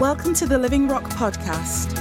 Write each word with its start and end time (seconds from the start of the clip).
Welcome 0.00 0.32
to 0.34 0.46
the 0.46 0.56
Living 0.56 0.86
Rock 0.86 1.02
Podcast. 1.10 1.96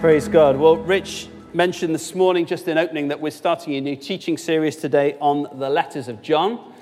Praise 0.00 0.26
God. 0.26 0.56
Well, 0.56 0.76
Rich 0.76 1.28
mentioned 1.54 1.94
this 1.94 2.16
morning, 2.16 2.46
just 2.46 2.66
in 2.66 2.78
opening, 2.78 3.06
that 3.08 3.20
we're 3.20 3.30
starting 3.30 3.76
a 3.76 3.80
new 3.80 3.94
teaching 3.94 4.36
series 4.36 4.74
today 4.74 5.16
on 5.20 5.46
the 5.60 5.70
letters 5.70 6.08
of 6.08 6.20
John, 6.20 6.74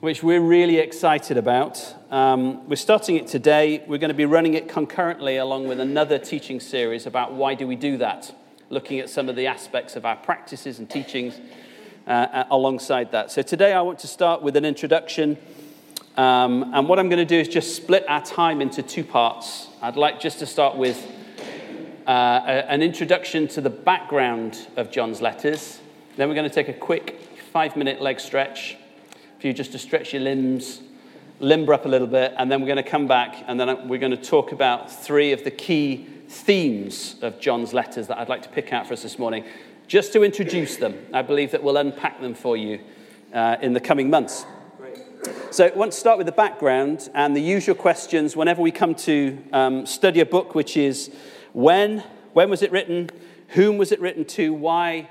which 0.00 0.24
we're 0.24 0.40
really 0.40 0.78
excited 0.78 1.36
about. 1.36 1.94
Um, 2.10 2.68
we're 2.68 2.74
starting 2.74 3.14
it 3.14 3.28
today. 3.28 3.84
We're 3.86 3.98
going 3.98 4.08
to 4.08 4.14
be 4.14 4.24
running 4.24 4.54
it 4.54 4.68
concurrently 4.68 5.36
along 5.36 5.68
with 5.68 5.78
another 5.78 6.18
teaching 6.18 6.58
series 6.58 7.06
about 7.06 7.32
why 7.32 7.54
do 7.54 7.64
we 7.68 7.76
do 7.76 7.98
that, 7.98 8.34
looking 8.70 8.98
at 8.98 9.08
some 9.08 9.28
of 9.28 9.36
the 9.36 9.46
aspects 9.46 9.94
of 9.94 10.04
our 10.04 10.16
practices 10.16 10.80
and 10.80 10.90
teachings 10.90 11.40
uh, 12.08 12.42
alongside 12.50 13.12
that. 13.12 13.30
So 13.30 13.42
today 13.42 13.72
I 13.72 13.82
want 13.82 14.00
to 14.00 14.08
start 14.08 14.42
with 14.42 14.56
an 14.56 14.64
introduction 14.64 15.38
um, 16.16 16.72
and 16.74 16.88
what 16.88 16.98
I'm 16.98 17.08
going 17.08 17.18
to 17.18 17.24
do 17.26 17.38
is 17.38 17.48
just 17.48 17.76
split 17.76 18.04
our 18.08 18.24
time 18.24 18.62
into 18.62 18.82
two 18.82 19.04
parts. 19.04 19.68
I'd 19.82 19.96
like 19.96 20.18
just 20.18 20.38
to 20.38 20.46
start 20.46 20.76
with 20.76 21.04
uh, 22.06 22.10
a, 22.10 22.70
an 22.70 22.82
introduction 22.82 23.46
to 23.48 23.60
the 23.60 23.68
background 23.70 24.66
of 24.76 24.90
John's 24.90 25.20
letters. 25.20 25.80
Then 26.16 26.28
we're 26.28 26.34
going 26.34 26.48
to 26.48 26.54
take 26.54 26.68
a 26.68 26.72
quick 26.72 27.20
five 27.52 27.76
minute 27.76 28.00
leg 28.00 28.18
stretch 28.18 28.78
for 29.38 29.46
you 29.46 29.52
just 29.52 29.72
to 29.72 29.78
stretch 29.78 30.14
your 30.14 30.22
limbs, 30.22 30.80
limber 31.40 31.74
up 31.74 31.84
a 31.84 31.88
little 31.88 32.06
bit, 32.06 32.32
and 32.38 32.50
then 32.50 32.62
we're 32.62 32.66
going 32.66 32.82
to 32.82 32.90
come 32.90 33.06
back 33.06 33.44
and 33.46 33.60
then 33.60 33.86
we're 33.86 33.98
going 33.98 34.16
to 34.16 34.16
talk 34.16 34.52
about 34.52 34.90
three 34.90 35.32
of 35.32 35.44
the 35.44 35.50
key 35.50 36.06
themes 36.28 37.16
of 37.20 37.38
John's 37.40 37.74
letters 37.74 38.06
that 38.06 38.16
I'd 38.16 38.30
like 38.30 38.42
to 38.42 38.48
pick 38.48 38.72
out 38.72 38.86
for 38.86 38.94
us 38.94 39.02
this 39.02 39.18
morning. 39.18 39.44
Just 39.86 40.14
to 40.14 40.24
introduce 40.24 40.76
them, 40.76 40.96
I 41.12 41.20
believe 41.20 41.50
that 41.50 41.62
we'll 41.62 41.76
unpack 41.76 42.20
them 42.22 42.34
for 42.34 42.56
you 42.56 42.80
uh, 43.34 43.56
in 43.60 43.74
the 43.74 43.80
coming 43.80 44.08
months. 44.08 44.46
So, 45.50 45.66
I 45.66 45.70
want 45.70 45.92
to 45.92 45.98
start 45.98 46.18
with 46.18 46.26
the 46.26 46.32
background 46.32 47.08
and 47.14 47.34
the 47.34 47.40
usual 47.40 47.74
questions 47.74 48.36
whenever 48.36 48.62
we 48.62 48.70
come 48.70 48.94
to 48.96 49.42
um, 49.52 49.86
study 49.86 50.20
a 50.20 50.26
book, 50.26 50.54
which 50.54 50.76
is 50.76 51.10
when, 51.52 52.04
when 52.32 52.48
was 52.50 52.62
it 52.62 52.70
written, 52.70 53.10
whom 53.48 53.78
was 53.78 53.90
it 53.90 54.00
written 54.00 54.24
to, 54.26 54.52
why 54.52 55.08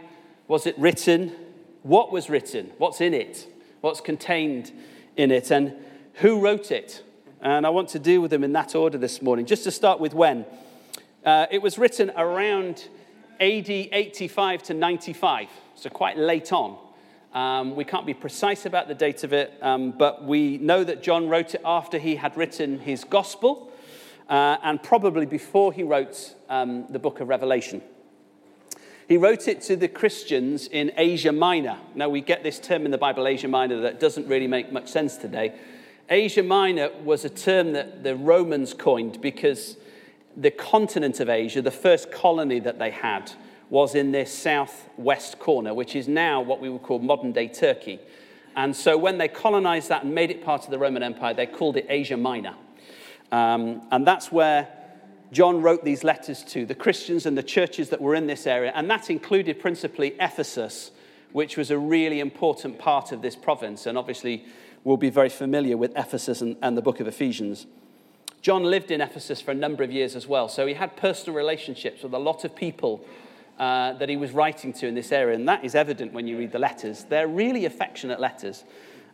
was 0.48 0.66
it 0.68 0.78
written, 0.78 1.36
what 1.84 2.12
was 2.12 2.30
written, 2.30 2.72
what's 2.78 3.02
in 3.02 3.14
it, 3.14 3.48
what's 3.82 4.00
contained 4.00 4.72
in 5.18 5.32
it, 5.32 5.52
and 5.52 5.74
who 6.16 6.40
wrote 6.40 6.72
it. 6.72 7.04
And 7.42 7.66
I 7.66 7.70
want 7.70 7.90
to 7.90 8.00
deal 8.00 8.22
with 8.22 8.32
them 8.32 8.44
in 8.44 8.54
that 8.54 8.76
order 8.76 8.98
this 8.98 9.22
morning. 9.22 9.46
Just 9.46 9.64
to 9.66 9.72
start 9.72 10.00
with 10.00 10.14
when. 10.14 10.46
Uh, 11.26 11.48
it 11.52 11.62
was 11.62 11.78
written 11.78 12.12
around 12.16 12.88
AD 13.42 13.70
85 13.70 14.64
to 14.64 14.74
95, 14.74 15.48
so 15.76 15.90
quite 15.90 16.18
late 16.18 16.54
on. 16.54 16.78
Um, 17.36 17.76
we 17.76 17.84
can't 17.84 18.06
be 18.06 18.14
precise 18.14 18.66
about 18.66 18.88
the 18.88 18.96
date 18.96 19.26
of 19.26 19.34
it, 19.34 19.54
um, 19.62 19.92
but 19.92 20.24
we 20.24 20.58
know 20.58 20.86
that 20.86 21.04
John 21.04 21.28
wrote 21.28 21.54
it 21.54 21.60
after 21.66 22.00
he 22.00 22.16
had 22.16 22.38
written 22.38 22.80
his 22.80 23.04
gospel 23.04 23.74
uh, 24.30 24.56
and 24.64 24.82
probably 24.82 25.26
before 25.26 25.74
he 25.74 25.84
wrote 25.84 26.34
um, 26.48 26.86
the 26.90 26.98
book 26.98 27.20
of 27.20 27.28
Revelation. 27.28 27.82
He 29.10 29.18
wrote 29.18 29.50
it 29.50 29.60
to 29.64 29.76
the 29.76 29.90
Christians 29.90 30.68
in 30.68 30.94
Asia 30.96 31.34
Minor. 31.34 31.78
Now, 31.94 32.08
we 32.08 32.22
get 32.22 32.42
this 32.42 32.58
term 32.58 32.86
in 32.86 32.92
the 32.92 32.98
Bible, 32.98 33.28
Asia 33.28 33.50
Minor, 33.50 33.82
that 33.82 34.00
doesn't 34.00 34.28
really 34.30 34.48
make 34.48 34.72
much 34.72 34.88
sense 34.88 35.18
today. 35.18 35.56
Asia 36.10 36.42
Minor 36.42 36.90
was 37.04 37.26
a 37.26 37.30
term 37.30 37.74
that 37.74 38.02
the 38.02 38.16
Romans 38.16 38.74
coined 38.74 39.20
because 39.20 39.76
the 40.38 40.52
continent 40.52 41.20
of 41.20 41.28
Asia, 41.28 41.62
the 41.62 41.70
first 41.70 42.14
colony 42.14 42.62
that 42.62 42.80
they 42.80 42.92
had, 42.92 43.34
was 43.70 43.96
in 43.96 44.12
this 44.12 44.32
southwest 44.32 45.40
corner, 45.40 45.74
which 45.74 45.96
is 45.96 46.08
now 46.08 46.42
what 46.42 46.60
we 46.60 46.70
would 46.70 46.84
call 46.84 47.00
modern 47.00 47.32
day 47.32 47.48
Turkey. 47.48 48.00
And 48.56 48.76
so 48.76 48.98
when 48.98 49.18
they 49.18 49.28
colonized 49.28 49.90
that 49.90 50.04
and 50.04 50.16
made 50.16 50.32
it 50.32 50.44
part 50.44 50.64
of 50.64 50.72
the 50.72 50.80
Roman 50.80 51.04
Empire, 51.04 51.34
they 51.34 51.46
called 51.46 51.76
it 51.76 51.86
Asia 51.90 52.16
Minor. 52.16 52.56
Um, 53.32 53.82
and 53.92 54.06
that's 54.06 54.32
where 54.32 54.68
John 55.32 55.62
wrote 55.62 55.84
these 55.84 56.04
letters 56.04 56.44
to 56.46 56.66
the 56.66 56.76
Christians 56.76 57.26
and 57.26 57.38
the 57.38 57.44
churches 57.44 57.90
that 57.90 58.00
were 58.00 58.16
in 58.16 58.28
this 58.28 58.48
area. 58.48 58.72
And 58.74 58.90
that 58.90 59.10
included 59.10 59.60
principally 59.60 60.16
Ephesus, 60.20 60.92
which 61.34 61.58
was 61.58 61.72
a 61.72 61.78
really 61.78 62.20
important 62.20 62.80
part 62.80 63.12
of 63.12 63.22
this 63.22 63.36
province. 63.36 63.86
And 63.86 63.98
obviously, 63.98 64.46
we'll 64.84 64.98
be 64.98 65.10
very 65.10 65.30
familiar 65.30 65.76
with 65.76 65.92
Ephesus 65.98 66.42
and, 66.42 66.56
and 66.62 66.78
the 66.78 66.82
book 66.82 67.00
of 67.00 67.08
Ephesians. 67.08 67.66
John 68.42 68.64
lived 68.64 68.92
in 68.92 69.02
Ephesus 69.02 69.42
for 69.42 69.52
a 69.52 69.56
number 69.56 69.84
of 69.84 69.92
years 69.92 70.16
as 70.16 70.28
well. 70.28 70.48
So 70.48 70.68
he 70.68 70.76
had 70.76 70.96
personal 70.96 71.36
relationships 71.36 72.04
with 72.04 72.14
a 72.14 72.20
lot 72.20 72.46
of 72.46 72.56
people 72.56 73.04
uh, 73.60 73.94
that 73.94 74.10
he 74.10 74.18
was 74.18 74.32
writing 74.32 74.74
to 74.74 74.88
in 74.88 74.96
this 74.96 75.12
area. 75.12 75.36
And 75.36 75.48
that 75.48 75.64
is 75.64 75.76
evident 75.76 76.14
when 76.14 76.28
you 76.28 76.38
read 76.38 76.52
the 76.52 76.60
letters. 76.60 77.06
They're 77.06 77.28
really 77.28 77.66
affectionate 77.66 78.20
letters. 78.20 78.64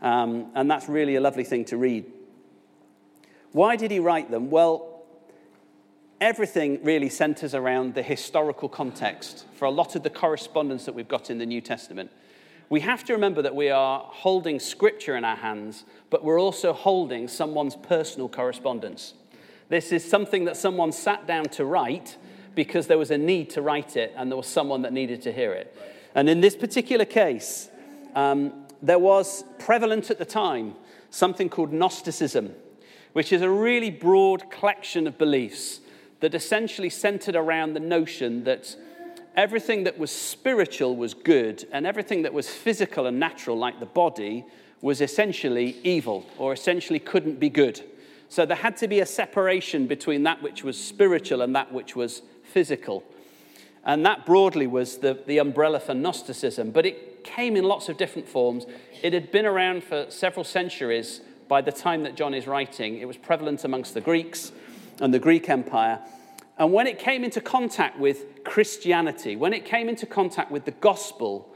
Um, 0.01 0.51
and 0.55 0.69
that's 0.69 0.89
really 0.89 1.15
a 1.15 1.21
lovely 1.21 1.43
thing 1.43 1.65
to 1.65 1.77
read. 1.77 2.05
Why 3.51 3.75
did 3.75 3.91
he 3.91 3.99
write 3.99 4.31
them? 4.31 4.49
Well, 4.49 5.03
everything 6.19 6.79
really 6.83 7.09
centers 7.09 7.53
around 7.53 7.95
the 7.95 8.03
historical 8.03 8.69
context 8.69 9.45
for 9.53 9.65
a 9.65 9.71
lot 9.71 9.95
of 9.95 10.03
the 10.03 10.09
correspondence 10.09 10.85
that 10.85 10.95
we've 10.95 11.07
got 11.07 11.29
in 11.29 11.37
the 11.37 11.45
New 11.45 11.61
Testament. 11.61 12.11
We 12.69 12.79
have 12.79 13.03
to 13.05 13.13
remember 13.13 13.41
that 13.41 13.53
we 13.53 13.69
are 13.69 13.99
holding 13.99 14.59
scripture 14.59 15.17
in 15.17 15.25
our 15.25 15.35
hands, 15.35 15.83
but 16.09 16.23
we're 16.23 16.39
also 16.39 16.71
holding 16.71 17.27
someone's 17.27 17.75
personal 17.75 18.29
correspondence. 18.29 19.13
This 19.67 19.91
is 19.91 20.09
something 20.09 20.45
that 20.45 20.55
someone 20.55 20.91
sat 20.93 21.27
down 21.27 21.45
to 21.49 21.65
write, 21.65 22.17
because 22.55 22.87
there 22.87 22.97
was 22.97 23.11
a 23.11 23.17
need 23.17 23.49
to 23.51 23.61
write 23.61 23.95
it 23.95 24.13
and 24.15 24.31
there 24.31 24.37
was 24.37 24.47
someone 24.47 24.81
that 24.81 24.93
needed 24.93 25.21
to 25.23 25.31
hear 25.31 25.53
it. 25.53 25.75
And 26.15 26.29
in 26.29 26.41
this 26.41 26.55
particular 26.55 27.05
case, 27.05 27.69
um, 28.15 28.53
there 28.81 28.99
was 28.99 29.43
prevalent 29.59 30.09
at 30.09 30.17
the 30.17 30.25
time 30.25 30.75
something 31.09 31.49
called 31.49 31.71
Gnosticism, 31.71 32.53
which 33.13 33.31
is 33.31 33.41
a 33.41 33.49
really 33.49 33.89
broad 33.89 34.49
collection 34.49 35.07
of 35.07 35.17
beliefs 35.17 35.79
that 36.19 36.33
essentially 36.33 36.89
centered 36.89 37.35
around 37.35 37.73
the 37.73 37.79
notion 37.79 38.43
that 38.43 38.75
everything 39.35 39.83
that 39.83 39.97
was 39.97 40.11
spiritual 40.11 40.95
was 40.95 41.13
good 41.13 41.67
and 41.71 41.85
everything 41.85 42.21
that 42.23 42.33
was 42.33 42.49
physical 42.49 43.05
and 43.07 43.19
natural, 43.19 43.57
like 43.57 43.79
the 43.79 43.85
body, 43.85 44.45
was 44.81 45.01
essentially 45.01 45.77
evil 45.83 46.25
or 46.37 46.53
essentially 46.53 46.99
couldn't 46.99 47.39
be 47.39 47.49
good. 47.49 47.81
So 48.29 48.45
there 48.45 48.57
had 48.57 48.77
to 48.77 48.87
be 48.87 49.01
a 49.01 49.05
separation 49.05 49.87
between 49.87 50.23
that 50.23 50.41
which 50.41 50.63
was 50.63 50.81
spiritual 50.81 51.41
and 51.41 51.55
that 51.55 51.71
which 51.71 51.95
was 51.95 52.21
physical. 52.51 53.03
And 53.83 54.05
that 54.05 54.25
broadly 54.25 54.67
was 54.67 54.99
the, 54.99 55.19
the 55.25 55.39
umbrella 55.39 55.79
for 55.79 55.93
Gnosticism, 55.93 56.71
but 56.71 56.85
it 56.85 57.23
came 57.23 57.55
in 57.55 57.63
lots 57.63 57.89
of 57.89 57.97
different 57.97 58.27
forms. 58.27 58.65
It 59.01 59.13
had 59.13 59.31
been 59.31 59.45
around 59.45 59.83
for 59.83 60.05
several 60.09 60.43
centuries 60.43 61.21
by 61.47 61.61
the 61.61 61.71
time 61.71 62.03
that 62.03 62.15
John 62.15 62.33
is 62.33 62.47
writing. 62.47 62.97
It 62.97 63.07
was 63.07 63.17
prevalent 63.17 63.63
amongst 63.63 63.93
the 63.93 64.01
Greeks 64.01 64.51
and 64.99 65.13
the 65.13 65.19
Greek 65.19 65.49
Empire. 65.49 65.99
And 66.57 66.71
when 66.71 66.85
it 66.85 66.99
came 66.99 67.23
into 67.23 67.41
contact 67.41 67.99
with 67.99 68.43
Christianity, 68.43 69.35
when 69.35 69.53
it 69.53 69.65
came 69.65 69.89
into 69.89 70.05
contact 70.05 70.51
with 70.51 70.65
the 70.65 70.71
gospel 70.71 71.49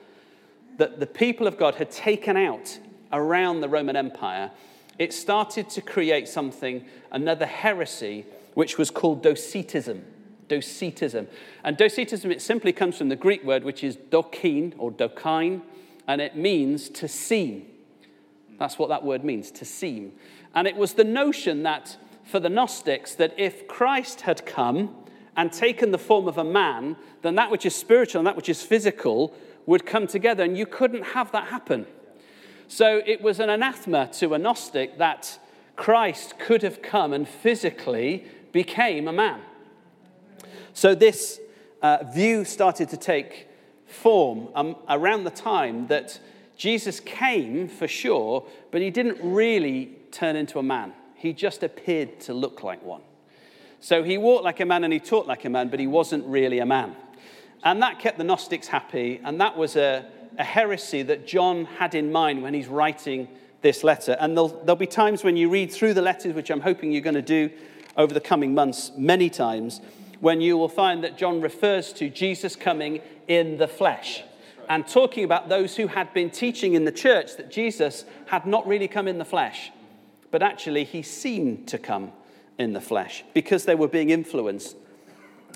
that 0.78 1.00
the 1.00 1.06
people 1.06 1.48
of 1.48 1.58
God 1.58 1.76
had 1.76 1.92
taken 1.92 2.36
out 2.36 2.80
around 3.14 3.62
the 3.62 3.70
Roman 3.70 3.96
Empire, 3.96 4.52
it 4.98 5.14
started 5.14 5.70
to 5.70 5.82
create 5.82 6.28
something, 6.28 6.86
another 7.12 7.46
heresy, 7.46 8.26
which 8.56 8.78
was 8.78 8.90
called 8.90 9.22
Docetism. 9.22 10.04
Docetism. 10.48 11.28
And 11.64 11.78
Docetism, 11.78 12.32
it 12.32 12.42
simply 12.42 12.72
comes 12.72 12.98
from 12.98 13.10
the 13.10 13.16
Greek 13.16 13.44
word, 13.44 13.64
which 13.64 13.84
is 13.84 13.96
dokein 13.96 14.74
or 14.78 14.92
dokein, 14.92 15.62
and 16.08 16.22
it 16.22 16.36
means 16.36 16.90
to 16.90 17.08
seem. 17.08 17.66
That's 18.60 18.78
what 18.78 18.90
that 18.90 19.04
word 19.04 19.24
means, 19.24 19.52
to 19.52 19.66
seem. 19.66 20.14
And 20.54 20.68
it 20.68 20.76
was 20.76 20.94
the 20.94 21.04
notion 21.04 21.64
that 21.64 21.98
for 22.24 22.40
the 22.40 22.50
Gnostics, 22.50 23.16
that 23.16 23.34
if 23.38 23.68
Christ 23.68 24.22
had 24.22 24.46
come 24.46 24.96
and 25.38 25.52
taken 25.52 25.92
the 25.92 25.98
form 25.98 26.28
of 26.28 26.38
a 26.38 26.44
man, 26.44 26.96
then 27.22 27.36
that 27.36 27.52
which 27.52 27.66
is 27.66 27.76
spiritual 27.76 28.20
and 28.20 28.28
that 28.28 28.36
which 28.36 28.50
is 28.50 28.62
physical 28.62 29.36
would 29.66 29.86
come 29.86 30.08
together, 30.08 30.44
and 30.44 30.58
you 30.58 30.66
couldn't 30.66 31.04
have 31.04 31.32
that 31.32 31.48
happen. 31.48 31.86
So 32.68 33.02
it 33.06 33.22
was 33.22 33.40
an 33.40 33.50
anathema 33.50 34.10
to 34.14 34.34
a 34.34 34.40
Gnostic 34.40 34.98
that 34.98 35.40
Christ 35.76 36.40
could 36.40 36.62
have 36.64 36.82
come 36.82 37.14
and 37.14 37.28
physically 37.28 38.26
became 38.52 39.08
a 39.08 39.14
man. 39.14 39.42
So 40.76 40.94
this 40.94 41.40
uh, 41.82 42.04
view 42.14 42.44
started 42.44 42.90
to 42.90 42.98
take 42.98 43.48
form 43.88 44.50
um, 44.54 44.76
around 44.90 45.24
the 45.24 45.30
time 45.30 45.88
that 45.88 46.20
Jesus 46.58 47.00
came 47.00 47.70
for 47.70 47.88
sure, 47.88 48.46
but 48.72 48.82
he 48.82 48.92
didn't 48.92 49.18
really 49.24 49.94
turn 50.12 50.36
into 50.36 50.60
a 50.60 50.64
man. 50.64 50.92
He 51.16 51.32
just 51.32 51.64
appeared 51.64 52.20
to 52.22 52.34
look 52.34 52.62
like 52.62 52.84
one. 52.84 53.02
So 53.80 54.04
he 54.04 54.18
walked 54.18 54.44
like 54.44 54.60
a 54.60 54.66
man 54.66 54.84
and 54.84 54.92
he 54.92 55.00
talked 55.00 55.30
like 55.30 55.46
a 55.46 55.50
man, 55.50 55.70
but 55.70 55.80
he 55.80 55.88
wasn't 55.88 56.26
really 56.26 56.60
a 56.60 56.66
man. 56.66 56.98
And 57.64 57.82
that 57.82 58.00
kept 58.00 58.18
the 58.18 58.26
Gnostics 58.26 58.68
happy, 58.68 59.22
and 59.24 59.40
that 59.40 59.56
was 59.58 59.78
a, 59.78 60.06
a 60.38 60.44
heresy 60.44 61.04
that 61.04 61.26
John 61.26 61.64
had 61.64 61.96
in 61.96 62.12
mind 62.12 62.44
when 62.44 62.54
he's 62.54 62.68
writing 62.68 63.30
this 63.62 63.82
letter. 63.82 64.18
And 64.20 64.36
there'll, 64.36 64.50
there'll 64.50 64.76
be 64.76 64.88
times 64.88 65.24
when 65.24 65.38
you 65.38 65.50
read 65.50 65.72
through 65.72 65.94
the 65.94 66.02
letters, 66.02 66.34
which 66.34 66.50
I'm 66.50 66.60
hoping 66.60 66.92
you're 66.92 67.02
going 67.02 67.16
to 67.16 67.22
do 67.22 67.50
over 67.96 68.14
the 68.14 68.20
coming 68.20 68.54
months, 68.54 68.92
many 68.98 69.30
times, 69.30 69.80
when 70.20 70.42
you 70.42 70.58
will 70.58 70.70
find 70.70 71.04
that 71.04 71.18
John 71.18 71.42
refers 71.42 71.94
to 71.94 72.10
Jesus 72.10 72.56
coming 72.56 73.02
in 73.28 73.58
the 73.58 73.68
flesh 73.68 74.24
and 74.70 74.88
talking 74.88 75.24
about 75.24 75.50
those 75.50 75.76
who 75.76 75.88
had 75.88 76.14
been 76.14 76.30
teaching 76.30 76.74
in 76.74 76.86
the 76.86 76.92
church 76.92 77.38
that 77.38 77.52
Jesus 77.52 78.06
had 78.28 78.46
not 78.46 78.68
really 78.68 78.88
come 78.88 79.08
in 79.08 79.18
the 79.18 79.26
flesh, 79.26 79.72
but 80.32 80.42
actually 80.42 80.84
he 80.84 81.02
seemed 81.02 81.68
to 81.68 81.78
come 81.78 82.12
in 82.58 82.74
the 82.74 82.82
flesh 82.82 83.24
because 83.34 83.66
they 83.66 83.76
were 83.76 83.88
being 83.88 84.10
influenced. 84.10 84.76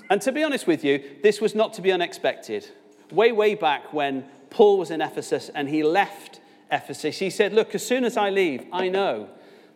And 0.08 0.20
to 0.22 0.32
be 0.32 0.42
honest 0.42 0.66
with 0.66 0.84
you, 0.84 1.02
this 1.22 1.40
was 1.40 1.54
not 1.54 1.72
to 1.74 1.82
be 1.82 1.92
unexpected. 1.92 2.68
Way, 3.10 3.32
way 3.32 3.54
back 3.54 3.92
when 3.92 4.24
Paul 4.50 4.78
was 4.78 4.90
in 4.90 5.00
Ephesus 5.00 5.50
and 5.54 5.68
he 5.68 5.82
left 5.82 6.40
Ephesus, 6.70 7.18
he 7.18 7.30
said, 7.30 7.52
Look, 7.52 7.74
as 7.74 7.86
soon 7.86 8.04
as 8.04 8.16
I 8.16 8.30
leave, 8.30 8.64
I 8.72 8.88
know 8.88 9.28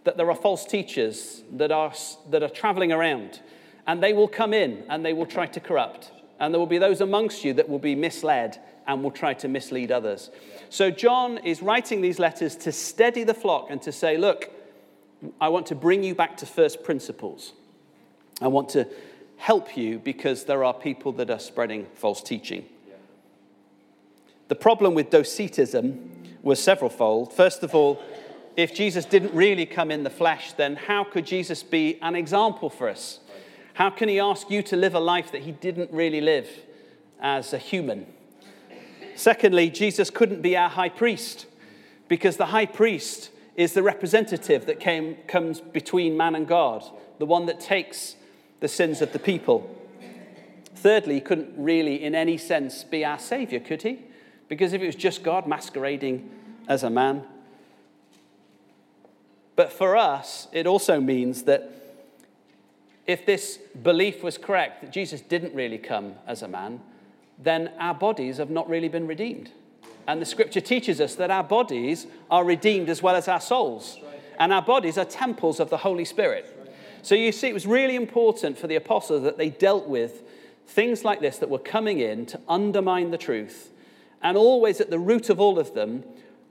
that 0.04 0.16
there 0.16 0.30
are 0.30 0.36
false 0.36 0.64
teachers 0.64 1.42
that 1.52 1.72
are, 1.72 1.92
that 2.30 2.42
are 2.42 2.48
traveling 2.48 2.92
around, 2.92 3.40
and 3.86 4.02
they 4.02 4.12
will 4.12 4.28
come 4.28 4.54
in 4.54 4.84
and 4.88 5.04
they 5.04 5.12
will 5.12 5.26
try 5.26 5.46
to 5.46 5.60
corrupt. 5.60 6.10
And 6.40 6.52
there 6.52 6.58
will 6.58 6.66
be 6.66 6.78
those 6.78 7.00
amongst 7.00 7.44
you 7.44 7.52
that 7.54 7.68
will 7.68 7.78
be 7.78 7.94
misled 7.94 8.58
and 8.86 9.02
will 9.02 9.10
try 9.10 9.34
to 9.34 9.48
mislead 9.48 9.90
others. 9.90 10.30
So 10.68 10.90
John 10.90 11.38
is 11.38 11.62
writing 11.62 12.00
these 12.00 12.18
letters 12.18 12.56
to 12.56 12.72
steady 12.72 13.24
the 13.24 13.34
flock 13.34 13.68
and 13.70 13.80
to 13.82 13.92
say, 13.92 14.16
Look, 14.16 14.50
I 15.40 15.48
want 15.48 15.66
to 15.66 15.74
bring 15.74 16.02
you 16.02 16.14
back 16.14 16.36
to 16.38 16.46
first 16.46 16.82
principles. 16.82 17.52
I 18.42 18.48
want 18.48 18.70
to 18.70 18.88
help 19.36 19.76
you 19.76 19.98
because 19.98 20.44
there 20.44 20.64
are 20.64 20.74
people 20.74 21.12
that 21.12 21.30
are 21.30 21.38
spreading 21.38 21.86
false 21.94 22.22
teaching. 22.22 22.64
The 24.48 24.54
problem 24.54 24.94
with 24.94 25.10
Docetism 25.10 26.10
was 26.42 26.60
severalfold. 26.60 27.32
First 27.32 27.62
of 27.62 27.74
all, 27.74 28.02
if 28.56 28.74
Jesus 28.74 29.04
didn't 29.04 29.34
really 29.34 29.66
come 29.66 29.90
in 29.90 30.04
the 30.04 30.10
flesh, 30.10 30.52
then 30.52 30.76
how 30.76 31.04
could 31.04 31.26
Jesus 31.26 31.62
be 31.62 31.98
an 32.02 32.14
example 32.14 32.68
for 32.68 32.88
us? 32.88 33.20
How 33.74 33.90
can 33.90 34.08
he 34.08 34.20
ask 34.20 34.50
you 34.50 34.62
to 34.62 34.76
live 34.76 34.94
a 34.94 35.00
life 35.00 35.32
that 35.32 35.42
he 35.42 35.50
didn't 35.50 35.90
really 35.92 36.20
live 36.20 36.48
as 37.20 37.52
a 37.52 37.58
human? 37.58 38.06
Secondly, 39.16 39.68
Jesus 39.68 40.10
couldn't 40.10 40.42
be 40.42 40.56
our 40.56 40.68
high 40.68 40.88
priest 40.88 41.46
because 42.06 42.36
the 42.36 42.46
high 42.46 42.66
priest 42.66 43.30
is 43.56 43.72
the 43.72 43.82
representative 43.82 44.66
that 44.66 44.78
came, 44.78 45.16
comes 45.26 45.60
between 45.60 46.16
man 46.16 46.36
and 46.36 46.46
God, 46.46 46.84
the 47.18 47.26
one 47.26 47.46
that 47.46 47.58
takes 47.58 48.14
the 48.60 48.68
sins 48.68 49.02
of 49.02 49.12
the 49.12 49.18
people. 49.18 49.68
Thirdly, 50.76 51.14
he 51.14 51.20
couldn't 51.20 51.52
really, 51.56 52.02
in 52.02 52.14
any 52.14 52.38
sense, 52.38 52.84
be 52.84 53.04
our 53.04 53.18
Savior, 53.18 53.58
could 53.58 53.82
he? 53.82 54.02
Because 54.48 54.72
if 54.72 54.82
it 54.82 54.86
was 54.86 54.94
just 54.94 55.24
God 55.24 55.48
masquerading 55.48 56.30
as 56.68 56.84
a 56.84 56.90
man. 56.90 57.24
But 59.56 59.72
for 59.72 59.96
us, 59.96 60.46
it 60.52 60.66
also 60.66 61.00
means 61.00 61.42
that 61.44 61.83
if 63.06 63.26
this 63.26 63.58
belief 63.82 64.22
was 64.22 64.38
correct, 64.38 64.80
that 64.80 64.92
Jesus 64.92 65.20
didn't 65.20 65.54
really 65.54 65.78
come 65.78 66.14
as 66.26 66.42
a 66.42 66.48
man, 66.48 66.80
then 67.38 67.70
our 67.78 67.94
bodies 67.94 68.38
have 68.38 68.50
not 68.50 68.68
really 68.68 68.88
been 68.88 69.06
redeemed. 69.06 69.50
And 70.06 70.20
the 70.20 70.26
scripture 70.26 70.60
teaches 70.60 71.00
us 71.00 71.14
that 71.16 71.30
our 71.30 71.44
bodies 71.44 72.06
are 72.30 72.44
redeemed 72.44 72.88
as 72.88 73.02
well 73.02 73.16
as 73.16 73.28
our 73.28 73.40
souls. 73.40 73.98
And 74.38 74.52
our 74.52 74.62
bodies 74.62 74.98
are 74.98 75.04
temples 75.04 75.60
of 75.60 75.70
the 75.70 75.78
Holy 75.78 76.04
Spirit. 76.04 76.50
So 77.02 77.14
you 77.14 77.32
see, 77.32 77.48
it 77.48 77.54
was 77.54 77.66
really 77.66 77.96
important 77.96 78.58
for 78.58 78.66
the 78.66 78.76
apostles 78.76 79.22
that 79.22 79.38
they 79.38 79.50
dealt 79.50 79.86
with 79.86 80.22
things 80.66 81.04
like 81.04 81.20
this 81.20 81.38
that 81.38 81.50
were 81.50 81.58
coming 81.58 82.00
in 82.00 82.26
to 82.26 82.40
undermine 82.48 83.10
the 83.10 83.18
truth. 83.18 83.70
And 84.22 84.36
always 84.36 84.80
at 84.80 84.90
the 84.90 84.98
root 84.98 85.28
of 85.28 85.38
all 85.38 85.58
of 85.58 85.74
them 85.74 86.04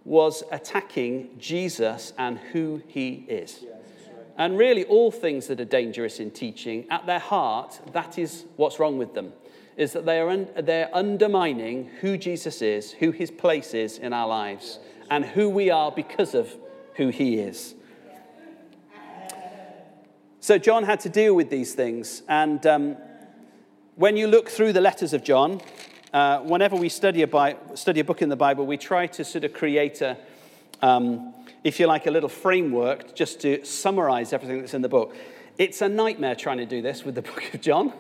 was 0.05 0.43
attacking 0.51 1.29
Jesus 1.39 2.13
and 2.17 2.37
who 2.37 2.81
he 2.87 3.25
is. 3.27 3.65
And 4.37 4.57
really, 4.57 4.83
all 4.85 5.11
things 5.11 5.47
that 5.47 5.59
are 5.59 5.65
dangerous 5.65 6.19
in 6.19 6.31
teaching, 6.31 6.85
at 6.89 7.05
their 7.05 7.19
heart, 7.19 7.79
that 7.93 8.17
is 8.17 8.45
what's 8.55 8.79
wrong 8.79 8.97
with 8.97 9.13
them 9.13 9.33
is 9.75 9.93
that 9.93 10.05
they 10.05 10.19
are 10.19 10.29
un- 10.29 10.49
they're 10.55 10.89
undermining 10.93 11.85
who 12.01 12.17
Jesus 12.17 12.61
is, 12.61 12.91
who 12.91 13.11
his 13.11 13.31
place 13.31 13.73
is 13.73 13.97
in 13.97 14.13
our 14.13 14.27
lives, 14.27 14.79
and 15.09 15.25
who 15.25 15.49
we 15.49 15.69
are 15.69 15.91
because 15.91 16.35
of 16.35 16.53
who 16.95 17.09
he 17.09 17.39
is. 17.39 17.75
So 20.39 20.57
John 20.57 20.83
had 20.83 20.99
to 21.01 21.09
deal 21.09 21.33
with 21.33 21.49
these 21.49 21.73
things. 21.73 22.21
And 22.27 22.65
um, 22.67 22.97
when 23.95 24.17
you 24.17 24.27
look 24.27 24.49
through 24.49 24.73
the 24.73 24.81
letters 24.81 25.13
of 25.13 25.23
John, 25.23 25.61
uh, 26.13 26.39
whenever 26.39 26.75
we 26.75 26.89
study 26.89 27.21
a, 27.21 27.27
Bi- 27.27 27.55
study 27.75 28.01
a 28.01 28.03
book 28.03 28.21
in 28.21 28.29
the 28.29 28.35
Bible, 28.35 28.65
we 28.65 28.77
try 28.77 29.07
to 29.07 29.23
sort 29.23 29.45
of 29.45 29.53
create 29.53 30.01
a, 30.01 30.17
um, 30.81 31.33
if 31.63 31.79
you 31.79 31.87
like, 31.87 32.07
a 32.07 32.11
little 32.11 32.29
framework 32.29 33.15
just 33.15 33.39
to 33.41 33.63
summarize 33.63 34.33
everything 34.33 34.59
that's 34.59 34.73
in 34.73 34.81
the 34.81 34.89
book. 34.89 35.15
It's 35.57 35.81
a 35.81 35.89
nightmare 35.89 36.35
trying 36.35 36.57
to 36.57 36.65
do 36.65 36.81
this 36.81 37.03
with 37.03 37.15
the 37.15 37.21
book 37.31 37.53
of 37.53 37.61
John. 37.61 37.93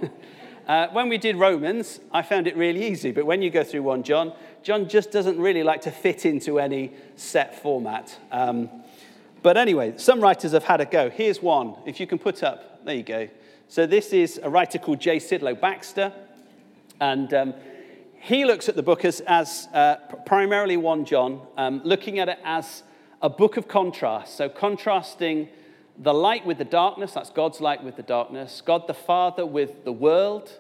Uh, 0.67 0.87
when 0.93 1.09
we 1.09 1.17
did 1.17 1.35
Romans, 1.35 1.99
I 2.11 2.21
found 2.21 2.47
it 2.47 2.55
really 2.55 2.87
easy, 2.87 3.11
but 3.11 3.25
when 3.25 3.41
you 3.41 3.49
go 3.49 3.63
through 3.63 3.83
1 3.83 4.03
John, 4.03 4.33
John 4.63 4.87
just 4.87 5.11
doesn't 5.11 5.37
really 5.37 5.61
like 5.61 5.81
to 5.81 5.91
fit 5.91 6.25
into 6.25 6.57
any 6.57 6.93
set 7.17 7.61
format. 7.61 8.17
Um, 8.31 8.69
but 9.41 9.57
anyway, 9.57 9.95
some 9.97 10.21
writers 10.21 10.53
have 10.53 10.63
had 10.63 10.79
a 10.79 10.85
go. 10.85 11.09
Here's 11.09 11.41
one, 11.41 11.75
if 11.85 11.99
you 11.99 12.07
can 12.07 12.17
put 12.17 12.43
up, 12.43 12.85
there 12.85 12.95
you 12.95 13.03
go. 13.03 13.27
So 13.67 13.85
this 13.85 14.13
is 14.13 14.39
a 14.41 14.49
writer 14.49 14.77
called 14.77 15.01
J. 15.01 15.17
Sidlow 15.17 15.59
Baxter, 15.59 16.13
and 17.01 17.33
um, 17.33 17.53
he 18.19 18.45
looks 18.45 18.69
at 18.69 18.77
the 18.77 18.83
book 18.83 19.03
as, 19.03 19.19
as 19.21 19.67
uh, 19.73 19.97
primarily 20.25 20.77
1 20.77 21.03
John, 21.03 21.41
um, 21.57 21.81
looking 21.83 22.19
at 22.19 22.29
it 22.29 22.39
as 22.45 22.83
a 23.23 23.29
book 23.29 23.55
of 23.55 23.69
contrast, 23.69 24.35
so 24.35 24.49
contrasting 24.49 25.47
the 25.97 26.13
light 26.13 26.45
with 26.45 26.57
the 26.57 26.65
darkness, 26.65 27.13
that's 27.13 27.29
God's 27.29 27.61
light 27.61 27.81
with 27.81 27.95
the 27.95 28.03
darkness, 28.03 28.61
God 28.63 28.85
the 28.85 28.93
Father 28.93 29.45
with 29.45 29.85
the 29.85 29.93
world, 29.93 30.59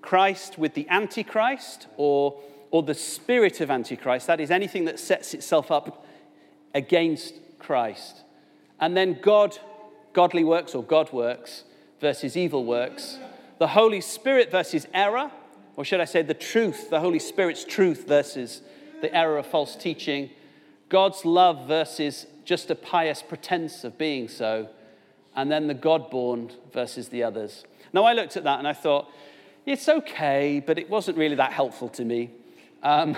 Christ 0.00 0.56
with 0.56 0.74
the 0.74 0.88
Antichrist, 0.88 1.88
or, 1.96 2.38
or 2.70 2.84
the 2.84 2.94
spirit 2.94 3.60
of 3.60 3.72
Antichrist, 3.72 4.28
that 4.28 4.40
is 4.40 4.52
anything 4.52 4.84
that 4.84 5.00
sets 5.00 5.34
itself 5.34 5.72
up 5.72 6.06
against 6.74 7.34
Christ. 7.58 8.22
And 8.78 8.96
then 8.96 9.18
God, 9.20 9.58
godly 10.12 10.44
works 10.44 10.76
or 10.76 10.84
God 10.84 11.12
works 11.12 11.64
versus 12.00 12.36
evil 12.36 12.64
works. 12.64 13.18
The 13.58 13.66
Holy 13.66 14.00
Spirit 14.00 14.52
versus 14.52 14.86
error, 14.94 15.32
or 15.74 15.84
should 15.84 16.00
I 16.00 16.04
say 16.04 16.22
the 16.22 16.34
truth, 16.34 16.88
the 16.88 17.00
Holy 17.00 17.18
Spirit's 17.18 17.64
truth 17.64 18.06
versus 18.06 18.62
the 19.00 19.12
error 19.12 19.38
of 19.38 19.46
false 19.46 19.74
teaching. 19.74 20.30
God's 20.90 21.24
love 21.24 21.66
versus 21.66 22.26
just 22.44 22.70
a 22.70 22.74
pious 22.74 23.22
pretense 23.22 23.84
of 23.84 23.96
being 23.96 24.28
so, 24.28 24.68
and 25.34 25.50
then 25.50 25.68
the 25.68 25.74
God 25.74 26.10
born 26.10 26.50
versus 26.72 27.08
the 27.08 27.22
others. 27.22 27.64
Now, 27.92 28.04
I 28.04 28.12
looked 28.12 28.36
at 28.36 28.44
that 28.44 28.58
and 28.58 28.68
I 28.68 28.72
thought, 28.72 29.08
it's 29.64 29.88
okay, 29.88 30.62
but 30.64 30.78
it 30.78 30.90
wasn't 30.90 31.16
really 31.16 31.36
that 31.36 31.52
helpful 31.52 31.88
to 31.90 32.04
me. 32.04 32.30
Um, 32.82 33.16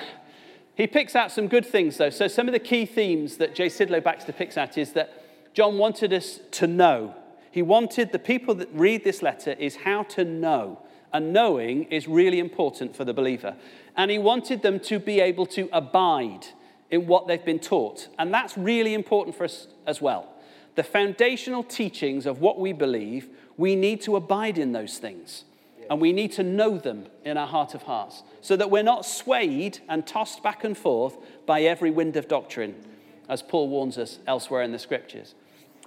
he 0.74 0.86
picks 0.86 1.16
out 1.16 1.32
some 1.32 1.48
good 1.48 1.64
things, 1.64 1.96
though. 1.96 2.10
So, 2.10 2.28
some 2.28 2.46
of 2.46 2.52
the 2.52 2.58
key 2.58 2.84
themes 2.84 3.38
that 3.38 3.54
J. 3.54 3.66
Sidlow 3.66 4.04
Baxter 4.04 4.32
picks 4.32 4.58
out 4.58 4.76
is 4.76 4.92
that 4.92 5.54
John 5.54 5.78
wanted 5.78 6.12
us 6.12 6.40
to 6.52 6.66
know. 6.66 7.14
He 7.50 7.62
wanted 7.62 8.12
the 8.12 8.18
people 8.18 8.54
that 8.56 8.68
read 8.72 9.02
this 9.02 9.22
letter 9.22 9.52
is 9.52 9.76
how 9.76 10.02
to 10.04 10.24
know. 10.24 10.82
And 11.12 11.32
knowing 11.32 11.84
is 11.84 12.08
really 12.08 12.38
important 12.38 12.96
for 12.96 13.04
the 13.04 13.12
believer. 13.12 13.54
And 13.96 14.10
he 14.10 14.18
wanted 14.18 14.62
them 14.62 14.80
to 14.80 14.98
be 14.98 15.20
able 15.20 15.44
to 15.46 15.68
abide 15.70 16.46
in 16.92 17.06
what 17.06 17.26
they've 17.26 17.44
been 17.44 17.58
taught. 17.58 18.06
And 18.18 18.32
that's 18.32 18.56
really 18.56 18.94
important 18.94 19.34
for 19.34 19.44
us 19.44 19.66
as 19.86 20.00
well. 20.00 20.28
The 20.76 20.84
foundational 20.84 21.64
teachings 21.64 22.26
of 22.26 22.40
what 22.40 22.60
we 22.60 22.72
believe, 22.72 23.28
we 23.56 23.74
need 23.74 24.02
to 24.02 24.14
abide 24.14 24.58
in 24.58 24.72
those 24.72 24.98
things. 24.98 25.44
And 25.90 26.00
we 26.00 26.12
need 26.12 26.32
to 26.32 26.42
know 26.42 26.78
them 26.78 27.06
in 27.24 27.36
our 27.36 27.46
heart 27.46 27.74
of 27.74 27.82
hearts 27.82 28.22
so 28.40 28.56
that 28.56 28.70
we're 28.70 28.82
not 28.84 29.04
swayed 29.04 29.80
and 29.88 30.06
tossed 30.06 30.42
back 30.42 30.64
and 30.64 30.78
forth 30.78 31.16
by 31.44 31.62
every 31.62 31.90
wind 31.90 32.16
of 32.16 32.28
doctrine, 32.28 32.74
as 33.28 33.42
Paul 33.42 33.68
warns 33.68 33.98
us 33.98 34.18
elsewhere 34.26 34.62
in 34.62 34.70
the 34.72 34.78
scriptures. 34.78 35.34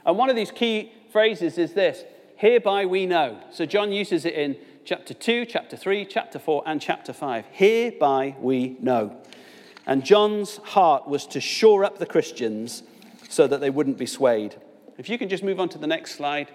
And 0.06 0.18
one 0.18 0.30
of 0.30 0.36
these 0.36 0.52
key 0.52 0.92
phrases 1.12 1.58
is 1.58 1.74
this 1.74 2.04
hereby 2.36 2.86
we 2.86 3.06
know. 3.06 3.40
So 3.52 3.66
John 3.66 3.92
uses 3.92 4.26
it 4.26 4.34
in 4.34 4.58
chapter 4.84 5.14
2, 5.14 5.46
chapter 5.46 5.78
3, 5.78 6.06
chapter 6.06 6.40
4, 6.40 6.64
and 6.66 6.82
chapter 6.82 7.14
5. 7.14 7.46
Hereby 7.52 8.36
we 8.40 8.76
know. 8.82 9.18
And 9.86 10.04
John's 10.04 10.58
heart 10.58 11.08
was 11.08 11.27
to 11.27 11.39
shore 11.39 11.84
up 11.84 12.00
the 12.00 12.06
Christians 12.06 12.84
so 13.30 13.48
that 13.48 13.62
they 13.62 13.70
wouldn't 13.70 13.98
be 13.98 14.06
swayed. 14.06 14.56
If 14.98 15.10
you 15.10 15.18
can 15.18 15.30
just 15.30 15.44
move 15.44 15.60
on 15.60 15.70
to 15.70 15.77
the 15.77 15.88
next 15.88 16.15
slide. 16.15 16.51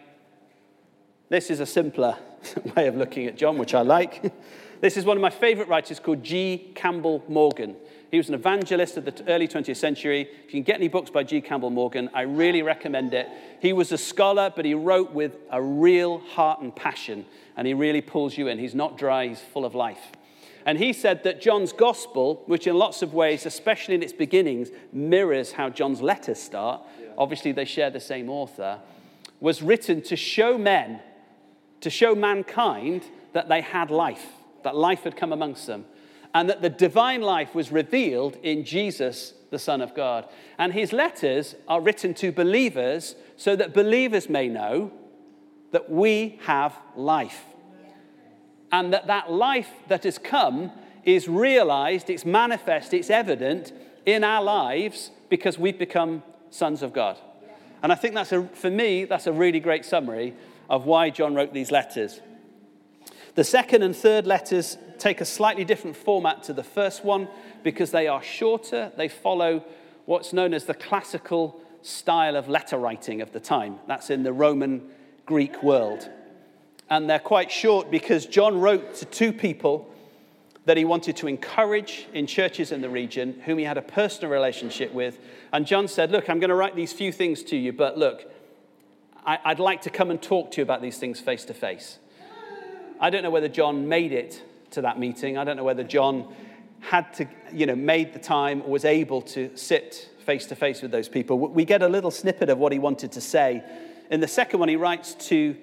This 1.28 1.50
is 1.50 1.60
a 1.60 1.66
simpler 1.66 2.16
way 2.76 2.88
of 2.88 2.96
looking 2.96 3.26
at 3.26 3.36
John, 3.36 3.56
which 3.56 3.74
I 3.74 3.82
like. 3.82 4.32
This 4.80 4.96
is 4.96 5.04
one 5.04 5.16
of 5.16 5.20
my 5.20 5.30
favorite 5.30 5.68
writers 5.68 6.00
called 6.00 6.24
G. 6.24 6.72
Campbell 6.74 7.22
Morgan. 7.28 7.76
He 8.10 8.16
was 8.16 8.28
an 8.28 8.34
evangelist 8.34 8.96
of 8.96 9.04
the 9.04 9.24
early 9.28 9.46
20th 9.46 9.76
century. 9.76 10.22
If 10.22 10.46
you 10.46 10.60
can 10.60 10.62
get 10.62 10.76
any 10.76 10.88
books 10.88 11.10
by 11.10 11.22
G. 11.22 11.42
Campbell 11.42 11.70
Morgan, 11.70 12.08
I 12.14 12.22
really 12.22 12.62
recommend 12.62 13.12
it. 13.12 13.28
He 13.60 13.72
was 13.74 13.92
a 13.92 13.98
scholar, 13.98 14.50
but 14.54 14.64
he 14.64 14.74
wrote 14.74 15.12
with 15.12 15.36
a 15.50 15.62
real 15.62 16.18
heart 16.18 16.62
and 16.62 16.74
passion, 16.74 17.26
and 17.56 17.66
he 17.66 17.74
really 17.74 18.00
pulls 18.00 18.38
you 18.38 18.48
in. 18.48 18.58
He's 18.58 18.74
not 18.74 18.96
dry, 18.96 19.28
he's 19.28 19.40
full 19.40 19.66
of 19.66 19.74
life. 19.74 20.12
And 20.66 20.78
he 20.78 20.92
said 20.92 21.24
that 21.24 21.40
John's 21.40 21.72
gospel, 21.72 22.42
which 22.46 22.66
in 22.66 22.76
lots 22.76 23.02
of 23.02 23.14
ways, 23.14 23.46
especially 23.46 23.94
in 23.94 24.02
its 24.02 24.12
beginnings, 24.12 24.70
mirrors 24.92 25.52
how 25.52 25.70
John's 25.70 26.02
letters 26.02 26.40
start, 26.40 26.82
yeah. 27.00 27.08
obviously 27.16 27.52
they 27.52 27.64
share 27.64 27.90
the 27.90 28.00
same 28.00 28.28
author, 28.28 28.78
was 29.40 29.62
written 29.62 30.02
to 30.02 30.16
show 30.16 30.58
men, 30.58 31.00
to 31.80 31.90
show 31.90 32.14
mankind 32.14 33.04
that 33.32 33.48
they 33.48 33.62
had 33.62 33.90
life, 33.90 34.26
that 34.64 34.76
life 34.76 35.04
had 35.04 35.16
come 35.16 35.32
amongst 35.32 35.66
them, 35.66 35.86
and 36.34 36.48
that 36.48 36.62
the 36.62 36.70
divine 36.70 37.22
life 37.22 37.54
was 37.54 37.72
revealed 37.72 38.36
in 38.42 38.64
Jesus, 38.64 39.32
the 39.50 39.58
Son 39.58 39.80
of 39.80 39.94
God. 39.94 40.28
And 40.58 40.72
his 40.72 40.92
letters 40.92 41.54
are 41.66 41.80
written 41.80 42.14
to 42.14 42.32
believers 42.32 43.16
so 43.36 43.56
that 43.56 43.74
believers 43.74 44.28
may 44.28 44.48
know 44.48 44.92
that 45.72 45.90
we 45.90 46.38
have 46.42 46.76
life. 46.96 47.44
And 48.72 48.92
that 48.92 49.06
that 49.08 49.30
life 49.30 49.70
that 49.88 50.04
has 50.04 50.18
come 50.18 50.70
is 51.04 51.28
realized, 51.28 52.10
it's 52.10 52.24
manifest, 52.24 52.94
it's 52.94 53.10
evident 53.10 53.72
in 54.06 54.24
our 54.24 54.42
lives 54.42 55.10
because 55.28 55.58
we've 55.58 55.78
become 55.78 56.22
sons 56.50 56.82
of 56.82 56.92
God. 56.92 57.18
And 57.82 57.92
I 57.92 57.94
think 57.94 58.14
that's 58.14 58.32
a, 58.32 58.44
for 58.48 58.70
me, 58.70 59.04
that's 59.04 59.26
a 59.26 59.32
really 59.32 59.60
great 59.60 59.84
summary 59.84 60.34
of 60.68 60.84
why 60.84 61.10
John 61.10 61.34
wrote 61.34 61.52
these 61.52 61.70
letters. 61.70 62.20
The 63.34 63.44
second 63.44 63.82
and 63.82 63.96
third 63.96 64.26
letters 64.26 64.76
take 64.98 65.20
a 65.20 65.24
slightly 65.24 65.64
different 65.64 65.96
format 65.96 66.42
to 66.44 66.52
the 66.52 66.62
first 66.62 67.04
one 67.04 67.28
because 67.62 67.90
they 67.90 68.06
are 68.06 68.22
shorter. 68.22 68.92
They 68.96 69.08
follow 69.08 69.64
what's 70.04 70.32
known 70.32 70.52
as 70.52 70.64
the 70.64 70.74
classical 70.74 71.60
style 71.82 72.36
of 72.36 72.48
letter 72.48 72.76
writing 72.76 73.22
of 73.22 73.32
the 73.32 73.40
time. 73.40 73.78
That's 73.86 74.10
in 74.10 74.22
the 74.22 74.32
Roman 74.32 74.90
Greek 75.24 75.62
world. 75.62 76.10
And 76.90 77.08
they're 77.08 77.18
quite 77.20 77.52
short 77.52 77.90
because 77.90 78.26
John 78.26 78.60
wrote 78.60 78.94
to 78.96 79.04
two 79.06 79.32
people 79.32 79.88
that 80.66 80.76
he 80.76 80.84
wanted 80.84 81.16
to 81.16 81.28
encourage 81.28 82.06
in 82.12 82.26
churches 82.26 82.72
in 82.72 82.80
the 82.80 82.90
region, 82.90 83.40
whom 83.44 83.58
he 83.58 83.64
had 83.64 83.78
a 83.78 83.82
personal 83.82 84.30
relationship 84.30 84.92
with. 84.92 85.18
And 85.52 85.66
John 85.66 85.88
said, 85.88 86.10
Look, 86.10 86.28
I'm 86.28 86.40
going 86.40 86.50
to 86.50 86.54
write 86.54 86.76
these 86.76 86.92
few 86.92 87.12
things 87.12 87.42
to 87.44 87.56
you, 87.56 87.72
but 87.72 87.96
look, 87.96 88.30
I, 89.24 89.38
would 89.48 89.60
like 89.60 89.82
to 89.82 89.90
come 89.90 90.10
and 90.10 90.20
talk 90.20 90.50
to 90.52 90.56
you 90.58 90.62
about 90.62 90.82
these 90.82 90.98
things 90.98 91.20
face 91.20 91.44
to 91.46 91.54
face. 91.54 91.98
I 93.00 93.10
don't 93.10 93.22
know 93.22 93.30
whether 93.30 93.48
John 93.48 93.88
made 93.88 94.12
it 94.12 94.42
to 94.72 94.82
that 94.82 94.98
meeting. 94.98 95.38
I 95.38 95.44
don't 95.44 95.56
know 95.56 95.64
whether 95.64 95.84
John 95.84 96.34
had 96.80 97.12
to, 97.14 97.28
you 97.52 97.66
know, 97.66 97.76
made 97.76 98.12
the 98.12 98.18
time 98.18 98.62
or 98.62 98.70
was 98.70 98.84
able 98.84 99.22
to 99.22 99.56
sit 99.56 100.10
face 100.24 100.46
to 100.46 100.56
face 100.56 100.82
with 100.82 100.90
those 100.90 101.08
people. 101.08 101.38
We 101.38 101.64
get 101.64 101.82
a 101.82 101.88
little 101.88 102.10
snippet 102.10 102.48
of 102.48 102.58
what 102.58 102.72
he 102.72 102.78
wanted 102.78 103.12
to 103.12 103.20
say. 103.20 103.62
In 104.10 104.20
the 104.20 104.28
second 104.28 104.60
one, 104.60 104.68
he 104.68 104.76
writes 104.76 105.14
to 105.28 105.56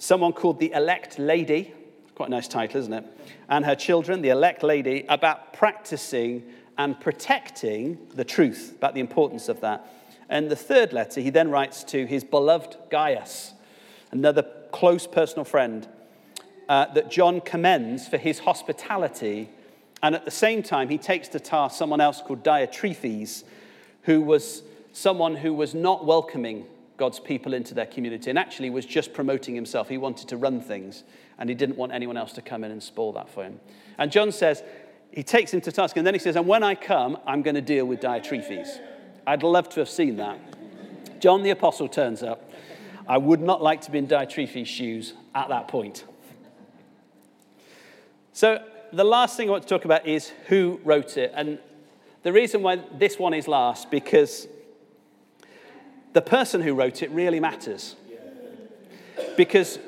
someone 0.00 0.32
called 0.32 0.58
the 0.58 0.72
elect 0.72 1.20
lady. 1.20 1.72
Quite 2.16 2.28
a 2.28 2.32
nice 2.32 2.48
title, 2.48 2.80
isn't 2.80 2.92
it? 2.92 3.04
and 3.50 3.66
her 3.66 3.74
children, 3.74 4.22
the 4.22 4.28
elect 4.28 4.62
lady, 4.62 5.04
about 5.08 5.52
practicing 5.52 6.44
and 6.78 6.98
protecting 6.98 7.98
the 8.14 8.24
truth, 8.24 8.72
about 8.76 8.94
the 8.94 9.00
importance 9.00 9.48
of 9.48 9.60
that. 9.60 9.92
And 10.28 10.48
the 10.48 10.56
third 10.56 10.92
letter, 10.92 11.20
he 11.20 11.30
then 11.30 11.50
writes 11.50 11.82
to 11.84 12.06
his 12.06 12.22
beloved 12.22 12.76
Gaius, 12.90 13.52
another 14.12 14.44
close 14.70 15.06
personal 15.06 15.44
friend, 15.44 15.86
uh, 16.68 16.86
that 16.94 17.10
John 17.10 17.40
commends 17.40 18.06
for 18.06 18.16
his 18.16 18.38
hospitality. 18.38 19.50
And 20.00 20.14
at 20.14 20.24
the 20.24 20.30
same 20.30 20.62
time, 20.62 20.88
he 20.88 20.98
takes 20.98 21.26
to 21.28 21.40
task 21.40 21.76
someone 21.76 22.00
else 22.00 22.22
called 22.22 22.44
Diotrephes, 22.44 23.42
who 24.02 24.20
was 24.20 24.62
someone 24.92 25.34
who 25.34 25.52
was 25.52 25.74
not 25.74 26.06
welcoming 26.06 26.66
God's 27.00 27.18
people 27.18 27.54
into 27.54 27.72
their 27.72 27.86
community 27.86 28.28
and 28.28 28.38
actually 28.38 28.68
was 28.68 28.84
just 28.84 29.14
promoting 29.14 29.54
himself. 29.54 29.88
He 29.88 29.96
wanted 29.96 30.28
to 30.28 30.36
run 30.36 30.60
things 30.60 31.02
and 31.38 31.48
he 31.48 31.54
didn't 31.54 31.78
want 31.78 31.92
anyone 31.92 32.18
else 32.18 32.32
to 32.34 32.42
come 32.42 32.62
in 32.62 32.70
and 32.70 32.82
spoil 32.82 33.12
that 33.14 33.30
for 33.30 33.42
him. 33.42 33.58
And 33.96 34.12
John 34.12 34.30
says, 34.30 34.62
he 35.10 35.22
takes 35.22 35.52
him 35.52 35.62
to 35.62 35.72
task, 35.72 35.96
and 35.96 36.06
then 36.06 36.14
he 36.14 36.20
says, 36.20 36.36
And 36.36 36.46
when 36.46 36.62
I 36.62 36.74
come, 36.74 37.18
I'm 37.26 37.40
going 37.40 37.54
to 37.54 37.62
deal 37.62 37.86
with 37.86 38.00
Diotrephes. 38.00 38.78
I'd 39.26 39.42
love 39.42 39.68
to 39.70 39.80
have 39.80 39.88
seen 39.88 40.16
that. 40.16 40.38
John 41.20 41.42
the 41.42 41.50
Apostle 41.50 41.88
turns 41.88 42.22
up. 42.22 42.52
I 43.08 43.16
would 43.16 43.40
not 43.40 43.62
like 43.62 43.80
to 43.82 43.90
be 43.90 43.98
in 43.98 44.06
Diotrephes' 44.06 44.66
shoes 44.66 45.14
at 45.34 45.48
that 45.48 45.68
point. 45.68 46.04
So, 48.34 48.62
the 48.92 49.04
last 49.04 49.38
thing 49.38 49.48
I 49.48 49.52
want 49.52 49.62
to 49.62 49.68
talk 49.68 49.86
about 49.86 50.06
is 50.06 50.32
who 50.48 50.80
wrote 50.84 51.16
it. 51.16 51.32
And 51.34 51.58
the 52.22 52.32
reason 52.32 52.62
why 52.62 52.84
this 52.98 53.18
one 53.18 53.34
is 53.34 53.48
last, 53.48 53.90
because 53.90 54.46
the 56.12 56.22
person 56.22 56.60
who 56.60 56.74
wrote 56.74 57.02
it 57.02 57.10
really 57.10 57.40
matters. 57.40 57.96
Because 59.36 59.78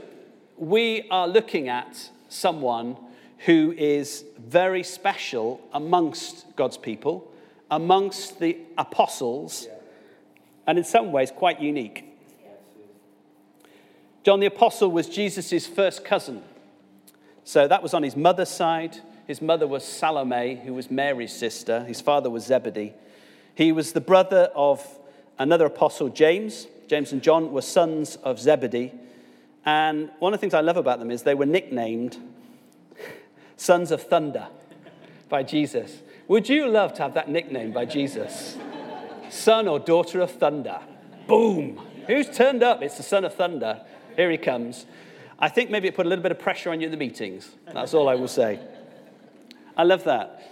we 0.56 1.08
are 1.10 1.26
looking 1.26 1.68
at 1.68 2.10
someone 2.28 2.96
who 3.46 3.74
is 3.76 4.24
very 4.38 4.82
special 4.82 5.60
amongst 5.72 6.54
God's 6.54 6.78
people, 6.78 7.30
amongst 7.70 8.38
the 8.38 8.56
apostles, 8.78 9.66
and 10.66 10.78
in 10.78 10.84
some 10.84 11.10
ways 11.10 11.32
quite 11.32 11.60
unique. 11.60 12.04
John 14.22 14.38
the 14.38 14.46
Apostle 14.46 14.92
was 14.92 15.08
Jesus' 15.08 15.66
first 15.66 16.04
cousin. 16.04 16.42
So 17.42 17.66
that 17.66 17.82
was 17.82 17.92
on 17.92 18.04
his 18.04 18.16
mother's 18.16 18.48
side. 18.48 18.98
His 19.26 19.42
mother 19.42 19.66
was 19.66 19.84
Salome, 19.84 20.60
who 20.64 20.74
was 20.74 20.90
Mary's 20.90 21.32
sister. 21.32 21.82
His 21.84 22.00
father 22.00 22.30
was 22.30 22.44
Zebedee. 22.44 22.92
He 23.56 23.72
was 23.72 23.92
the 23.92 24.00
brother 24.00 24.50
of 24.54 24.86
another 25.42 25.66
apostle, 25.66 26.08
James. 26.08 26.66
James 26.88 27.12
and 27.12 27.22
John 27.22 27.52
were 27.52 27.62
sons 27.62 28.16
of 28.16 28.40
Zebedee. 28.40 28.92
And 29.64 30.10
one 30.18 30.34
of 30.34 30.38
the 30.38 30.40
things 30.40 30.54
I 30.54 30.60
love 30.60 30.76
about 30.76 30.98
them 30.98 31.10
is 31.10 31.22
they 31.22 31.34
were 31.34 31.46
nicknamed 31.46 32.16
Sons 33.56 33.90
of 33.90 34.02
Thunder 34.02 34.48
by 35.28 35.42
Jesus. 35.42 36.02
Would 36.28 36.48
you 36.48 36.68
love 36.68 36.94
to 36.94 37.02
have 37.02 37.14
that 37.14 37.28
nickname 37.28 37.72
by 37.72 37.84
Jesus? 37.84 38.56
Son 39.30 39.68
or 39.68 39.78
daughter 39.78 40.20
of 40.20 40.30
thunder. 40.30 40.80
Boom. 41.26 41.80
Who's 42.06 42.28
turned 42.28 42.62
up? 42.62 42.82
It's 42.82 42.96
the 42.96 43.02
son 43.02 43.24
of 43.24 43.34
thunder. 43.34 43.80
Here 44.16 44.30
he 44.30 44.36
comes. 44.36 44.86
I 45.38 45.48
think 45.48 45.70
maybe 45.70 45.88
it 45.88 45.94
put 45.94 46.06
a 46.06 46.08
little 46.08 46.22
bit 46.22 46.32
of 46.32 46.38
pressure 46.38 46.70
on 46.70 46.80
you 46.80 46.86
in 46.86 46.90
the 46.90 46.96
meetings. 46.96 47.50
That's 47.72 47.94
all 47.94 48.08
I 48.08 48.14
will 48.14 48.28
say. 48.28 48.60
I 49.76 49.84
love 49.84 50.04
that. 50.04 50.51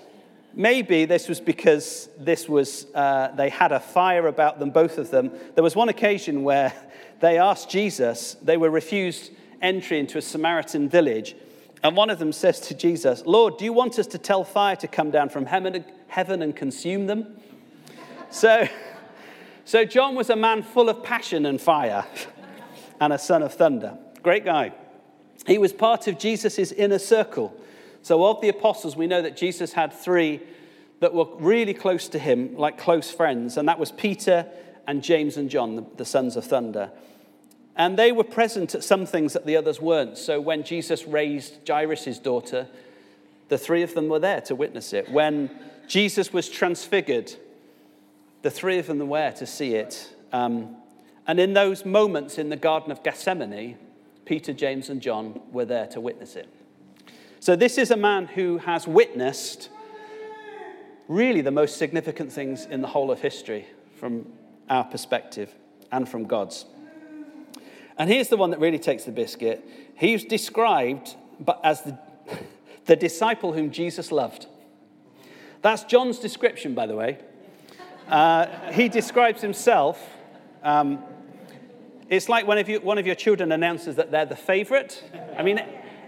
Maybe 0.54 1.04
this 1.04 1.28
was 1.28 1.40
because 1.40 2.08
this 2.18 2.48
was, 2.48 2.86
uh, 2.94 3.28
they 3.36 3.48
had 3.48 3.72
a 3.72 3.80
fire 3.80 4.26
about 4.26 4.58
them, 4.58 4.70
both 4.70 4.98
of 4.98 5.10
them. 5.10 5.30
There 5.54 5.62
was 5.62 5.76
one 5.76 5.88
occasion 5.88 6.42
where 6.42 6.72
they 7.20 7.38
asked 7.38 7.70
Jesus, 7.70 8.36
they 8.42 8.56
were 8.56 8.70
refused 8.70 9.30
entry 9.62 9.98
into 9.98 10.18
a 10.18 10.22
Samaritan 10.22 10.88
village. 10.88 11.36
And 11.82 11.96
one 11.96 12.10
of 12.10 12.18
them 12.18 12.32
says 12.32 12.60
to 12.60 12.74
Jesus, 12.74 13.22
Lord, 13.24 13.56
do 13.56 13.64
you 13.64 13.72
want 13.72 13.98
us 13.98 14.06
to 14.08 14.18
tell 14.18 14.44
fire 14.44 14.76
to 14.76 14.88
come 14.88 15.10
down 15.10 15.28
from 15.28 15.46
heaven 15.46 16.42
and 16.42 16.56
consume 16.56 17.06
them? 17.06 17.36
So, 18.32 18.68
so 19.64 19.84
John 19.84 20.14
was 20.14 20.30
a 20.30 20.36
man 20.36 20.62
full 20.62 20.88
of 20.88 21.02
passion 21.02 21.46
and 21.46 21.60
fire 21.60 22.06
and 23.00 23.12
a 23.12 23.18
son 23.18 23.42
of 23.42 23.54
thunder. 23.54 23.98
Great 24.22 24.44
guy. 24.44 24.72
He 25.48 25.58
was 25.58 25.72
part 25.72 26.06
of 26.06 26.16
Jesus' 26.16 26.70
inner 26.70 27.00
circle. 27.00 27.52
So, 28.02 28.24
of 28.24 28.40
the 28.40 28.48
apostles, 28.48 28.96
we 28.96 29.06
know 29.06 29.22
that 29.22 29.36
Jesus 29.36 29.72
had 29.72 29.92
three 29.92 30.40
that 31.00 31.14
were 31.14 31.26
really 31.36 31.74
close 31.74 32.08
to 32.08 32.18
him, 32.18 32.56
like 32.56 32.78
close 32.78 33.10
friends, 33.10 33.56
and 33.56 33.68
that 33.68 33.78
was 33.78 33.92
Peter 33.92 34.46
and 34.86 35.02
James 35.02 35.36
and 35.36 35.50
John, 35.50 35.76
the, 35.76 35.86
the 35.96 36.04
sons 36.04 36.36
of 36.36 36.44
thunder. 36.44 36.90
And 37.76 37.98
they 37.98 38.12
were 38.12 38.24
present 38.24 38.74
at 38.74 38.84
some 38.84 39.06
things 39.06 39.32
that 39.32 39.46
the 39.46 39.56
others 39.56 39.80
weren't. 39.80 40.18
So, 40.18 40.40
when 40.40 40.62
Jesus 40.64 41.06
raised 41.06 41.66
Jairus' 41.68 42.18
daughter, 42.18 42.68
the 43.48 43.58
three 43.58 43.82
of 43.82 43.94
them 43.94 44.08
were 44.08 44.18
there 44.18 44.40
to 44.42 44.54
witness 44.54 44.92
it. 44.92 45.10
When 45.10 45.50
Jesus 45.86 46.32
was 46.32 46.48
transfigured, 46.48 47.34
the 48.42 48.50
three 48.50 48.78
of 48.78 48.86
them 48.86 48.98
were 49.08 49.18
there 49.18 49.32
to 49.32 49.46
see 49.46 49.74
it. 49.74 50.14
Um, 50.32 50.76
and 51.26 51.38
in 51.38 51.52
those 51.52 51.84
moments 51.84 52.38
in 52.38 52.48
the 52.48 52.56
Garden 52.56 52.90
of 52.90 53.02
Gethsemane, 53.02 53.76
Peter, 54.24 54.52
James, 54.52 54.88
and 54.88 55.00
John 55.00 55.40
were 55.52 55.64
there 55.64 55.86
to 55.88 56.00
witness 56.00 56.36
it. 56.36 56.48
So, 57.42 57.56
this 57.56 57.78
is 57.78 57.90
a 57.90 57.96
man 57.96 58.26
who 58.26 58.58
has 58.58 58.86
witnessed 58.86 59.70
really 61.08 61.40
the 61.40 61.50
most 61.50 61.78
significant 61.78 62.30
things 62.30 62.66
in 62.66 62.82
the 62.82 62.86
whole 62.86 63.10
of 63.10 63.22
history 63.22 63.66
from 63.96 64.26
our 64.68 64.84
perspective 64.84 65.54
and 65.90 66.06
from 66.06 66.24
God's. 66.24 66.66
And 67.96 68.10
here's 68.10 68.28
the 68.28 68.36
one 68.36 68.50
that 68.50 68.60
really 68.60 68.78
takes 68.78 69.04
the 69.04 69.10
biscuit. 69.10 69.66
He's 69.94 70.22
described 70.22 71.16
as 71.64 71.80
the, 71.80 71.98
the 72.84 72.94
disciple 72.94 73.54
whom 73.54 73.70
Jesus 73.70 74.12
loved. 74.12 74.46
That's 75.62 75.84
John's 75.84 76.18
description, 76.18 76.74
by 76.74 76.86
the 76.86 76.94
way. 76.94 77.20
Uh, 78.06 78.70
he 78.72 78.90
describes 78.90 79.40
himself. 79.40 79.98
Um, 80.62 81.02
it's 82.10 82.28
like 82.28 82.46
when 82.46 82.66
you, 82.66 82.80
one 82.80 82.98
of 82.98 83.06
your 83.06 83.14
children 83.14 83.50
announces 83.50 83.96
that 83.96 84.10
they're 84.10 84.26
the 84.26 84.36
favorite. 84.36 85.02
I 85.38 85.42
mean, 85.42 85.62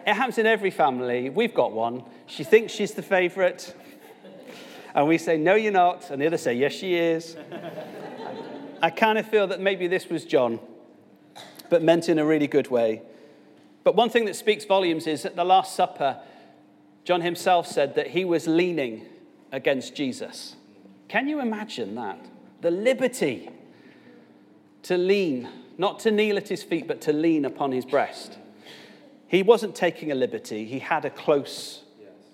it 0.07 0.15
happens 0.15 0.39
in 0.39 0.47
every 0.47 0.71
family. 0.71 1.31
We've 1.31 1.55
got 1.55 1.73
one. 1.73 2.05
She 2.27 2.45
thinks 2.45 2.73
she's 2.73 2.93
the 2.93 3.03
favorite. 3.03 3.75
And 4.95 5.09
we 5.09 5.19
say, 5.19 5.37
No, 5.37 5.55
you're 5.55 5.73
not. 5.73 6.11
And 6.11 6.21
the 6.21 6.27
other 6.27 6.39
say, 6.39 6.55
Yes, 6.55 6.73
she 6.73 6.95
is. 6.97 7.37
I 8.83 8.91
kind 8.91 9.19
of 9.19 9.27
feel 9.27 9.47
that 9.47 9.61
maybe 9.61 9.87
this 9.87 10.09
was 10.09 10.25
John, 10.25 10.59
but 11.71 11.83
meant 11.83 12.09
in 12.09 12.19
a 12.19 12.25
really 12.25 12.49
good 12.49 12.69
way. 12.69 13.03
But 13.85 13.95
one 13.95 14.11
thing 14.11 14.25
that 14.27 14.37
speaks 14.37 14.65
volumes 14.65 15.07
is 15.07 15.25
at 15.25 15.37
the 15.37 15.45
Last 15.45 15.77
Supper, 15.77 16.21
John 17.05 17.21
himself 17.21 17.67
said 17.67 17.95
that 17.95 18.09
he 18.09 18.25
was 18.25 18.47
leaning 18.47 19.07
against 19.51 19.95
Jesus. 19.95 20.57
Can 21.09 21.29
you 21.29 21.41
imagine 21.41 21.95
that? 21.97 22.19
The 22.61 22.71
liberty 22.71 23.51
to 24.85 24.97
lean, 24.97 25.49
not 25.79 26.01
to 26.01 26.11
kneel 26.11 26.37
at 26.37 26.49
his 26.49 26.63
feet, 26.63 26.87
but 26.89 27.01
to 27.03 27.13
lean 27.13 27.45
upon 27.45 27.73
his 27.73 27.85
breast. 27.85 28.39
He 29.33 29.43
wasn't 29.43 29.75
taking 29.75 30.13
a 30.13 30.15
liberty, 30.15 30.67
he 30.67 30.79
had 30.79 31.07
a 31.07 31.11
close 31.11 31.85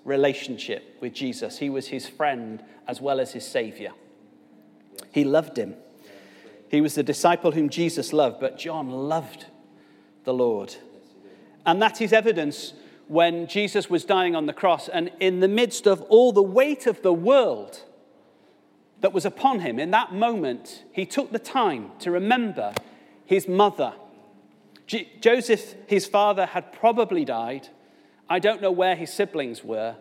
relationship 0.03 0.97
with 0.99 1.13
Jesus. 1.13 1.57
He 1.57 1.69
was 1.69 1.87
his 1.87 2.09
friend 2.09 2.61
as 2.89 2.99
well 2.99 3.21
as 3.21 3.31
his 3.31 3.47
savior. 3.47 3.93
He 5.13 5.23
loved 5.23 5.57
him. 5.57 5.75
He 6.69 6.81
was 6.81 6.95
the 6.95 7.03
disciple 7.03 7.53
whom 7.53 7.69
Jesus 7.69 8.11
loved, 8.11 8.41
but 8.41 8.57
John 8.57 8.89
loved 8.89 9.45
the 10.25 10.33
Lord. 10.33 10.75
And 11.65 11.81
that 11.81 12.01
is 12.01 12.11
evidence 12.11 12.73
when 13.07 13.47
Jesus 13.47 13.89
was 13.89 14.03
dying 14.03 14.35
on 14.35 14.45
the 14.45 14.51
cross, 14.51 14.89
and 14.89 15.09
in 15.21 15.39
the 15.39 15.47
midst 15.47 15.87
of 15.87 16.01
all 16.09 16.33
the 16.33 16.43
weight 16.43 16.85
of 16.85 17.01
the 17.01 17.13
world 17.13 17.81
that 18.99 19.13
was 19.13 19.23
upon 19.23 19.61
him, 19.61 19.79
in 19.79 19.91
that 19.91 20.13
moment, 20.13 20.83
he 20.91 21.05
took 21.05 21.31
the 21.31 21.39
time 21.39 21.91
to 21.99 22.11
remember 22.11 22.73
his 23.25 23.47
mother. 23.47 23.93
J- 24.89 25.07
Joseph, 25.21 25.75
his 25.85 26.07
father, 26.07 26.47
had 26.47 26.73
probably 26.73 27.23
died. 27.23 27.67
I 28.27 28.39
don't 28.39 28.59
know 28.59 28.71
where 28.71 28.95
his 28.95 29.13
siblings 29.13 29.63
were. 29.63 29.95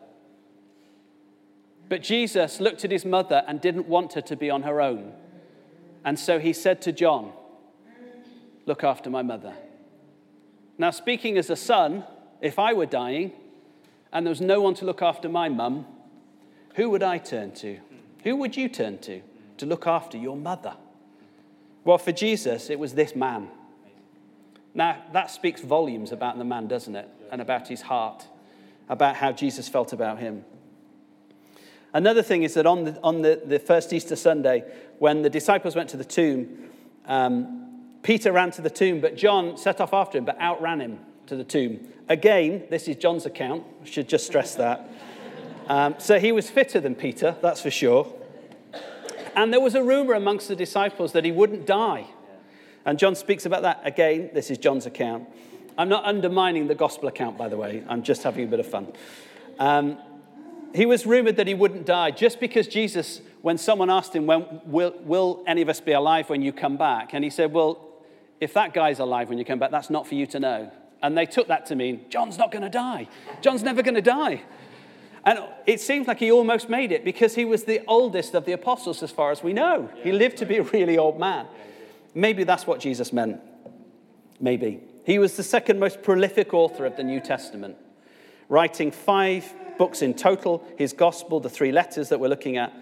But 1.91 2.03
Jesus 2.03 2.59
looked 2.59 2.87
at 2.87 2.91
his 2.91 3.05
mother 3.05 3.45
and 3.47 3.61
didn't 3.61 3.87
want 3.87 4.15
her 4.15 4.23
to 4.23 4.35
be 4.35 4.49
on 4.49 4.63
her 4.63 4.81
own. 4.81 5.13
And 6.07 6.19
so 6.19 6.39
he 6.39 6.55
said 6.55 6.81
to 6.83 6.93
John, 6.93 7.33
Look 8.65 8.83
after 8.83 9.11
my 9.11 9.21
mother. 9.21 9.53
Now, 10.79 10.91
speaking 10.91 11.37
as 11.37 11.51
a 11.51 11.57
son, 11.57 12.05
if 12.41 12.59
I 12.59 12.73
were 12.73 12.87
dying 12.87 13.33
and 14.11 14.25
there 14.25 14.31
was 14.31 14.41
no 14.41 14.63
one 14.63 14.73
to 14.77 14.87
look 14.87 15.03
after 15.03 15.29
my 15.29 15.51
mum, 15.51 15.85
who 16.77 16.89
would 16.89 17.03
I 17.03 17.19
turn 17.19 17.53
to? 17.57 17.79
Who 18.25 18.37
would 18.37 18.57
you 18.57 18.71
turn 18.71 18.99
to 19.01 19.21
to 19.59 19.67
look 19.67 19.87
after 19.87 20.17
your 20.17 20.37
mother? 20.37 20.77
Well, 21.85 21.99
for 21.99 22.13
Jesus, 22.13 22.71
it 22.71 22.79
was 22.79 22.95
this 22.95 23.15
man. 23.15 23.51
Now, 24.79 25.03
that 25.13 25.29
speaks 25.29 25.61
volumes 25.61 26.13
about 26.13 26.39
the 26.39 26.45
man, 26.45 26.69
doesn't 26.69 26.95
it? 26.95 27.09
And 27.33 27.41
about 27.41 27.67
his 27.67 27.83
heart, 27.83 28.29
about 28.89 29.17
how 29.17 29.33
Jesus 29.33 29.69
felt 29.69 29.93
about 29.93 30.21
him. 30.21 30.45
Another 31.93 32.23
thing 32.23 32.45
is 32.45 32.55
that 32.55 32.65
on 32.65 32.85
the, 32.85 33.01
on 33.03 33.23
the, 33.23 33.43
the 33.45 33.59
first 33.59 33.93
Easter 33.93 34.15
Sunday, 34.15 34.63
when 35.01 35.23
the 35.23 35.31
disciples 35.31 35.75
went 35.75 35.89
to 35.91 35.97
the 35.97 36.05
tomb, 36.05 36.71
um, 37.07 37.89
Peter 38.05 38.31
ran 38.31 38.53
to 38.53 38.63
the 38.63 38.71
tomb, 38.71 39.01
but 39.01 39.17
John 39.17 39.57
set 39.57 39.81
off 39.81 39.93
after 39.93 40.17
him, 40.17 40.25
but 40.25 40.41
outran 40.41 40.81
him 40.81 41.01
to 41.27 41.35
the 41.35 41.43
tomb. 41.43 41.81
Again, 42.09 42.63
this 42.71 42.87
is 42.87 42.95
John's 42.95 43.27
account. 43.27 43.65
I 43.83 43.85
should 43.85 44.09
just 44.09 44.27
stress 44.27 44.55
that. 44.55 44.89
Um, 45.67 45.97
so 45.99 46.21
he 46.21 46.31
was 46.31 46.49
fitter 46.51 46.79
than 46.79 46.95
Peter, 46.95 47.35
that's 47.43 47.61
for 47.61 47.73
sure. 47.73 48.15
And 49.35 49.53
there 49.53 49.61
was 49.61 49.75
a 49.75 49.83
rumor 49.83 50.15
amongst 50.15 50.47
the 50.47 50.55
disciples 50.55 51.11
that 51.15 51.25
he 51.25 51.33
wouldn't 51.33 51.67
die. 51.67 52.07
And 52.89 52.99
John 52.99 53.15
speaks 53.15 53.45
about 53.45 53.61
that. 53.65 53.83
Again, 53.85 54.31
this 54.33 54.51
is 54.51 54.57
John's 54.57 54.87
account. 54.87 55.29
I'm 55.77 55.91
not 55.91 56.07
undermining 56.07 56.69
the 56.69 56.75
gospel 56.75 57.07
account, 57.07 57.37
by 57.37 57.51
the 57.51 57.57
way. 57.59 57.85
I'm 57.87 58.03
just 58.03 58.23
having 58.23 58.45
a 58.45 58.49
bit 58.49 58.61
of 58.61 58.67
fun. 58.67 58.91
Um, 59.59 59.99
he 60.75 60.87
was 60.87 61.05
rumored 61.05 61.37
that 61.37 61.47
he 61.47 61.53
wouldn't 61.53 61.85
die 61.85 62.13
just 62.13 62.41
because 62.41 62.67
Jesus, 62.67 63.21
when 63.43 63.59
someone 63.59 63.91
asked 63.91 64.17
him, 64.17 64.25
when, 64.25 64.63
will, 64.65 64.95
will 65.01 65.45
any 65.47 65.61
of 65.61 65.69
us 65.69 65.83
be 65.83 65.93
alive 65.93 66.31
when 66.31 66.41
you 66.41 66.51
come 66.51 66.79
back? 66.79 67.13
And 67.13 67.23
he 67.23 67.29
said, 67.29 67.53
Well, 67.53 67.79
if 68.41 68.55
that 68.55 68.73
guy's 68.73 69.01
alive 69.01 69.29
when 69.29 69.37
you 69.37 69.45
come 69.45 69.59
back, 69.59 69.71
that's 69.71 69.91
not 69.91 70.07
for 70.07 70.15
you 70.15 70.25
to 70.29 70.41
know. 70.41 70.73
And 71.03 71.15
they 71.15 71.27
took 71.27 71.49
that 71.49 71.67
to 71.67 71.77
mean, 71.77 72.07
John's 72.09 72.39
not 72.39 72.51
going 72.51 72.63
to 72.63 72.71
die. 72.71 73.07
John's 73.43 73.63
never 73.63 73.83
going 73.83 73.97
to 73.97 74.01
die. 74.01 74.41
And 75.27 75.41
it 75.67 75.83
seems 75.83 76.07
like 76.07 76.21
he 76.21 76.33
almost 76.33 76.71
made 76.71 76.91
it 76.91 77.05
because 77.05 77.35
he 77.35 77.45
was 77.45 77.65
the 77.65 77.83
oldest 77.87 78.35
of 78.35 78.47
the 78.47 78.53
apostles, 78.53 79.03
as 79.03 79.11
far 79.11 79.31
as 79.31 79.43
we 79.43 79.53
know. 79.53 79.91
He 79.97 80.11
lived 80.11 80.39
to 80.39 80.47
be 80.47 80.57
a 80.57 80.63
really 80.63 80.97
old 80.97 81.21
man. 81.21 81.49
Maybe 82.15 82.45
that's 82.45 82.67
what 82.67 82.81
Jesus 82.81 83.13
meant. 83.13 83.41
Maybe. 84.41 84.81
He 85.05 85.19
was 85.19 85.37
the 85.37 85.43
second 85.43 85.79
most 85.79 86.03
prolific 86.03 86.53
author 86.53 86.85
of 86.85 86.97
the 86.97 87.03
New 87.03 87.21
Testament, 87.21 87.77
writing 88.49 88.91
five 88.91 89.55
books 89.79 90.03
in 90.03 90.15
total 90.15 90.67
his 90.77 90.93
gospel, 90.93 91.41
the 91.41 91.49
three 91.49 91.73
letters 91.73 92.09
that 92.11 92.21
we're 92.21 92.29
looking 92.29 92.57
at, 92.57 92.73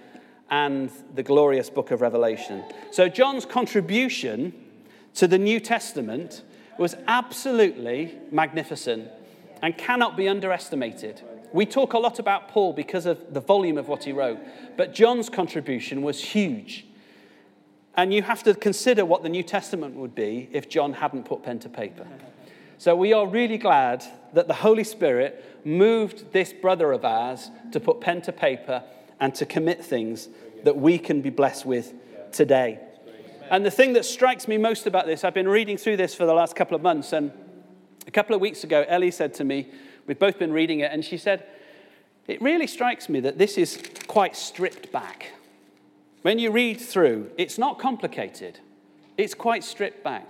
and 0.50 0.90
the 1.14 1.23
glorious 1.23 1.71
book 1.71 1.90
of 1.90 2.00
Revelation. 2.00 2.64
So, 2.90 3.09
John's 3.09 3.45
contribution 3.45 4.52
to 5.14 5.26
the 5.26 5.38
New 5.38 5.61
Testament 5.61 6.42
was 6.78 6.95
absolutely 7.06 8.18
magnificent 8.30 9.09
and 9.62 9.76
cannot 9.76 10.16
be 10.16 10.28
underestimated. 10.28 11.22
We 11.53 11.66
talk 11.66 11.94
a 11.94 11.98
lot 11.98 12.18
about 12.18 12.48
Paul 12.48 12.72
because 12.72 13.07
of 13.07 13.33
the 13.33 13.40
volume 13.40 13.79
of 13.79 13.88
what 13.88 14.05
he 14.05 14.12
wrote, 14.12 14.38
but 14.77 14.92
John's 14.92 15.29
contribution 15.31 16.03
was 16.03 16.22
huge. 16.22 16.86
And 17.96 18.12
you 18.12 18.22
have 18.22 18.42
to 18.42 18.54
consider 18.54 19.04
what 19.04 19.22
the 19.22 19.28
New 19.28 19.42
Testament 19.42 19.94
would 19.94 20.14
be 20.14 20.48
if 20.52 20.68
John 20.68 20.92
hadn't 20.92 21.24
put 21.24 21.42
pen 21.42 21.59
to 21.61 21.68
paper. 21.68 22.06
So 22.78 22.94
we 22.94 23.14
are 23.14 23.26
really 23.26 23.56
glad 23.56 24.04
that 24.35 24.48
the 24.48 24.54
Holy 24.54 24.85
Spirit 24.85 25.62
moved 25.64 26.32
this 26.32 26.52
brother 26.52 26.92
of 26.92 27.04
ours 27.04 27.50
to 27.72 27.80
put 27.80 28.02
pen 28.02 28.20
to 28.22 28.32
paper 28.32 28.85
and 29.18 29.35
to 29.35 29.46
commit 29.46 29.82
things 29.82 30.28
that 30.64 30.76
we 30.76 30.98
can 30.98 31.22
be 31.22 31.30
blessed 31.30 31.64
with 31.64 31.94
today. 32.32 32.78
And 33.50 33.64
the 33.64 33.70
thing 33.70 33.94
that 33.94 34.04
strikes 34.04 34.46
me 34.46 34.59
most 34.59 34.87
about 34.87 35.06
this, 35.06 35.24
I've 35.24 35.32
been 35.32 35.48
reading 35.48 35.78
through 35.78 35.96
this 35.96 36.14
for 36.14 36.26
the 36.26 36.35
last 36.35 36.54
couple 36.54 36.74
of 36.74 36.82
months, 36.82 37.12
and 37.12 37.32
a 38.06 38.11
couple 38.11 38.35
of 38.35 38.40
weeks 38.40 38.64
ago, 38.64 38.85
Ellie 38.88 39.11
said 39.11 39.32
to 39.35 39.44
me, 39.44 39.68
we've 40.06 40.18
both 40.18 40.38
been 40.38 40.52
reading 40.52 40.80
it, 40.80 40.90
and 40.92 41.04
she 41.04 41.16
said, 41.16 41.46
It 42.26 42.42
really 42.42 42.66
strikes 42.66 43.09
me 43.09 43.20
that 43.20 43.38
this 43.38 43.56
is 43.56 43.80
quite 44.06 44.37
stripped 44.37 44.92
back. 44.92 45.32
When 46.27 46.41
you 46.41 46.51
read 46.51 46.81
through, 46.81 47.31
it's 47.39 47.57
not 47.57 47.79
complicated, 47.79 48.59
it's 49.17 49.33
quite 49.33 49.62
stripped 49.62 50.03
back. 50.03 50.29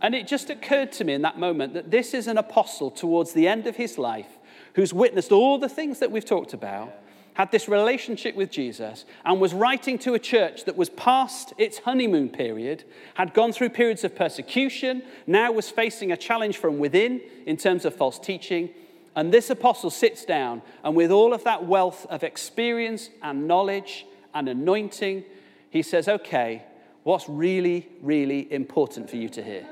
And 0.00 0.14
it 0.14 0.26
just 0.26 0.48
occurred 0.48 0.92
to 0.92 1.04
me 1.04 1.12
in 1.12 1.20
that 1.22 1.38
moment 1.38 1.74
that 1.74 1.90
this 1.90 2.14
is 2.14 2.26
an 2.26 2.38
apostle 2.38 2.90
towards 2.90 3.34
the 3.34 3.46
end 3.46 3.66
of 3.66 3.76
his 3.76 3.98
life 3.98 4.38
who's 4.76 4.94
witnessed 4.94 5.32
all 5.32 5.58
the 5.58 5.68
things 5.68 5.98
that 5.98 6.10
we've 6.10 6.24
talked 6.24 6.54
about 6.54 6.90
had 7.34 7.52
this 7.52 7.68
relationship 7.68 8.34
with 8.34 8.50
Jesus 8.50 9.04
and 9.26 9.38
was 9.38 9.52
writing 9.52 9.98
to 9.98 10.14
a 10.14 10.18
church 10.18 10.64
that 10.64 10.74
was 10.78 10.88
past 10.88 11.52
its 11.58 11.80
honeymoon 11.80 12.30
period, 12.30 12.84
had 13.12 13.34
gone 13.34 13.52
through 13.52 13.68
periods 13.68 14.04
of 14.04 14.16
persecution, 14.16 15.02
now 15.26 15.52
was 15.52 15.68
facing 15.68 16.12
a 16.12 16.16
challenge 16.16 16.56
from 16.56 16.78
within 16.78 17.20
in 17.44 17.58
terms 17.58 17.84
of 17.84 17.94
false 17.94 18.18
teaching. 18.18 18.70
And 19.14 19.34
this 19.34 19.50
apostle 19.50 19.90
sits 19.90 20.24
down 20.24 20.62
and, 20.82 20.96
with 20.96 21.10
all 21.10 21.34
of 21.34 21.44
that 21.44 21.66
wealth 21.66 22.06
of 22.08 22.24
experience 22.24 23.10
and 23.22 23.46
knowledge 23.46 24.06
and 24.36 24.50
anointing, 24.50 25.24
he 25.70 25.82
says, 25.82 26.08
Okay, 26.08 26.62
what's 27.02 27.28
really, 27.28 27.88
really 28.02 28.52
important 28.52 29.08
for 29.08 29.16
you 29.16 29.28
to 29.30 29.42
hear? 29.42 29.66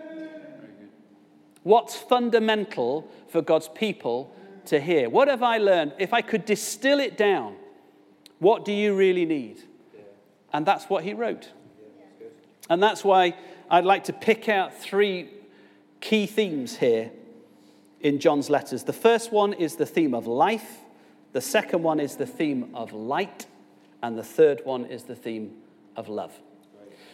What's 1.63 1.97
fundamental 1.97 3.09
for 3.29 3.43
God's 3.43 3.69
people 3.69 4.35
to 4.67 4.81
hear? 4.81 5.09
What 5.09 5.29
have 5.29 5.43
I 5.43 5.59
learned? 5.59 5.93
If 5.99 6.13
I 6.13 6.23
could 6.23 6.45
distill 6.45 6.99
it 6.99 7.17
down, 7.17 7.57
what 8.39 8.65
do 8.65 8.73
you 8.73 8.95
really 8.95 9.25
need? 9.25 9.63
And 10.53 10.67
that's 10.67 10.87
what 10.87 11.05
he 11.05 11.15
wrote. 11.15 11.51
And 12.69 12.83
that's 12.83 13.05
why 13.05 13.37
I'd 13.71 13.85
like 13.85 14.05
to 14.05 14.13
pick 14.13 14.49
out 14.49 14.75
three 14.79 15.31
key 16.01 16.27
themes 16.27 16.77
here 16.77 17.11
in 18.01 18.19
John's 18.19 18.49
letters. 18.51 18.85
The 18.85 18.93
first 18.93 19.33
one 19.33 19.53
is 19.53 19.77
the 19.77 19.87
theme 19.87 20.15
of 20.15 20.27
life, 20.27 20.81
the 21.33 21.41
second 21.41 21.83
one 21.83 22.01
is 22.01 22.17
the 22.17 22.27
theme 22.27 22.71
of 22.75 22.93
light, 22.93 23.47
and 24.05 24.19
the 24.19 24.23
third 24.23 24.61
one 24.65 24.85
is 24.85 25.05
the 25.05 25.15
theme 25.15 25.51
of 25.97 26.11
love. 26.11 26.39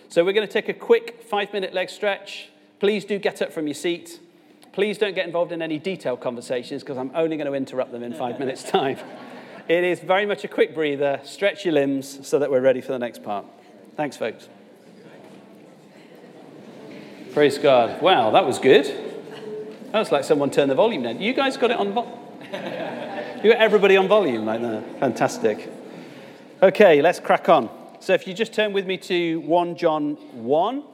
So 0.09 0.25
we're 0.25 0.33
going 0.33 0.47
to 0.47 0.53
take 0.53 0.69
a 0.69 0.75
quick 0.75 1.23
five 1.23 1.53
minute 1.53 1.73
leg 1.73 1.89
stretch. 1.89 2.49
Please 2.81 3.05
do 3.05 3.17
get 3.17 3.41
up 3.41 3.53
from 3.53 3.69
your 3.69 3.75
seat. 3.75 4.19
Please 4.73 4.99
don't 4.99 5.15
get 5.15 5.25
involved 5.25 5.53
in 5.53 5.63
any 5.63 5.79
detailed 5.79 6.21
conversations 6.21 6.83
because 6.83 6.99
I'm 6.99 7.13
only 7.15 7.37
going 7.37 7.47
to 7.47 7.55
interrupt 7.55 7.93
them 7.93 8.03
in 8.03 8.13
five 8.13 8.39
minutes' 8.41 8.65
time. 8.65 8.99
It 9.69 9.85
is 9.85 10.01
very 10.01 10.27
much 10.27 10.43
a 10.43 10.49
quick 10.49 10.75
breather. 10.75 11.21
Stretch 11.23 11.65
your 11.65 11.75
limbs 11.75 12.27
so 12.27 12.41
that 12.41 12.51
we're 12.51 12.61
ready 12.61 12.81
for 12.81 12.91
the 12.91 12.99
next 12.99 13.23
part. 13.23 13.47
Thanks, 13.97 14.17
folks. 14.17 14.49
Praise 17.33 17.57
God. 17.57 18.03
Wow, 18.03 18.33
that 18.33 18.45
was 18.45 18.59
good. 18.59 18.87
That 19.93 19.99
was 20.01 20.11
like 20.11 20.25
someone 20.25 20.51
turned 20.51 20.73
the 20.73 20.75
volume 20.75 21.05
down. 21.05 21.21
You 21.21 21.35
guys 21.35 21.57
got 21.57 21.71
it 21.71 21.77
on 21.77 21.93
volume? 21.93 22.19
you 23.45 23.53
got 23.53 23.61
everybody 23.61 23.97
on 23.97 24.09
volume 24.09 24.45
like 24.45 24.61
that. 24.61 24.99
Fantastic. 24.99 25.71
Okay, 26.63 27.01
let's 27.01 27.19
crack 27.21 27.49
on. 27.49 27.71
So 28.01 28.13
if 28.13 28.27
you 28.27 28.35
just 28.35 28.53
turn 28.53 28.75
with 28.75 28.85
me 28.85 28.99
to 28.99 29.41
1 29.41 29.77
John 29.77 30.17
1, 30.45 30.85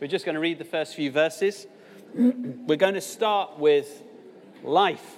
we're 0.00 0.06
just 0.06 0.24
going 0.24 0.36
to 0.36 0.40
read 0.40 0.60
the 0.60 0.64
first 0.64 0.94
few 0.94 1.10
verses. 1.10 1.66
We're 2.14 2.76
going 2.76 2.94
to 2.94 3.00
start 3.00 3.58
with 3.58 4.04
life. 4.62 5.16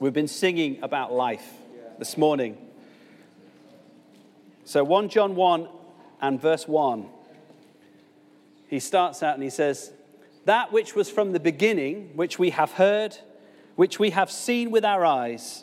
We've 0.00 0.12
been 0.12 0.26
singing 0.26 0.82
about 0.82 1.12
life 1.12 1.52
this 2.00 2.18
morning. 2.18 2.58
So 4.64 4.82
1 4.82 5.08
John 5.08 5.36
1 5.36 5.68
and 6.20 6.42
verse 6.42 6.66
1. 6.66 7.06
He 8.66 8.80
starts 8.80 9.22
out 9.22 9.34
and 9.34 9.42
he 9.44 9.50
says, 9.50 9.92
That 10.46 10.72
which 10.72 10.96
was 10.96 11.08
from 11.08 11.30
the 11.30 11.38
beginning, 11.38 12.10
which 12.16 12.40
we 12.40 12.50
have 12.50 12.72
heard, 12.72 13.18
which 13.76 14.00
we 14.00 14.10
have 14.10 14.32
seen 14.32 14.72
with 14.72 14.84
our 14.84 15.06
eyes, 15.06 15.62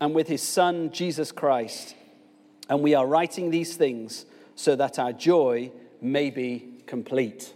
and 0.00 0.14
with 0.14 0.28
his 0.28 0.42
Son, 0.42 0.90
Jesus 0.90 1.32
Christ. 1.32 1.94
And 2.68 2.82
we 2.82 2.94
are 2.94 3.06
writing 3.06 3.50
these 3.50 3.76
things 3.76 4.26
so 4.54 4.76
that 4.76 4.98
our 4.98 5.12
joy 5.12 5.70
may 6.00 6.30
be 6.30 6.68
complete. 6.86 7.54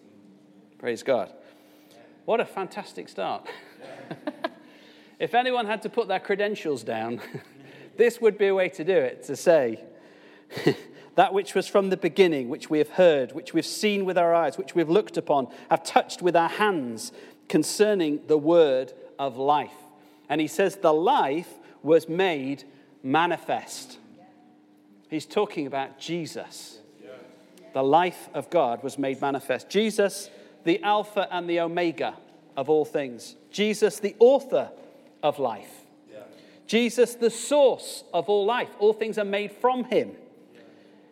Praise 0.79 1.03
God. 1.03 1.33
What 2.25 2.41
a 2.41 2.45
fantastic 2.45 3.09
start. 3.09 3.47
if 5.19 5.35
anyone 5.35 5.67
had 5.67 5.83
to 5.83 5.89
put 5.89 6.09
their 6.09 6.21
credentials 6.21 6.83
down, 6.83 7.21
this 7.97 8.21
would 8.21 8.39
be 8.39 8.49
a 8.49 8.55
way 8.55 8.69
to 8.71 8.85
do 8.85 8.97
it 8.97 9.25
to 9.25 9.37
say, 9.37 9.83
that 11.17 11.35
which 11.35 11.55
was 11.55 11.67
from 11.67 11.91
the 11.91 11.97
beginning, 11.97 12.49
which 12.49 12.71
we 12.71 12.79
have 12.79 12.91
heard, 12.91 13.33
which 13.33 13.53
we've 13.53 13.67
seen 13.67 14.05
with 14.05 14.17
our 14.17 14.35
eyes, 14.35 14.57
which 14.57 14.75
we've 14.75 14.89
looked 14.89 15.17
upon, 15.17 15.49
have 15.71 15.83
touched 15.83 16.23
with 16.23 16.37
our 16.37 16.49
hands 16.49 17.13
concerning 17.49 18.21
the 18.27 18.39
word 18.39 18.93
of 19.19 19.37
life. 19.37 19.75
And 20.29 20.41
he 20.41 20.47
says, 20.47 20.77
the 20.77 20.95
life 20.95 21.49
was 21.83 22.09
made 22.09 22.65
manifest. 23.03 23.99
He's 25.09 25.27
talking 25.27 25.67
about 25.67 25.99
Jesus. 25.99 26.79
The 27.73 27.83
life 27.83 28.29
of 28.35 28.51
God 28.51 28.83
was 28.83 28.99
made 28.99 29.21
manifest. 29.21 29.69
Jesus, 29.69 30.29
the 30.65 30.83
Alpha 30.83 31.29
and 31.31 31.49
the 31.49 31.61
Omega 31.61 32.17
of 32.57 32.69
all 32.69 32.85
things. 32.85 33.37
Jesus, 33.51 33.99
the 33.99 34.17
author 34.19 34.71
of 35.23 35.39
life. 35.39 35.87
Jesus, 36.67 37.15
the 37.15 37.31
source 37.31 38.05
of 38.15 38.29
all 38.29 38.45
life. 38.45 38.71
All 38.79 38.93
things 38.93 39.19
are 39.19 39.25
made 39.25 39.51
from 39.51 39.85
him. 39.85 40.13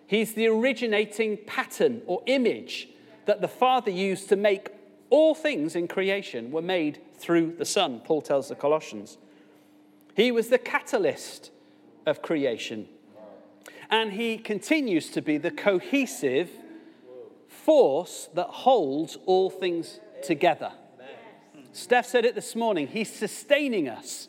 He's 0.06 0.34
the 0.34 0.46
originating 0.46 1.36
pattern 1.46 2.02
or 2.06 2.22
image 2.26 2.88
that 3.26 3.40
the 3.40 3.48
Father 3.48 3.90
used 3.90 4.28
to 4.28 4.36
make 4.36 4.68
all 5.10 5.34
things 5.34 5.74
in 5.74 5.88
creation 5.88 6.50
were 6.50 6.62
made 6.62 7.00
through 7.16 7.56
the 7.58 7.64
Son, 7.64 8.00
Paul 8.04 8.22
tells 8.22 8.48
the 8.48 8.54
Colossians. 8.54 9.18
He 10.18 10.32
was 10.32 10.48
the 10.48 10.58
catalyst 10.58 11.52
of 12.04 12.22
creation. 12.22 12.88
And 13.88 14.12
he 14.12 14.36
continues 14.36 15.10
to 15.10 15.22
be 15.22 15.38
the 15.38 15.52
cohesive 15.52 16.50
force 17.46 18.28
that 18.34 18.48
holds 18.48 19.16
all 19.26 19.48
things 19.48 20.00
together. 20.24 20.72
Steph 21.70 22.04
said 22.04 22.24
it 22.24 22.34
this 22.34 22.56
morning. 22.56 22.88
He's 22.88 23.14
sustaining 23.14 23.88
us. 23.88 24.28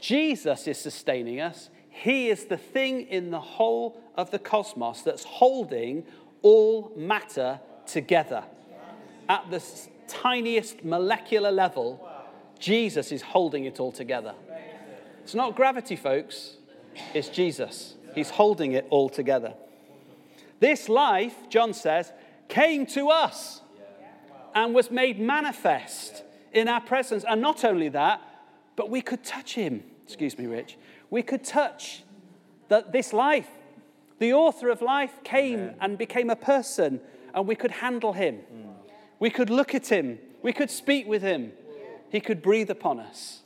Jesus 0.00 0.66
is 0.66 0.78
sustaining 0.78 1.38
us. 1.38 1.68
He 1.90 2.30
is 2.30 2.46
the 2.46 2.56
thing 2.56 3.02
in 3.02 3.30
the 3.30 3.40
whole 3.40 4.00
of 4.16 4.30
the 4.30 4.38
cosmos 4.38 5.02
that's 5.02 5.24
holding 5.24 6.06
all 6.40 6.92
matter 6.96 7.60
together. 7.84 8.42
At 9.28 9.50
the 9.50 9.62
tiniest 10.08 10.82
molecular 10.82 11.52
level, 11.52 12.08
Jesus 12.58 13.12
is 13.12 13.20
holding 13.20 13.66
it 13.66 13.80
all 13.80 13.92
together. 13.92 14.34
It's 15.30 15.34
not 15.36 15.54
gravity, 15.54 15.94
folks, 15.94 16.56
it's 17.14 17.28
Jesus. 17.28 17.94
He's 18.16 18.30
holding 18.30 18.72
it 18.72 18.84
all 18.90 19.08
together. 19.08 19.54
This 20.58 20.88
life, 20.88 21.48
John 21.48 21.72
says, 21.72 22.12
came 22.48 22.84
to 22.86 23.10
us 23.10 23.60
and 24.56 24.74
was 24.74 24.90
made 24.90 25.20
manifest 25.20 26.24
in 26.52 26.66
our 26.66 26.80
presence. 26.80 27.24
And 27.28 27.40
not 27.40 27.64
only 27.64 27.90
that, 27.90 28.20
but 28.74 28.90
we 28.90 29.00
could 29.02 29.22
touch 29.22 29.54
him. 29.54 29.84
Excuse 30.04 30.36
me, 30.36 30.46
Rich 30.46 30.76
we 31.10 31.22
could 31.22 31.44
touch 31.44 32.02
that 32.66 32.90
this 32.90 33.12
life, 33.12 33.46
the 34.18 34.32
author 34.32 34.68
of 34.68 34.82
life, 34.82 35.22
came 35.22 35.76
and 35.80 35.96
became 35.96 36.28
a 36.28 36.34
person, 36.34 37.00
and 37.32 37.46
we 37.46 37.54
could 37.54 37.70
handle 37.70 38.14
him. 38.14 38.40
Mm. 38.52 38.72
We 39.20 39.30
could 39.30 39.48
look 39.48 39.76
at 39.76 39.92
him. 39.92 40.18
We 40.42 40.52
could 40.52 40.72
speak 40.72 41.06
with 41.06 41.22
him. 41.22 41.52
He 42.10 42.18
could 42.18 42.42
breathe 42.42 42.68
upon 42.68 42.98
us. 42.98 43.42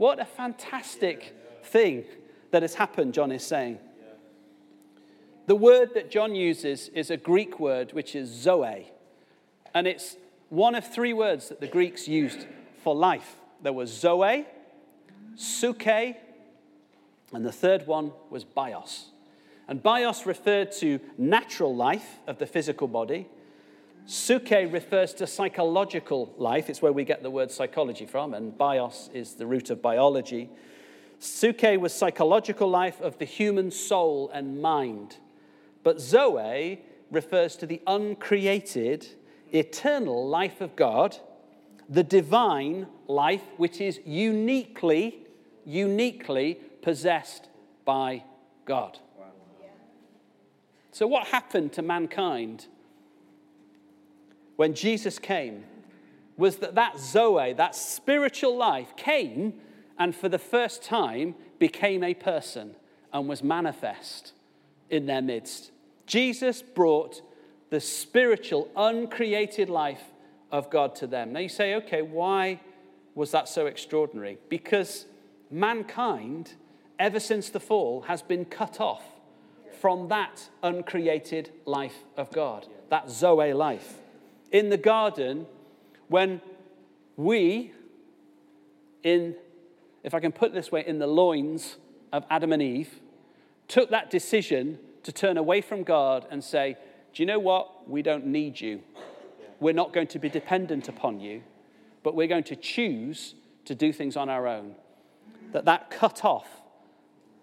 What 0.00 0.18
a 0.18 0.24
fantastic 0.24 1.36
thing 1.62 2.06
that 2.52 2.62
has 2.62 2.72
happened, 2.74 3.12
John 3.12 3.30
is 3.30 3.44
saying. 3.44 3.78
The 5.46 5.54
word 5.54 5.92
that 5.92 6.10
John 6.10 6.34
uses 6.34 6.88
is 6.94 7.10
a 7.10 7.18
Greek 7.18 7.60
word 7.60 7.92
which 7.92 8.16
is 8.16 8.30
zoe, 8.30 8.90
and 9.74 9.86
it's 9.86 10.16
one 10.48 10.74
of 10.74 10.86
three 10.86 11.12
words 11.12 11.50
that 11.50 11.60
the 11.60 11.66
Greeks 11.66 12.08
used 12.08 12.46
for 12.82 12.94
life. 12.94 13.36
There 13.60 13.74
was 13.74 13.92
zoe, 13.92 14.46
suke, 15.34 15.86
and 15.86 16.16
the 17.44 17.52
third 17.52 17.86
one 17.86 18.12
was 18.30 18.42
bios. 18.42 19.10
And 19.68 19.82
bios 19.82 20.24
referred 20.24 20.72
to 20.78 20.98
natural 21.18 21.76
life 21.76 22.20
of 22.26 22.38
the 22.38 22.46
physical 22.46 22.88
body. 22.88 23.28
Suke 24.10 24.50
refers 24.50 25.14
to 25.14 25.26
psychological 25.28 26.34
life. 26.36 26.68
It's 26.68 26.82
where 26.82 26.92
we 26.92 27.04
get 27.04 27.22
the 27.22 27.30
word 27.30 27.52
psychology 27.52 28.06
from, 28.06 28.34
and 28.34 28.58
bios 28.58 29.08
is 29.14 29.34
the 29.34 29.46
root 29.46 29.70
of 29.70 29.80
biology. 29.80 30.50
Suke 31.20 31.80
was 31.80 31.94
psychological 31.94 32.68
life 32.68 33.00
of 33.00 33.18
the 33.18 33.24
human 33.24 33.70
soul 33.70 34.28
and 34.34 34.60
mind. 34.60 35.18
But 35.84 36.00
Zoe 36.00 36.82
refers 37.12 37.54
to 37.58 37.66
the 37.66 37.80
uncreated, 37.86 39.06
eternal 39.52 40.26
life 40.26 40.60
of 40.60 40.74
God, 40.74 41.16
the 41.88 42.02
divine 42.02 42.88
life, 43.06 43.44
which 43.58 43.80
is 43.80 44.00
uniquely, 44.04 45.24
uniquely 45.64 46.54
possessed 46.82 47.48
by 47.84 48.24
God. 48.64 48.98
So, 50.90 51.06
what 51.06 51.28
happened 51.28 51.72
to 51.74 51.82
mankind 51.82 52.66
when 54.60 54.74
Jesus 54.74 55.18
came 55.18 55.64
was 56.36 56.56
that 56.56 56.74
that 56.74 57.00
Zoe, 57.00 57.54
that 57.54 57.74
spiritual 57.74 58.58
life, 58.58 58.94
came 58.94 59.54
and 59.98 60.14
for 60.14 60.28
the 60.28 60.38
first 60.38 60.82
time 60.82 61.34
became 61.58 62.04
a 62.04 62.12
person 62.12 62.76
and 63.10 63.26
was 63.26 63.42
manifest 63.42 64.34
in 64.90 65.06
their 65.06 65.22
midst. 65.22 65.70
Jesus 66.04 66.60
brought 66.60 67.22
the 67.70 67.80
spiritual, 67.80 68.68
uncreated 68.76 69.70
life 69.70 70.02
of 70.52 70.68
God 70.68 70.94
to 70.96 71.06
them. 71.06 71.32
Now 71.32 71.40
you 71.40 71.48
say, 71.48 71.76
okay, 71.76 72.02
why 72.02 72.60
was 73.14 73.30
that 73.30 73.48
so 73.48 73.64
extraordinary? 73.64 74.36
Because 74.50 75.06
mankind 75.50 76.52
ever 76.98 77.18
since 77.18 77.48
the 77.48 77.60
fall, 77.60 78.02
has 78.02 78.20
been 78.20 78.44
cut 78.44 78.78
off 78.78 79.04
from 79.80 80.08
that 80.08 80.50
uncreated 80.62 81.50
life 81.64 82.04
of 82.18 82.30
God, 82.30 82.66
that 82.90 83.08
Zoe 83.08 83.54
life. 83.54 83.94
In 84.50 84.68
the 84.68 84.76
garden, 84.76 85.46
when 86.08 86.40
we, 87.16 87.72
in, 89.02 89.34
if 90.02 90.14
I 90.14 90.20
can 90.20 90.32
put 90.32 90.52
this 90.52 90.72
way, 90.72 90.84
in 90.86 90.98
the 90.98 91.06
loins 91.06 91.76
of 92.12 92.24
Adam 92.30 92.52
and 92.52 92.62
Eve, 92.62 93.00
took 93.68 93.90
that 93.90 94.10
decision 94.10 94.78
to 95.02 95.12
turn 95.12 95.36
away 95.36 95.60
from 95.60 95.82
God 95.82 96.26
and 96.30 96.42
say, 96.42 96.76
Do 97.14 97.22
you 97.22 97.26
know 97.26 97.38
what? 97.38 97.88
We 97.88 98.02
don't 98.02 98.26
need 98.26 98.60
you. 98.60 98.82
We're 99.60 99.74
not 99.74 99.92
going 99.92 100.08
to 100.08 100.18
be 100.18 100.28
dependent 100.28 100.88
upon 100.88 101.20
you, 101.20 101.42
but 102.02 102.14
we're 102.14 102.26
going 102.26 102.44
to 102.44 102.56
choose 102.56 103.34
to 103.66 103.74
do 103.74 103.92
things 103.92 104.16
on 104.16 104.28
our 104.28 104.46
own. 104.46 104.74
That 105.52 105.66
that 105.66 105.90
cut 105.90 106.24
off 106.24 106.46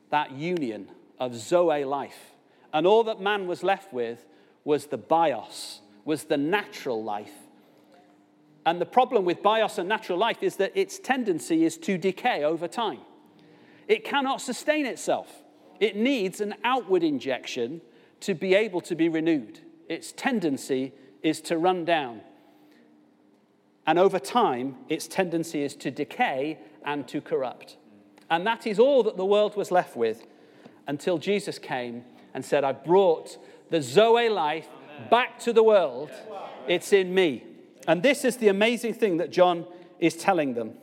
that 0.09 0.31
union 0.31 0.89
of 1.19 1.35
Zoe 1.35 1.83
life. 1.83 2.31
And 2.73 2.85
all 2.85 3.03
that 3.05 3.19
man 3.19 3.47
was 3.47 3.63
left 3.63 3.93
with 3.93 4.25
was 4.63 4.87
the 4.87 4.97
bios, 4.97 5.81
was 6.07 6.23
the 6.23 6.37
natural 6.37 7.03
life. 7.03 7.33
And 8.65 8.79
the 8.79 8.85
problem 8.85 9.25
with 9.25 9.43
bios 9.43 9.77
and 9.77 9.89
natural 9.89 10.17
life 10.17 10.41
is 10.41 10.55
that 10.55 10.71
its 10.73 10.99
tendency 10.99 11.65
is 11.65 11.77
to 11.79 11.97
decay 11.97 12.45
over 12.45 12.65
time. 12.65 13.01
It 13.89 14.05
cannot 14.05 14.39
sustain 14.39 14.85
itself. 14.85 15.43
It 15.81 15.97
needs 15.97 16.39
an 16.39 16.55
outward 16.63 17.03
injection 17.03 17.81
to 18.21 18.33
be 18.33 18.55
able 18.55 18.79
to 18.81 18.95
be 18.95 19.09
renewed. 19.09 19.59
Its 19.89 20.13
tendency 20.13 20.93
is 21.23 21.41
to 21.41 21.57
run 21.57 21.83
down. 21.83 22.21
And 23.85 23.99
over 23.99 24.17
time, 24.17 24.77
its 24.87 25.09
tendency 25.09 25.61
is 25.61 25.75
to 25.75 25.91
decay 25.91 26.57
and 26.85 27.05
to 27.09 27.19
corrupt. 27.19 27.75
And 28.29 28.47
that 28.47 28.65
is 28.65 28.79
all 28.79 29.03
that 29.03 29.17
the 29.17 29.25
world 29.25 29.57
was 29.57 29.71
left 29.71 29.97
with 29.97 30.25
until 30.87 31.17
Jesus 31.17 31.59
came 31.59 32.05
and 32.33 32.45
said, 32.45 32.63
I 32.63 32.71
brought 32.71 33.37
the 33.69 33.81
Zoe 33.81 34.29
life 34.29 34.69
back 35.09 35.39
to 35.39 35.53
the 35.53 35.63
world. 35.63 36.11
It's 36.67 36.93
in 36.93 37.13
me. 37.13 37.43
And 37.87 38.03
this 38.03 38.25
is 38.25 38.37
the 38.37 38.49
amazing 38.49 38.93
thing 38.93 39.17
that 39.17 39.31
John 39.31 39.65
is 39.99 40.15
telling 40.15 40.53
them. 40.53 40.73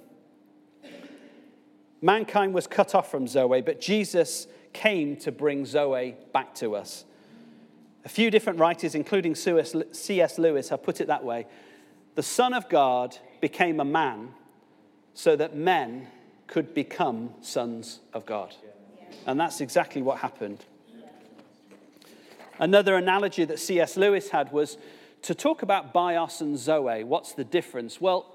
Mankind 2.00 2.52
was 2.52 2.66
cut 2.66 2.94
off 2.94 3.10
from 3.10 3.26
Zoe, 3.26 3.62
but 3.62 3.80
Jesus 3.80 4.46
came 4.72 5.16
to 5.16 5.32
bring 5.32 5.64
Zoe 5.64 6.16
back 6.32 6.54
to 6.56 6.76
us. 6.76 7.04
A 8.04 8.08
few 8.08 8.30
different 8.30 8.58
writers, 8.58 8.94
including 8.94 9.34
C.S. 9.34 10.38
Lewis, 10.38 10.68
have 10.68 10.82
put 10.82 11.00
it 11.00 11.06
that 11.06 11.24
way 11.24 11.46
The 12.14 12.22
Son 12.22 12.52
of 12.52 12.68
God 12.68 13.16
became 13.40 13.80
a 13.80 13.84
man 13.84 14.30
so 15.14 15.36
that 15.36 15.56
men 15.56 16.08
could 16.46 16.74
become 16.74 17.30
sons 17.40 18.00
of 18.12 18.26
God. 18.26 18.54
And 19.26 19.40
that's 19.40 19.60
exactly 19.60 20.02
what 20.02 20.18
happened. 20.18 20.64
Another 22.58 22.96
analogy 22.96 23.44
that 23.44 23.58
C.S. 23.58 23.96
Lewis 23.96 24.30
had 24.30 24.52
was 24.52 24.78
to 25.22 25.34
talk 25.34 25.62
about 25.62 25.92
bios 25.92 26.40
and 26.40 26.58
zoe, 26.58 27.02
what's 27.02 27.32
the 27.32 27.44
difference? 27.44 28.00
Well, 28.00 28.26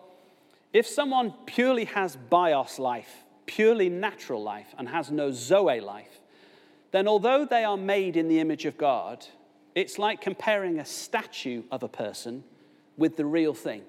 if 0.74 0.88
someone 0.88 1.34
purely 1.46 1.86
has 1.86 2.16
bios 2.16 2.80
life, 2.80 3.24
purely 3.46 3.90
natural 3.90 4.42
life, 4.42 4.74
and 4.78 4.90
has 4.90 5.10
no 5.10 5.32
zoe 5.32 5.80
life, 5.80 6.20
then 6.92 7.08
although 7.08 7.46
they 7.46 7.64
are 7.64 7.78
made 7.78 8.18
in 8.18 8.28
the 8.28 8.40
image 8.40 8.66
of 8.66 8.78
God, 8.78 9.26
it's 9.76 10.00
like 10.00 10.22
comparing 10.22 10.80
a 10.80 10.86
statue 10.86 11.64
of 11.72 11.84
a 11.84 11.88
person 11.88 12.44
with 12.98 13.18
the 13.18 13.26
real 13.26 13.54
thing. 13.54 13.84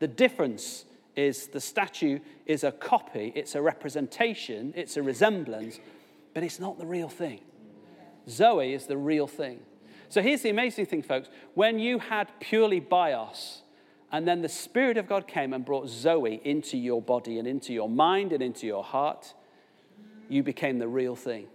The 0.00 0.08
difference 0.08 0.84
is 1.16 1.46
the 1.46 1.60
statue 1.60 2.18
is 2.46 2.64
a 2.64 2.72
copy, 2.72 3.32
it's 3.34 3.54
a 3.54 3.62
representation, 3.62 4.74
it's 4.76 4.96
a 4.96 5.02
resemblance, 5.02 5.78
but 6.34 6.42
it's 6.42 6.58
not 6.58 6.78
the 6.78 6.86
real 6.86 7.08
thing. 7.08 7.40
Zoe 8.28 8.72
is 8.72 8.86
the 8.86 8.96
real 8.96 9.26
thing. 9.26 9.60
So 10.08 10.22
here's 10.22 10.42
the 10.42 10.50
amazing 10.50 10.86
thing, 10.86 11.02
folks. 11.02 11.28
When 11.54 11.78
you 11.78 11.98
had 11.98 12.28
purely 12.40 12.80
bios, 12.80 13.62
and 14.12 14.28
then 14.28 14.42
the 14.42 14.48
Spirit 14.48 14.96
of 14.96 15.08
God 15.08 15.26
came 15.26 15.52
and 15.52 15.64
brought 15.64 15.88
Zoe 15.88 16.40
into 16.44 16.78
your 16.78 17.02
body 17.02 17.38
and 17.38 17.48
into 17.48 17.72
your 17.72 17.88
mind 17.88 18.32
and 18.32 18.42
into 18.42 18.66
your 18.66 18.84
heart, 18.84 19.34
you 20.28 20.42
became 20.42 20.78
the 20.78 20.88
real 20.88 21.16
thing 21.16 21.48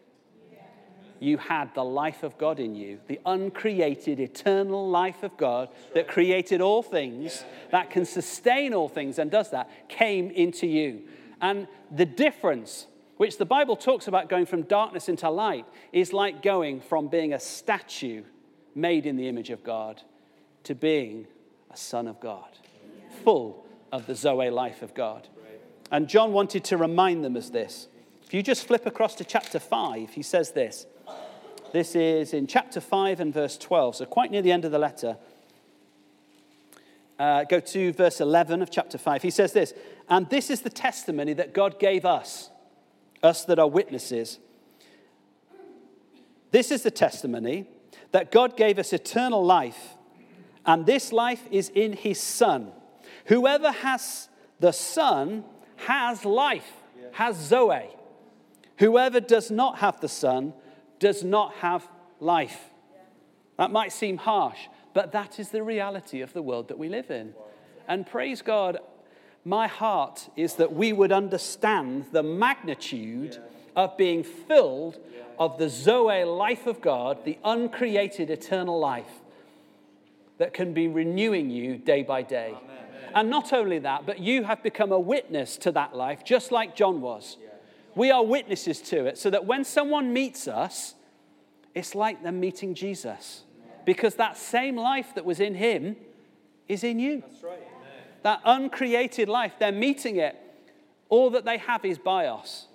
you 1.19 1.37
had 1.37 1.73
the 1.73 1.83
life 1.83 2.23
of 2.23 2.37
God 2.37 2.59
in 2.59 2.75
you, 2.75 2.99
the 3.07 3.19
uncreated, 3.25 4.19
eternal 4.19 4.89
life 4.89 5.23
of 5.23 5.35
God 5.37 5.69
that 5.93 6.07
created 6.07 6.61
all 6.61 6.81
things, 6.81 7.43
that 7.71 7.89
can 7.89 8.05
sustain 8.05 8.73
all 8.73 8.89
things 8.89 9.19
and 9.19 9.29
does 9.29 9.51
that, 9.51 9.69
came 9.89 10.31
into 10.31 10.65
you. 10.65 11.01
And 11.41 11.67
the 11.91 12.05
difference, 12.05 12.87
which 13.19 13.37
the 13.37 13.43
Bible 13.43 13.75
talks 13.75 14.07
about 14.07 14.29
going 14.29 14.45
from 14.45 14.61
darkness 14.61 15.09
into 15.09 15.29
light, 15.29 15.65
is 15.91 16.13
like 16.13 16.41
going 16.41 16.79
from 16.79 17.09
being 17.09 17.33
a 17.33 17.39
statue 17.39 18.23
made 18.73 19.05
in 19.05 19.17
the 19.17 19.27
image 19.27 19.49
of 19.49 19.61
God 19.61 20.01
to 20.63 20.73
being 20.73 21.27
a 21.69 21.75
son 21.75 22.07
of 22.07 22.21
God, 22.21 22.47
full 23.25 23.65
of 23.91 24.07
the 24.07 24.15
Zoe 24.15 24.49
life 24.49 24.81
of 24.81 24.93
God. 24.93 25.27
And 25.91 26.07
John 26.07 26.31
wanted 26.31 26.63
to 26.63 26.77
remind 26.77 27.25
them 27.25 27.35
of 27.35 27.51
this. 27.51 27.89
If 28.23 28.33
you 28.33 28.41
just 28.41 28.65
flip 28.65 28.85
across 28.85 29.15
to 29.15 29.25
chapter 29.25 29.59
5, 29.59 30.11
he 30.11 30.23
says 30.23 30.53
this. 30.53 30.85
This 31.73 31.97
is 31.97 32.33
in 32.33 32.47
chapter 32.47 32.79
5 32.79 33.19
and 33.19 33.33
verse 33.33 33.57
12, 33.57 33.97
so 33.97 34.05
quite 34.05 34.31
near 34.31 34.41
the 34.41 34.53
end 34.53 34.63
of 34.63 34.71
the 34.71 34.79
letter. 34.79 35.17
Uh, 37.19 37.43
go 37.43 37.59
to 37.59 37.91
verse 37.91 38.21
11 38.21 38.61
of 38.61 38.71
chapter 38.71 38.97
5. 38.97 39.23
He 39.23 39.29
says 39.29 39.51
this 39.51 39.73
And 40.07 40.29
this 40.29 40.49
is 40.49 40.61
the 40.61 40.69
testimony 40.69 41.33
that 41.33 41.53
God 41.53 41.79
gave 41.79 42.05
us, 42.05 42.49
us 43.21 43.45
that 43.45 43.59
are 43.59 43.67
witnesses. 43.67 44.39
This 46.51 46.71
is 46.71 46.83
the 46.83 46.91
testimony 46.91 47.67
that 48.11 48.31
God 48.31 48.57
gave 48.57 48.79
us 48.79 48.93
eternal 48.93 49.45
life, 49.45 49.95
and 50.65 50.85
this 50.85 51.11
life 51.11 51.43
is 51.51 51.69
in 51.69 51.93
his 51.93 52.19
Son. 52.19 52.71
Whoever 53.25 53.71
has 53.71 54.29
the 54.59 54.71
Son 54.71 55.43
has 55.77 56.25
life, 56.25 56.71
has 57.13 57.37
Zoe. 57.37 57.89
Whoever 58.77 59.19
does 59.19 59.51
not 59.51 59.79
have 59.79 59.99
the 59.99 60.07
Son 60.07 60.53
does 60.99 61.23
not 61.23 61.53
have 61.55 61.87
life. 62.19 62.69
That 63.57 63.71
might 63.71 63.91
seem 63.91 64.17
harsh, 64.17 64.59
but 64.93 65.11
that 65.11 65.39
is 65.39 65.49
the 65.49 65.63
reality 65.63 66.21
of 66.21 66.33
the 66.33 66.41
world 66.41 66.69
that 66.69 66.79
we 66.79 66.89
live 66.89 67.11
in. 67.11 67.33
And 67.87 68.05
praise 68.05 68.41
God, 68.41 68.79
my 69.45 69.67
heart 69.67 70.29
is 70.35 70.55
that 70.55 70.73
we 70.73 70.93
would 70.93 71.11
understand 71.11 72.05
the 72.11 72.23
magnitude 72.23 73.41
of 73.75 73.97
being 73.97 74.23
filled 74.23 74.99
of 75.37 75.57
the 75.57 75.69
Zoe 75.69 76.23
life 76.25 76.67
of 76.67 76.81
God, 76.81 77.23
the 77.23 77.37
uncreated 77.43 78.29
eternal 78.29 78.77
life 78.77 79.21
that 80.37 80.53
can 80.53 80.73
be 80.73 80.87
renewing 80.87 81.49
you 81.49 81.77
day 81.77 82.03
by 82.03 82.21
day. 82.21 82.55
And 83.15 83.29
not 83.29 83.53
only 83.53 83.79
that, 83.79 84.05
but 84.05 84.19
you 84.19 84.43
have 84.43 84.61
become 84.61 84.91
a 84.91 84.99
witness 84.99 85.57
to 85.57 85.71
that 85.71 85.95
life, 85.95 86.23
just 86.23 86.51
like 86.51 86.75
John 86.75 87.01
was. 87.01 87.37
We 87.95 88.11
are 88.11 88.23
witnesses 88.23 88.81
to 88.83 89.05
it, 89.05 89.17
so 89.17 89.29
that 89.29 89.45
when 89.45 89.63
someone 89.63 90.13
meets 90.13 90.47
us, 90.47 90.95
it's 91.73 91.95
like 91.95 92.23
them 92.23 92.39
meeting 92.39 92.75
Jesus. 92.75 93.43
Because 93.85 94.15
that 94.15 94.37
same 94.37 94.75
life 94.75 95.15
that 95.15 95.25
was 95.25 95.39
in 95.39 95.55
him 95.55 95.95
is 96.67 96.83
in 96.83 96.99
you. 96.99 97.23
Right. 97.41 97.59
That 98.23 98.41
uncreated 98.45 99.29
life, 99.29 99.53
they're 99.59 99.71
meeting 99.71 100.17
it. 100.17 100.35
All 101.09 101.29
that 101.31 101.45
they 101.45 101.57
have 101.57 101.85
is 101.85 101.97
bios. 101.97 102.67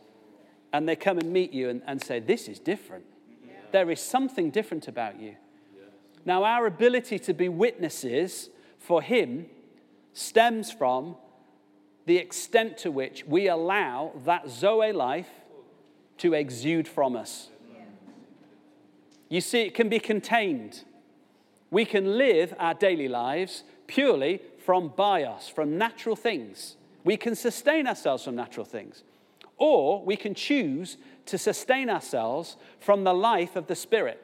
And 0.73 0.89
they 0.89 0.97
come 0.97 1.19
and 1.19 1.33
meet 1.33 1.53
you 1.53 1.69
and, 1.69 1.83
and 1.87 2.03
say, 2.03 2.19
This 2.19 2.49
is 2.49 2.59
different. 2.59 3.05
Yeah. 3.47 3.53
There 3.71 3.91
is 3.91 4.01
something 4.01 4.51
different 4.51 4.89
about 4.89 5.21
you. 5.21 5.37
Now, 6.25 6.45
our 6.45 6.67
ability 6.67 7.19
to 7.21 7.35
be 7.35 7.49
witnesses 7.49 8.49
for 8.79 9.03
him 9.03 9.47
stems 10.15 10.73
from 10.73 11.17
the 12.07 12.17
extent 12.17 12.79
to 12.79 12.91
which 12.91 13.25
we 13.27 13.49
allow 13.49 14.13
that 14.25 14.49
Zoe 14.49 14.93
life 14.93 15.29
to 16.19 16.35
exude 16.35 16.87
from 16.89 17.17
us. 17.17 17.49
You 19.29 19.41
see, 19.41 19.63
it 19.63 19.75
can 19.75 19.89
be 19.89 19.99
contained. 19.99 20.85
We 21.71 21.85
can 21.85 22.19
live 22.19 22.55
our 22.59 22.75
daily 22.75 23.09
lives 23.09 23.65
purely 23.87 24.41
from 24.65 24.89
bios, 24.89 25.49
from 25.49 25.77
natural 25.77 26.17
things. 26.17 26.77
We 27.05 27.17
can 27.17 27.35
sustain 27.35 27.87
ourselves 27.87 28.25
from 28.25 28.35
natural 28.35 28.65
things. 28.65 29.03
Or 29.59 30.03
we 30.03 30.17
can 30.17 30.35
choose 30.35 30.97
to 31.27 31.39
sustain 31.39 31.91
ourselves 31.91 32.57
from 32.81 33.05
the 33.05 33.15
life 33.15 33.57
of 33.57 33.67
the 33.67 33.75
Spirit. 33.75 34.21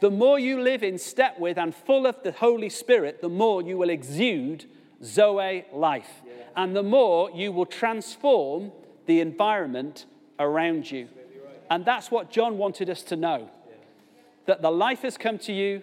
The 0.00 0.10
more 0.10 0.38
you 0.38 0.60
live 0.60 0.82
in 0.82 0.98
step 0.98 1.38
with 1.38 1.58
and 1.58 1.74
full 1.74 2.06
of 2.06 2.22
the 2.22 2.32
Holy 2.32 2.68
Spirit, 2.68 3.20
the 3.20 3.28
more 3.28 3.62
you 3.62 3.76
will 3.76 3.90
exude 3.90 4.66
Zoe 5.02 5.64
life. 5.72 6.22
And 6.54 6.74
the 6.74 6.82
more 6.82 7.30
you 7.32 7.52
will 7.52 7.66
transform 7.66 8.72
the 9.06 9.20
environment 9.20 10.06
around 10.38 10.90
you. 10.90 11.08
And 11.70 11.84
that's 11.84 12.10
what 12.10 12.30
John 12.30 12.56
wanted 12.58 12.88
us 12.88 13.02
to 13.04 13.16
know 13.16 13.50
that 14.46 14.62
the 14.62 14.70
life 14.70 15.02
has 15.02 15.18
come 15.18 15.38
to 15.38 15.52
you 15.52 15.82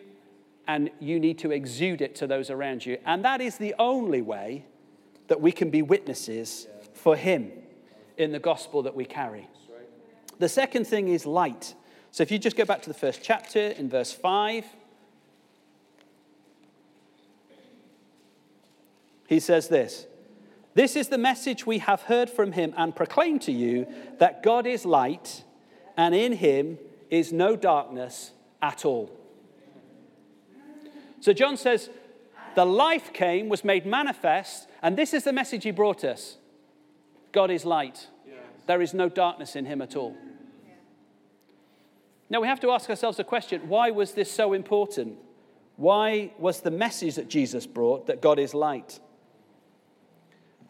and 0.68 0.90
you 1.00 1.20
need 1.20 1.38
to 1.40 1.52
exude 1.52 2.02
it 2.02 2.16
to 2.16 2.28
those 2.28 2.50
around 2.50 2.86
you. 2.86 2.98
And 3.06 3.24
that 3.26 3.42
is 3.42 3.58
the 3.58 3.76
only 3.80 4.22
way 4.22 4.66
that 5.28 5.42
we 5.42 5.52
can 5.52 5.70
be 5.70 5.82
witnesses 5.82 6.68
for 6.94 7.16
Him 7.16 7.52
in 8.18 8.32
the 8.32 8.40
gospel 8.40 8.84
that 8.84 8.96
we 8.96 9.06
carry. 9.06 9.48
The 10.40 10.50
second 10.50 10.86
thing 10.86 11.08
is 11.10 11.26
light. 11.26 11.76
So 12.12 12.22
if 12.24 12.32
you 12.32 12.40
just 12.40 12.56
go 12.56 12.66
back 12.66 12.82
to 12.84 12.90
the 12.90 12.96
first 12.96 13.22
chapter 13.24 13.60
in 13.60 13.90
verse 13.90 14.12
5, 14.12 14.66
he 19.28 19.40
says 19.40 19.68
this 19.68 20.06
This 20.76 20.96
is 20.96 21.10
the 21.10 21.18
message 21.18 21.66
we 21.66 21.80
have 21.80 22.04
heard 22.04 22.30
from 22.30 22.54
him 22.54 22.74
and 22.78 22.96
proclaim 22.96 23.40
to 23.40 23.52
you 23.52 23.88
that 24.20 24.44
God 24.44 24.68
is 24.68 24.86
light, 24.86 25.44
and 25.98 26.14
in 26.14 26.34
him 26.34 26.78
is 27.10 27.34
no 27.34 27.56
darkness 27.56 28.32
at 28.62 28.86
all. 28.86 29.12
So 31.24 31.32
John 31.32 31.56
says, 31.56 31.90
the 32.54 32.66
life 32.66 33.14
came, 33.14 33.48
was 33.48 33.64
made 33.64 33.86
manifest, 33.86 34.68
and 34.82 34.98
this 34.98 35.14
is 35.14 35.24
the 35.24 35.32
message 35.32 35.64
he 35.64 35.72
brought 35.72 36.04
us 36.04 36.38
God 37.32 37.50
is 37.50 37.64
light. 37.64 38.08
There 38.68 38.82
is 38.82 38.94
no 38.94 39.08
darkness 39.08 39.56
in 39.56 39.66
him 39.66 39.82
at 39.82 39.96
all. 39.96 40.18
Now 42.30 42.42
we 42.42 42.48
have 42.48 42.60
to 42.60 42.72
ask 42.72 42.90
ourselves 42.90 43.20
a 43.20 43.24
question 43.24 43.70
why 43.70 43.92
was 43.92 44.12
this 44.12 44.30
so 44.30 44.52
important? 44.52 45.18
Why 45.78 46.34
was 46.38 46.60
the 46.60 46.72
message 46.72 47.16
that 47.16 47.30
Jesus 47.30 47.66
brought 47.66 48.08
that 48.08 48.22
God 48.22 48.38
is 48.38 48.54
light? 48.54 49.00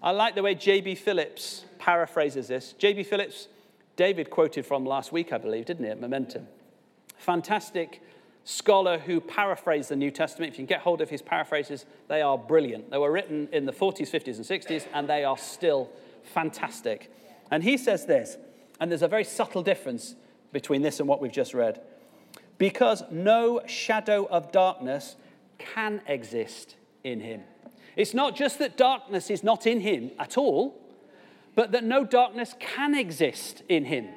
I 0.04 0.12
like 0.12 0.36
the 0.36 0.44
way 0.44 0.54
J.B. 0.54 0.94
Phillips 0.94 1.66
paraphrases 1.80 2.48
this. 2.48 2.74
J.B. 2.74 3.02
Phillips, 3.02 3.48
David 3.96 4.30
quoted 4.30 4.68
from 4.68 4.86
last 4.86 5.12
week, 5.12 5.34
I 5.34 5.40
believe, 5.40 5.66
didn't 5.66 5.86
he, 5.86 5.90
at 5.90 6.00
Momentum? 6.00 6.48
fantastic 7.24 8.02
scholar 8.46 8.98
who 8.98 9.22
paraphrased 9.22 9.90
the 9.90 9.96
New 9.96 10.12
Testament. 10.12 10.52
If 10.52 10.60
you 10.60 10.66
can 10.66 10.76
get 10.76 10.82
hold 10.82 11.02
of 11.02 11.10
his 11.10 11.22
paraphrases, 11.22 11.86
they 12.08 12.22
are 12.22 12.38
brilliant. 12.38 12.92
They 12.92 12.98
were 12.98 13.12
written 13.12 13.48
in 13.52 13.66
the 13.66 13.72
40s, 13.72 14.10
50s, 14.10 14.36
and 14.36 14.46
60s, 14.46 14.86
and 14.94 15.08
they 15.08 15.24
are 15.24 15.38
still 15.38 15.90
fantastic. 16.24 17.12
And 17.52 17.64
he 17.64 17.78
says 17.78 18.06
this, 18.06 18.38
and 18.80 18.92
there's 18.92 19.02
a 19.02 19.08
very 19.08 19.24
subtle 19.24 19.64
difference 19.64 20.16
between 20.52 20.82
this 20.82 21.00
and 21.00 21.08
what 21.08 21.22
we've 21.22 21.32
just 21.32 21.54
read. 21.54 21.82
Because 22.58 23.04
no 23.12 23.62
shadow 23.66 24.26
of 24.26 24.52
darkness 24.52 25.16
can 25.58 26.02
exist 26.08 26.76
in 27.04 27.20
him. 27.20 27.42
It's 27.96 28.14
not 28.14 28.36
just 28.36 28.60
that 28.60 28.78
darkness 28.78 29.30
is 29.30 29.44
not 29.44 29.68
in 29.68 29.82
him 29.82 30.12
at 30.20 30.38
all, 30.38 30.80
but 31.56 31.72
that 31.72 31.84
no 31.84 32.04
darkness 32.04 32.56
can 32.60 32.96
exist 32.96 33.64
in 33.70 33.86
him. 33.86 34.08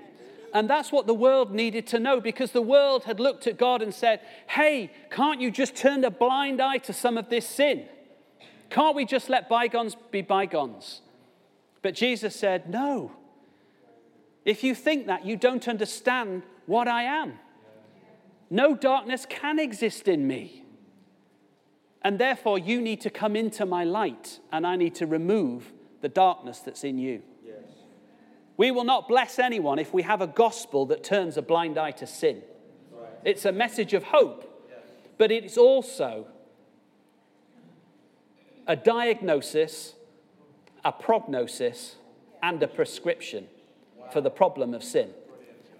And 0.56 0.70
that's 0.70 0.90
what 0.90 1.06
the 1.06 1.12
world 1.12 1.52
needed 1.52 1.86
to 1.88 1.98
know 1.98 2.18
because 2.18 2.52
the 2.52 2.62
world 2.62 3.04
had 3.04 3.20
looked 3.20 3.46
at 3.46 3.58
God 3.58 3.82
and 3.82 3.92
said, 3.92 4.20
Hey, 4.46 4.90
can't 5.10 5.38
you 5.38 5.50
just 5.50 5.76
turn 5.76 6.02
a 6.02 6.10
blind 6.10 6.62
eye 6.62 6.78
to 6.78 6.94
some 6.94 7.18
of 7.18 7.28
this 7.28 7.46
sin? 7.46 7.84
Can't 8.70 8.96
we 8.96 9.04
just 9.04 9.28
let 9.28 9.50
bygones 9.50 9.98
be 10.10 10.22
bygones? 10.22 11.02
But 11.82 11.94
Jesus 11.94 12.34
said, 12.34 12.70
No. 12.70 13.12
If 14.46 14.64
you 14.64 14.74
think 14.74 15.08
that, 15.08 15.26
you 15.26 15.36
don't 15.36 15.68
understand 15.68 16.42
what 16.64 16.88
I 16.88 17.02
am. 17.02 17.34
No 18.48 18.74
darkness 18.74 19.26
can 19.28 19.58
exist 19.58 20.08
in 20.08 20.26
me. 20.26 20.64
And 22.00 22.18
therefore, 22.18 22.58
you 22.58 22.80
need 22.80 23.02
to 23.02 23.10
come 23.10 23.36
into 23.36 23.66
my 23.66 23.84
light, 23.84 24.40
and 24.50 24.66
I 24.66 24.76
need 24.76 24.94
to 24.94 25.06
remove 25.06 25.74
the 26.00 26.08
darkness 26.08 26.60
that's 26.60 26.82
in 26.82 26.96
you. 26.96 27.20
We 28.56 28.70
will 28.70 28.84
not 28.84 29.08
bless 29.08 29.38
anyone 29.38 29.78
if 29.78 29.92
we 29.92 30.02
have 30.02 30.20
a 30.20 30.26
gospel 30.26 30.86
that 30.86 31.04
turns 31.04 31.36
a 31.36 31.42
blind 31.42 31.78
eye 31.78 31.90
to 31.92 32.06
sin. 32.06 32.42
Right. 32.92 33.10
It's 33.24 33.44
a 33.44 33.52
message 33.52 33.92
of 33.92 34.04
hope, 34.04 34.68
but 35.18 35.30
it's 35.30 35.58
also 35.58 36.26
a 38.66 38.76
diagnosis, 38.76 39.94
a 40.84 40.92
prognosis, 40.92 41.96
and 42.42 42.62
a 42.62 42.68
prescription 42.68 43.46
wow. 43.96 44.08
for 44.10 44.20
the 44.20 44.30
problem 44.30 44.74
of 44.74 44.82
sin. 44.82 45.10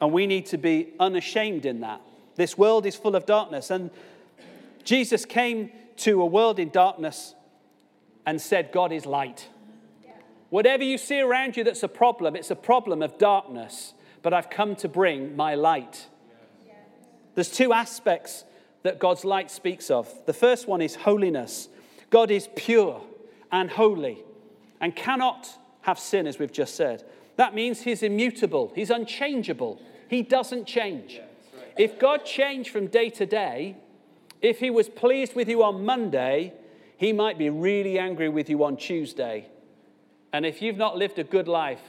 And 0.00 0.12
we 0.12 0.26
need 0.26 0.46
to 0.46 0.58
be 0.58 0.92
unashamed 1.00 1.64
in 1.64 1.80
that. 1.80 2.02
This 2.34 2.58
world 2.58 2.84
is 2.84 2.94
full 2.94 3.16
of 3.16 3.24
darkness. 3.24 3.70
And 3.70 3.90
Jesus 4.84 5.24
came 5.24 5.72
to 5.98 6.20
a 6.20 6.26
world 6.26 6.58
in 6.58 6.68
darkness 6.68 7.34
and 8.26 8.40
said, 8.40 8.72
God 8.72 8.92
is 8.92 9.06
light. 9.06 9.48
Whatever 10.50 10.84
you 10.84 10.98
see 10.98 11.20
around 11.20 11.56
you 11.56 11.64
that's 11.64 11.82
a 11.82 11.88
problem, 11.88 12.36
it's 12.36 12.50
a 12.50 12.56
problem 12.56 13.02
of 13.02 13.18
darkness, 13.18 13.94
but 14.22 14.32
I've 14.32 14.50
come 14.50 14.76
to 14.76 14.88
bring 14.88 15.34
my 15.36 15.54
light. 15.54 16.06
There's 17.34 17.50
two 17.50 17.72
aspects 17.72 18.44
that 18.82 18.98
God's 18.98 19.24
light 19.24 19.50
speaks 19.50 19.90
of. 19.90 20.12
The 20.26 20.32
first 20.32 20.68
one 20.68 20.80
is 20.80 20.94
holiness. 20.94 21.68
God 22.10 22.30
is 22.30 22.48
pure 22.54 23.02
and 23.50 23.70
holy 23.70 24.22
and 24.80 24.94
cannot 24.94 25.58
have 25.82 25.98
sin, 25.98 26.26
as 26.26 26.38
we've 26.38 26.52
just 26.52 26.76
said. 26.76 27.04
That 27.36 27.54
means 27.54 27.82
he's 27.82 28.02
immutable, 28.02 28.72
he's 28.74 28.90
unchangeable, 28.90 29.80
he 30.08 30.22
doesn't 30.22 30.66
change. 30.66 31.20
If 31.76 31.98
God 31.98 32.24
changed 32.24 32.70
from 32.70 32.86
day 32.86 33.10
to 33.10 33.26
day, 33.26 33.76
if 34.40 34.60
he 34.60 34.70
was 34.70 34.88
pleased 34.88 35.34
with 35.34 35.48
you 35.48 35.62
on 35.62 35.84
Monday, 35.84 36.54
he 36.96 37.12
might 37.12 37.36
be 37.36 37.50
really 37.50 37.98
angry 37.98 38.28
with 38.28 38.48
you 38.48 38.64
on 38.64 38.76
Tuesday. 38.76 39.48
And 40.36 40.44
if 40.44 40.60
you've 40.60 40.76
not 40.76 40.98
lived 40.98 41.18
a 41.18 41.24
good 41.24 41.48
life, 41.48 41.80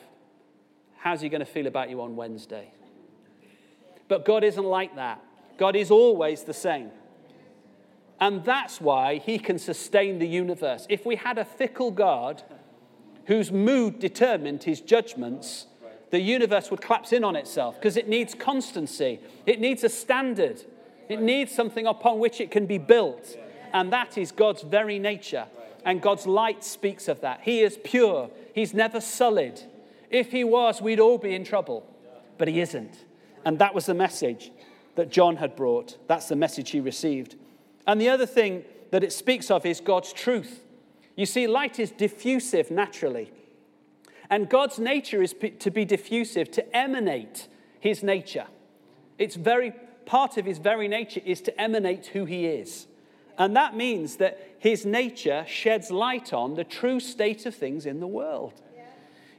how's 0.99 1.19
he 1.19 1.27
going 1.27 1.41
to 1.41 1.45
feel 1.45 1.67
about 1.67 1.89
you 1.89 1.99
on 1.99 2.15
Wednesday? 2.15 2.71
But 4.07 4.23
God 4.23 4.45
isn't 4.45 4.63
like 4.63 4.95
that. 4.95 5.21
God 5.57 5.75
is 5.75 5.91
always 5.91 6.43
the 6.43 6.53
same. 6.53 6.91
And 8.21 8.45
that's 8.45 8.79
why 8.79 9.17
he 9.17 9.37
can 9.37 9.59
sustain 9.59 10.19
the 10.19 10.27
universe. 10.29 10.87
If 10.87 11.05
we 11.05 11.17
had 11.17 11.37
a 11.37 11.43
fickle 11.43 11.91
God 11.91 12.41
whose 13.25 13.51
mood 13.51 13.99
determined 13.99 14.63
his 14.63 14.79
judgments, 14.79 15.65
the 16.11 16.21
universe 16.21 16.71
would 16.71 16.79
collapse 16.79 17.11
in 17.11 17.25
on 17.25 17.35
itself 17.35 17.75
because 17.75 17.97
it 17.97 18.07
needs 18.07 18.33
constancy, 18.33 19.19
it 19.45 19.59
needs 19.59 19.83
a 19.83 19.89
standard, 19.89 20.63
it 21.09 21.19
needs 21.19 21.53
something 21.53 21.85
upon 21.85 22.17
which 22.19 22.39
it 22.39 22.49
can 22.49 22.65
be 22.65 22.77
built. 22.77 23.37
And 23.73 23.91
that 23.91 24.17
is 24.17 24.31
God's 24.31 24.61
very 24.61 24.99
nature. 24.99 25.47
And 25.87 26.01
God's 26.01 26.27
light 26.27 26.65
speaks 26.65 27.07
of 27.07 27.21
that. 27.21 27.39
He 27.43 27.61
is 27.61 27.79
pure, 27.81 28.29
He's 28.53 28.73
never 28.73 28.99
sullied. 28.99 29.61
If 30.09 30.31
He 30.31 30.43
was, 30.43 30.81
we'd 30.81 30.99
all 30.99 31.17
be 31.17 31.33
in 31.33 31.45
trouble. 31.45 31.89
But 32.37 32.49
He 32.49 32.59
isn't. 32.59 33.05
And 33.45 33.57
that 33.59 33.73
was 33.73 33.85
the 33.85 33.93
message 33.93 34.51
that 34.95 35.09
John 35.09 35.37
had 35.37 35.55
brought. 35.55 35.97
That's 36.07 36.27
the 36.27 36.35
message 36.35 36.71
he 36.71 36.81
received. 36.81 37.35
And 37.85 38.01
the 38.01 38.09
other 38.09 38.25
thing 38.25 38.65
that 38.91 39.03
it 39.03 39.13
speaks 39.13 39.49
of 39.49 39.65
is 39.65 39.79
God's 39.79 40.11
truth. 40.11 40.65
You 41.15 41.25
see, 41.25 41.47
light 41.47 41.79
is 41.79 41.91
diffusive 41.91 42.69
naturally. 42.69 43.31
And 44.29 44.49
God's 44.49 44.79
nature 44.79 45.21
is 45.21 45.33
to 45.59 45.71
be 45.71 45.85
diffusive, 45.85 46.51
to 46.51 46.75
emanate 46.75 47.47
his 47.79 48.03
nature. 48.03 48.47
It's 49.17 49.35
very 49.35 49.71
part 50.05 50.35
of 50.35 50.45
his 50.45 50.57
very 50.57 50.89
nature 50.89 51.21
is 51.23 51.39
to 51.41 51.61
emanate 51.61 52.07
who 52.07 52.25
he 52.25 52.45
is. 52.45 52.87
And 53.37 53.55
that 53.55 53.75
means 53.75 54.15
that 54.17 54.55
his 54.59 54.85
nature 54.85 55.45
sheds 55.47 55.91
light 55.91 56.33
on 56.33 56.55
the 56.55 56.63
true 56.63 56.99
state 56.99 57.45
of 57.45 57.53
things 57.55 57.85
in 57.85 57.99
the 57.99 58.07
world. 58.07 58.53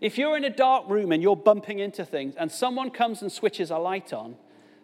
If 0.01 0.17
you're 0.17 0.37
in 0.37 0.45
a 0.45 0.51
dark 0.51 0.89
room 0.89 1.11
and 1.11 1.23
you're 1.23 1.37
bumping 1.37 1.81
into 1.81 2.05
things 2.05 2.35
and 2.37 2.53
someone 2.53 2.91
comes 2.91 3.23
and 3.23 3.33
switches 3.33 3.71
a 3.71 3.79
light 3.79 4.13
on, 4.13 4.37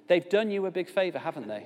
they've 0.08 0.28
done 0.28 0.50
you 0.50 0.66
a 0.66 0.72
big 0.72 0.88
favor, 0.88 1.20
haven't 1.20 1.46
they? 1.46 1.64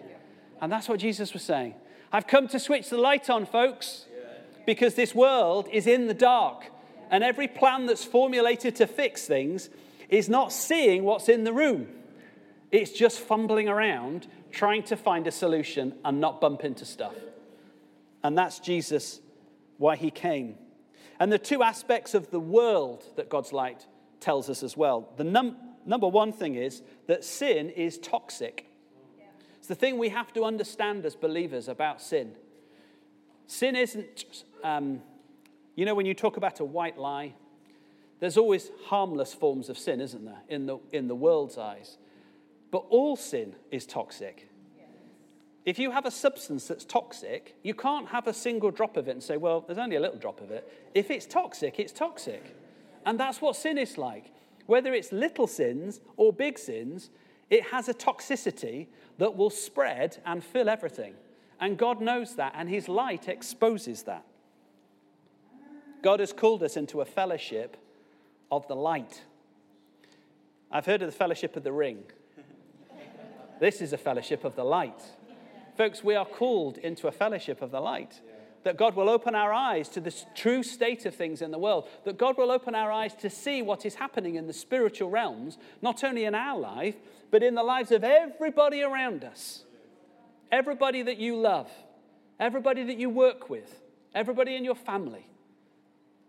And 0.61 0.71
that's 0.71 0.89
what 0.89 1.01
Jesus 1.01 1.33
was 1.33 1.43
saying. 1.43 1.75
I've 2.13 2.27
come 2.27 2.49
to 2.49 2.59
switch 2.59 2.91
the 2.91 2.99
light 2.99 3.31
on, 3.31 3.47
folks, 3.47 4.05
because 4.67 4.95
this 4.95 5.15
world 5.15 5.69
is 5.73 5.87
in 5.87 6.09
the 6.09 6.15
dark. 6.15 6.67
And 7.11 7.25
every 7.25 7.49
plan 7.49 7.87
that's 7.87 8.05
formulated 8.05 8.77
to 8.77 8.87
fix 8.87 9.27
things 9.27 9.71
is 10.11 10.29
not 10.29 10.53
seeing 10.53 11.05
what's 11.05 11.31
in 11.31 11.45
the 11.45 11.53
room. 11.55 11.89
It's 12.71 12.93
just 12.93 13.19
fumbling 13.19 13.69
around 13.69 14.27
trying 14.51 14.83
to 14.85 14.97
find 14.97 15.27
a 15.27 15.31
solution 15.31 15.95
and 16.05 16.21
not 16.21 16.41
bump 16.41 16.65
into 16.65 16.85
stuff. 16.85 17.15
And 18.23 18.37
that's 18.37 18.59
Jesus, 18.59 19.21
why 19.77 19.97
he 19.97 20.11
came. 20.11 20.57
And 21.21 21.33
the 21.33 21.39
two 21.39 21.63
aspects 21.63 22.15
of 22.15 22.31
the 22.31 22.41
world 22.41 23.05
that 23.17 23.29
God's 23.29 23.53
light 23.53 23.87
tells 24.21 24.49
us 24.51 24.63
as 24.63 24.77
well. 24.77 25.13
The 25.17 25.25
num- 25.25 25.57
number 25.87 26.09
one 26.09 26.33
thing 26.33 26.55
is 26.55 26.83
that 27.07 27.25
sin 27.25 27.71
is 27.71 27.99
toxic. 27.99 28.67
It's 29.59 29.69
the 29.69 29.75
thing 29.75 29.99
we 29.99 30.09
have 30.11 30.33
to 30.35 30.45
understand 30.45 31.05
as 31.05 31.17
believers 31.17 31.69
about 31.69 32.01
sin. 32.01 32.35
Sin 33.47 33.77
isn't, 33.77 34.45
um, 34.63 35.03
you 35.75 35.85
know, 35.85 35.95
when 35.95 36.07
you 36.07 36.15
talk 36.15 36.37
about 36.37 36.61
a 36.61 36.65
white 36.65 36.99
lie, 36.99 37.35
there's 38.21 38.37
always 38.37 38.71
harmless 38.87 39.33
forms 39.33 39.69
of 39.69 39.79
sin, 39.79 40.01
isn't 40.01 40.25
there, 40.25 40.43
in 40.49 40.67
the, 40.67 40.79
in 40.93 41.09
the 41.09 41.15
world's 41.15 41.57
eyes. 41.57 41.99
But 42.71 42.85
all 42.91 43.17
sin 43.17 43.55
is 43.71 43.87
toxic. 43.87 44.48
If 45.69 45.79
you 45.79 45.91
have 45.91 46.07
a 46.07 46.11
substance 46.11 46.67
that's 46.67 46.87
toxic, 46.87 47.55
you 47.63 47.75
can't 47.75 48.09
have 48.09 48.27
a 48.27 48.33
single 48.33 48.71
drop 48.71 48.97
of 48.97 49.07
it 49.07 49.11
and 49.11 49.23
say, 49.23 49.37
well, 49.37 49.61
there's 49.61 49.77
only 49.77 49.97
a 49.97 50.01
little 50.01 50.17
drop 50.17 50.41
of 50.41 50.51
it. 50.51 50.67
If 50.95 51.11
it's 51.11 51.27
toxic, 51.27 51.79
it's 51.79 51.93
toxic. 51.93 52.57
And 53.05 53.21
that's 53.21 53.43
what 53.43 53.55
sin 53.55 53.77
is 53.77 53.99
like. 53.99 54.33
Whether 54.65 54.95
it's 54.95 55.13
little 55.13 55.47
sins 55.47 56.01
or 56.17 56.33
big 56.33 56.59
sins, 56.59 57.11
it 57.51 57.65
has 57.65 57.87
a 57.87 57.93
toxicity 57.93 58.87
that 59.19 59.37
will 59.37 59.51
spread 59.51 60.17
and 60.25 60.43
fill 60.43 60.71
everything. 60.71 61.13
And 61.61 61.77
God 61.77 62.01
knows 62.01 62.37
that, 62.37 62.55
and 62.57 62.71
His 62.71 62.89
light 62.89 63.29
exposes 63.29 64.05
that. 64.05 64.25
God 66.01 66.21
has 66.21 66.33
called 66.33 66.63
us 66.63 66.79
into 66.79 67.03
a 67.03 67.05
fellowship 67.05 67.77
of 68.51 68.67
the 68.69 68.77
light. 68.77 69.23
I've 70.73 70.87
heard 70.87 71.03
of 71.03 71.11
the 71.11 71.19
fellowship 71.19 71.57
of 71.57 71.63
the 71.63 71.73
ring. 71.73 72.05
This 73.61 73.83
is 73.83 73.93
a 73.93 73.99
fellowship 73.99 74.45
of 74.45 74.57
the 74.57 74.65
light. 74.65 75.03
Folks, 75.79 76.03
we 76.03 76.17
are 76.17 76.27
called 76.27 76.77
into 76.79 77.07
a 77.07 77.13
fellowship 77.13 77.63
of 77.63 77.71
the 77.71 77.81
light. 77.81 78.21
That 78.65 78.77
God 78.77 78.97
will 78.97 79.09
open 79.09 79.37
our 79.37 79.53
eyes 79.53 79.89
to 79.91 80.01
the 80.01 80.13
true 80.35 80.65
state 80.65 81.07
of 81.07 81.15
things 81.15 81.41
in 81.41 81.53
the 81.53 81.59
world. 81.59 81.89
That 82.05 82.19
God 82.19 82.37
will 82.37 82.51
open 82.51 82.75
our 82.75 82.91
eyes 82.91 83.15
to 83.21 83.31
see 83.31 83.63
what 83.63 83.87
is 83.87 83.95
happening 83.95 84.35
in 84.35 84.49
the 84.49 84.53
spiritual 84.53 85.09
realms, 85.09 85.57
not 85.81 86.03
only 86.03 86.25
in 86.25 86.35
our 86.35 86.59
life, 86.59 86.97
but 87.31 87.45
in 87.45 87.55
the 87.55 87.63
lives 87.63 87.93
of 87.93 88.03
everybody 88.03 88.83
around 88.83 89.23
us. 89.23 89.63
Everybody 90.51 91.03
that 91.03 91.19
you 91.19 91.37
love, 91.37 91.71
everybody 92.41 92.83
that 92.83 92.99
you 92.99 93.09
work 93.09 93.49
with, 93.49 93.81
everybody 94.13 94.57
in 94.57 94.65
your 94.65 94.75
family. 94.75 95.29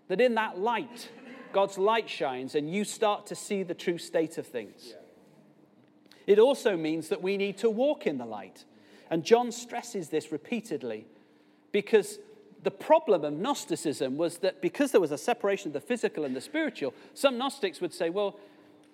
That 0.09 0.21
in 0.21 0.35
that 0.35 0.59
light, 0.59 1.09
God's 1.53 1.79
light 1.79 2.07
shines 2.07 2.53
and 2.53 2.71
you 2.71 2.83
start 2.83 3.25
to 3.27 3.35
see 3.35 3.63
the 3.63 3.73
true 3.73 3.97
state 3.97 4.37
of 4.37 4.45
things. 4.45 4.93
It 6.27 6.37
also 6.37 6.77
means 6.77 7.09
that 7.09 7.23
we 7.23 7.35
need 7.35 7.57
to 7.57 7.69
walk 7.71 8.05
in 8.05 8.19
the 8.19 8.25
light. 8.25 8.65
And 9.09 9.23
John 9.23 9.51
stresses 9.51 10.09
this 10.09 10.31
repeatedly 10.31 11.05
because 11.71 12.19
the 12.63 12.71
problem 12.71 13.23
of 13.23 13.33
Gnosticism 13.33 14.17
was 14.17 14.37
that 14.39 14.61
because 14.61 14.91
there 14.91 15.01
was 15.01 15.11
a 15.11 15.17
separation 15.17 15.69
of 15.69 15.73
the 15.73 15.79
physical 15.79 16.25
and 16.25 16.35
the 16.35 16.41
spiritual, 16.41 16.93
some 17.13 17.37
Gnostics 17.37 17.81
would 17.81 17.93
say, 17.93 18.09
well, 18.09 18.37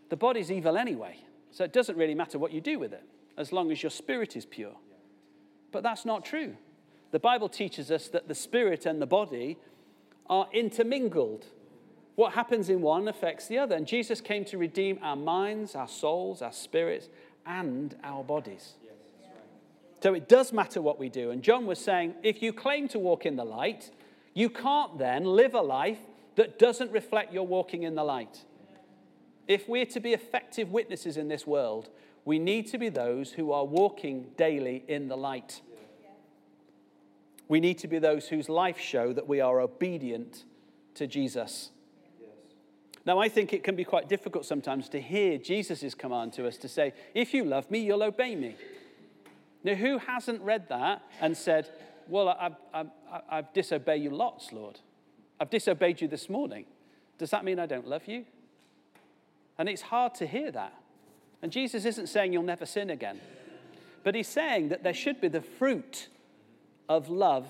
the 0.09 0.15
body's 0.15 0.51
evil 0.51 0.77
anyway. 0.77 1.17
So 1.51 1.63
it 1.63 1.73
doesn't 1.73 1.97
really 1.97 2.15
matter 2.15 2.37
what 2.37 2.51
you 2.51 2.61
do 2.61 2.79
with 2.79 2.93
it, 2.93 3.03
as 3.37 3.51
long 3.51 3.71
as 3.71 3.81
your 3.81 3.89
spirit 3.89 4.35
is 4.35 4.45
pure. 4.45 4.75
But 5.71 5.83
that's 5.83 6.05
not 6.05 6.23
true. 6.23 6.55
The 7.11 7.19
Bible 7.19 7.49
teaches 7.49 7.91
us 7.91 8.07
that 8.09 8.27
the 8.27 8.35
spirit 8.35 8.85
and 8.85 9.01
the 9.01 9.07
body 9.07 9.57
are 10.29 10.47
intermingled. 10.53 11.45
What 12.15 12.33
happens 12.33 12.69
in 12.69 12.81
one 12.81 13.07
affects 13.07 13.47
the 13.47 13.57
other. 13.57 13.75
And 13.75 13.87
Jesus 13.87 14.21
came 14.21 14.45
to 14.45 14.57
redeem 14.57 14.99
our 15.01 15.15
minds, 15.15 15.75
our 15.75 15.87
souls, 15.87 16.41
our 16.41 16.51
spirits, 16.51 17.09
and 17.45 17.95
our 18.03 18.23
bodies. 18.23 18.73
So 20.05 20.13
it 20.13 20.29
does 20.29 20.53
matter 20.53 20.83
what 20.83 20.99
we 20.99 21.09
do. 21.09 21.31
And 21.31 21.41
John 21.41 21.65
was 21.65 21.79
saying 21.79 22.13
if 22.21 22.43
you 22.43 22.53
claim 22.53 22.87
to 22.89 22.99
walk 22.99 23.25
in 23.25 23.37
the 23.37 23.43
light, 23.43 23.89
you 24.35 24.51
can't 24.51 24.99
then 24.99 25.23
live 25.25 25.55
a 25.55 25.61
life 25.61 25.97
that 26.35 26.59
doesn't 26.59 26.91
reflect 26.91 27.33
your 27.33 27.47
walking 27.47 27.81
in 27.81 27.95
the 27.95 28.03
light. 28.03 28.43
If 29.47 29.67
we're 29.67 29.87
to 29.87 29.99
be 29.99 30.13
effective 30.13 30.71
witnesses 30.71 31.17
in 31.17 31.27
this 31.27 31.47
world, 31.47 31.89
we 32.23 32.37
need 32.37 32.67
to 32.67 32.77
be 32.77 32.89
those 32.89 33.31
who 33.31 33.51
are 33.51 33.65
walking 33.65 34.27
daily 34.37 34.83
in 34.87 35.07
the 35.07 35.17
light. 35.17 35.61
We 37.47 37.59
need 37.59 37.79
to 37.79 37.87
be 37.87 37.97
those 37.97 38.27
whose 38.27 38.47
life 38.47 38.79
show 38.79 39.11
that 39.11 39.27
we 39.27 39.41
are 39.41 39.59
obedient 39.59 40.43
to 40.93 41.07
Jesus. 41.07 41.71
Now, 43.07 43.17
I 43.17 43.27
think 43.27 43.53
it 43.53 43.63
can 43.63 43.75
be 43.75 43.83
quite 43.83 44.07
difficult 44.07 44.45
sometimes 44.45 44.87
to 44.89 45.01
hear 45.01 45.39
Jesus' 45.39 45.95
command 45.95 46.33
to 46.33 46.45
us 46.45 46.57
to 46.57 46.67
say, 46.67 46.93
If 47.15 47.33
you 47.33 47.43
love 47.43 47.71
me, 47.71 47.79
you'll 47.79 48.03
obey 48.03 48.35
me. 48.35 48.55
Now, 49.65 49.73
who 49.73 49.97
hasn't 49.97 50.43
read 50.43 50.69
that 50.69 51.01
and 51.19 51.35
said, 51.35 51.71
Well, 52.07 52.29
I've, 52.29 52.55
I've, 52.71 52.89
I've 53.27 53.51
disobeyed 53.51 54.03
you 54.03 54.11
lots, 54.11 54.53
Lord. 54.53 54.79
I've 55.39 55.49
disobeyed 55.49 56.01
you 56.01 56.07
this 56.07 56.29
morning. 56.29 56.65
Does 57.17 57.31
that 57.31 57.43
mean 57.43 57.57
I 57.57 57.65
don't 57.65 57.87
love 57.87 58.07
you? 58.07 58.25
And 59.57 59.67
it's 59.67 59.81
hard 59.81 60.13
to 60.15 60.27
hear 60.27 60.51
that. 60.51 60.71
And 61.41 61.51
Jesus 61.51 61.83
isn't 61.83 62.07
saying 62.07 62.31
you'll 62.31 62.43
never 62.43 62.67
sin 62.67 62.91
again, 62.91 63.19
but 64.03 64.13
he's 64.13 64.27
saying 64.27 64.69
that 64.69 64.83
there 64.83 64.93
should 64.93 65.19
be 65.19 65.29
the 65.29 65.41
fruit 65.41 66.09
of 66.87 67.09
love 67.09 67.47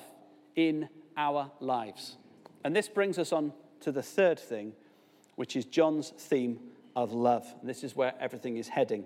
in 0.56 0.88
our 1.18 1.52
lives. 1.60 2.16
And 2.64 2.74
this 2.74 2.88
brings 2.88 3.20
us 3.20 3.34
on 3.34 3.52
to 3.82 3.92
the 3.92 4.02
third 4.02 4.40
thing, 4.40 4.72
which 5.36 5.58
is 5.58 5.66
John's 5.66 6.12
theme 6.12 6.60
of 6.96 7.12
love. 7.12 7.46
And 7.60 7.70
this 7.70 7.84
is 7.84 7.94
where 7.94 8.14
everything 8.22 8.56
is 8.56 8.70
heading. 8.70 9.04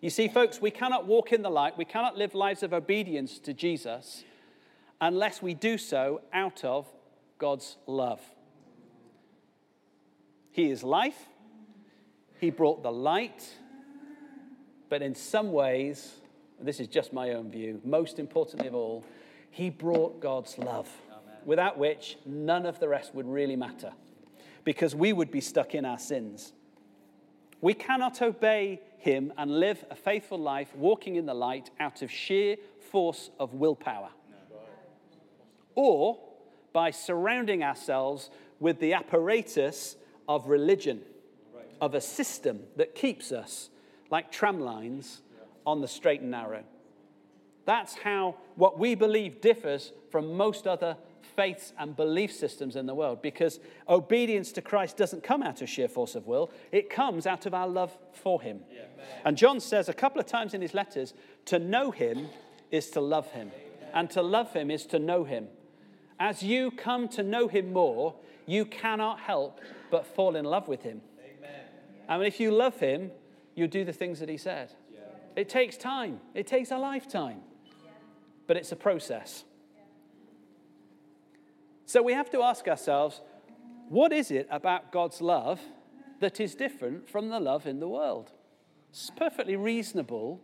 You 0.00 0.08
see, 0.08 0.28
folks, 0.28 0.62
we 0.62 0.70
cannot 0.70 1.06
walk 1.06 1.30
in 1.30 1.42
the 1.42 1.50
light, 1.50 1.76
we 1.76 1.84
cannot 1.84 2.16
live 2.16 2.34
lives 2.34 2.62
of 2.62 2.72
obedience 2.72 3.38
to 3.40 3.52
Jesus 3.52 4.24
unless 4.98 5.42
we 5.42 5.52
do 5.52 5.76
so 5.76 6.22
out 6.32 6.64
of 6.64 6.86
God's 7.38 7.76
love. 7.86 8.20
He 10.50 10.70
is 10.70 10.82
life, 10.82 11.28
He 12.40 12.50
brought 12.50 12.82
the 12.82 12.90
light, 12.90 13.50
but 14.88 15.02
in 15.02 15.14
some 15.14 15.52
ways, 15.52 16.14
this 16.58 16.80
is 16.80 16.88
just 16.88 17.12
my 17.12 17.30
own 17.30 17.50
view, 17.50 17.80
most 17.84 18.18
importantly 18.18 18.68
of 18.68 18.74
all, 18.74 19.04
He 19.50 19.68
brought 19.68 20.20
God's 20.20 20.56
love, 20.56 20.88
Amen. 21.10 21.36
without 21.44 21.78
which 21.78 22.16
none 22.24 22.64
of 22.64 22.80
the 22.80 22.88
rest 22.88 23.14
would 23.14 23.28
really 23.28 23.56
matter, 23.56 23.92
because 24.64 24.94
we 24.94 25.12
would 25.12 25.30
be 25.30 25.42
stuck 25.42 25.74
in 25.74 25.84
our 25.84 25.98
sins. 25.98 26.54
We 27.60 27.74
cannot 27.74 28.22
obey 28.22 28.80
him 29.00 29.32
and 29.36 29.58
live 29.58 29.84
a 29.90 29.94
faithful 29.94 30.38
life 30.38 30.74
walking 30.76 31.16
in 31.16 31.26
the 31.26 31.34
light 31.34 31.70
out 31.80 32.02
of 32.02 32.10
sheer 32.10 32.56
force 32.90 33.30
of 33.38 33.54
willpower. 33.54 34.10
Or 35.74 36.18
by 36.72 36.90
surrounding 36.90 37.62
ourselves 37.62 38.30
with 38.58 38.78
the 38.78 38.92
apparatus 38.92 39.96
of 40.28 40.48
religion, 40.48 41.02
of 41.80 41.94
a 41.94 42.00
system 42.00 42.60
that 42.76 42.94
keeps 42.94 43.32
us 43.32 43.70
like 44.10 44.30
tram 44.30 44.60
lines 44.60 45.22
on 45.66 45.80
the 45.80 45.88
straight 45.88 46.20
and 46.20 46.30
narrow. 46.30 46.62
That's 47.64 47.94
how 47.94 48.36
what 48.56 48.78
we 48.78 48.94
believe 48.94 49.40
differs 49.40 49.92
from 50.10 50.34
most 50.34 50.66
other 50.66 50.96
faiths 51.36 51.72
and 51.78 51.96
belief 51.96 52.32
systems 52.32 52.76
in 52.76 52.86
the 52.86 52.94
world 52.94 53.22
because 53.22 53.60
obedience 53.88 54.52
to 54.52 54.62
Christ 54.62 54.96
doesn't 54.96 55.22
come 55.22 55.42
out 55.42 55.62
of 55.62 55.68
sheer 55.68 55.88
force 55.88 56.14
of 56.14 56.26
will, 56.26 56.50
it 56.72 56.90
comes 56.90 57.26
out 57.26 57.46
of 57.46 57.54
our 57.54 57.68
love 57.68 57.96
for 58.12 58.40
Him. 58.40 58.60
Yeah. 58.72 58.82
And 59.24 59.36
John 59.36 59.60
says 59.60 59.88
a 59.88 59.94
couple 59.94 60.20
of 60.20 60.26
times 60.26 60.54
in 60.54 60.60
his 60.60 60.74
letters 60.74 61.14
to 61.46 61.58
know 61.58 61.90
Him 61.90 62.28
is 62.70 62.90
to 62.90 63.00
love 63.00 63.30
Him, 63.32 63.50
and 63.94 64.10
to 64.10 64.22
love 64.22 64.52
Him 64.52 64.70
is 64.70 64.86
to 64.86 64.98
know 64.98 65.24
Him. 65.24 65.48
As 66.18 66.42
you 66.42 66.70
come 66.70 67.08
to 67.08 67.22
know 67.22 67.48
Him 67.48 67.72
more, 67.72 68.14
you 68.46 68.64
cannot 68.64 69.20
help 69.20 69.60
but 69.90 70.06
fall 70.06 70.36
in 70.36 70.44
love 70.44 70.68
with 70.68 70.82
Him. 70.82 71.00
Amen. 72.08 72.18
mean, 72.18 72.26
if 72.26 72.40
you 72.40 72.50
love 72.50 72.78
Him, 72.78 73.10
you 73.54 73.66
do 73.66 73.84
the 73.84 73.92
things 73.92 74.20
that 74.20 74.28
He 74.28 74.36
said. 74.36 74.72
Yeah. 74.92 75.00
It 75.36 75.48
takes 75.48 75.76
time, 75.76 76.20
it 76.34 76.46
takes 76.46 76.70
a 76.70 76.78
lifetime, 76.78 77.40
but 78.46 78.56
it's 78.56 78.72
a 78.72 78.76
process. 78.76 79.44
So 81.90 82.00
we 82.02 82.12
have 82.12 82.30
to 82.30 82.42
ask 82.42 82.68
ourselves 82.68 83.20
what 83.88 84.12
is 84.12 84.30
it 84.30 84.46
about 84.48 84.92
God's 84.92 85.20
love 85.20 85.60
that 86.20 86.38
is 86.38 86.54
different 86.54 87.10
from 87.10 87.30
the 87.30 87.40
love 87.40 87.66
in 87.66 87.80
the 87.80 87.88
world? 87.88 88.30
It's 88.90 89.10
perfectly 89.10 89.56
reasonable 89.56 90.40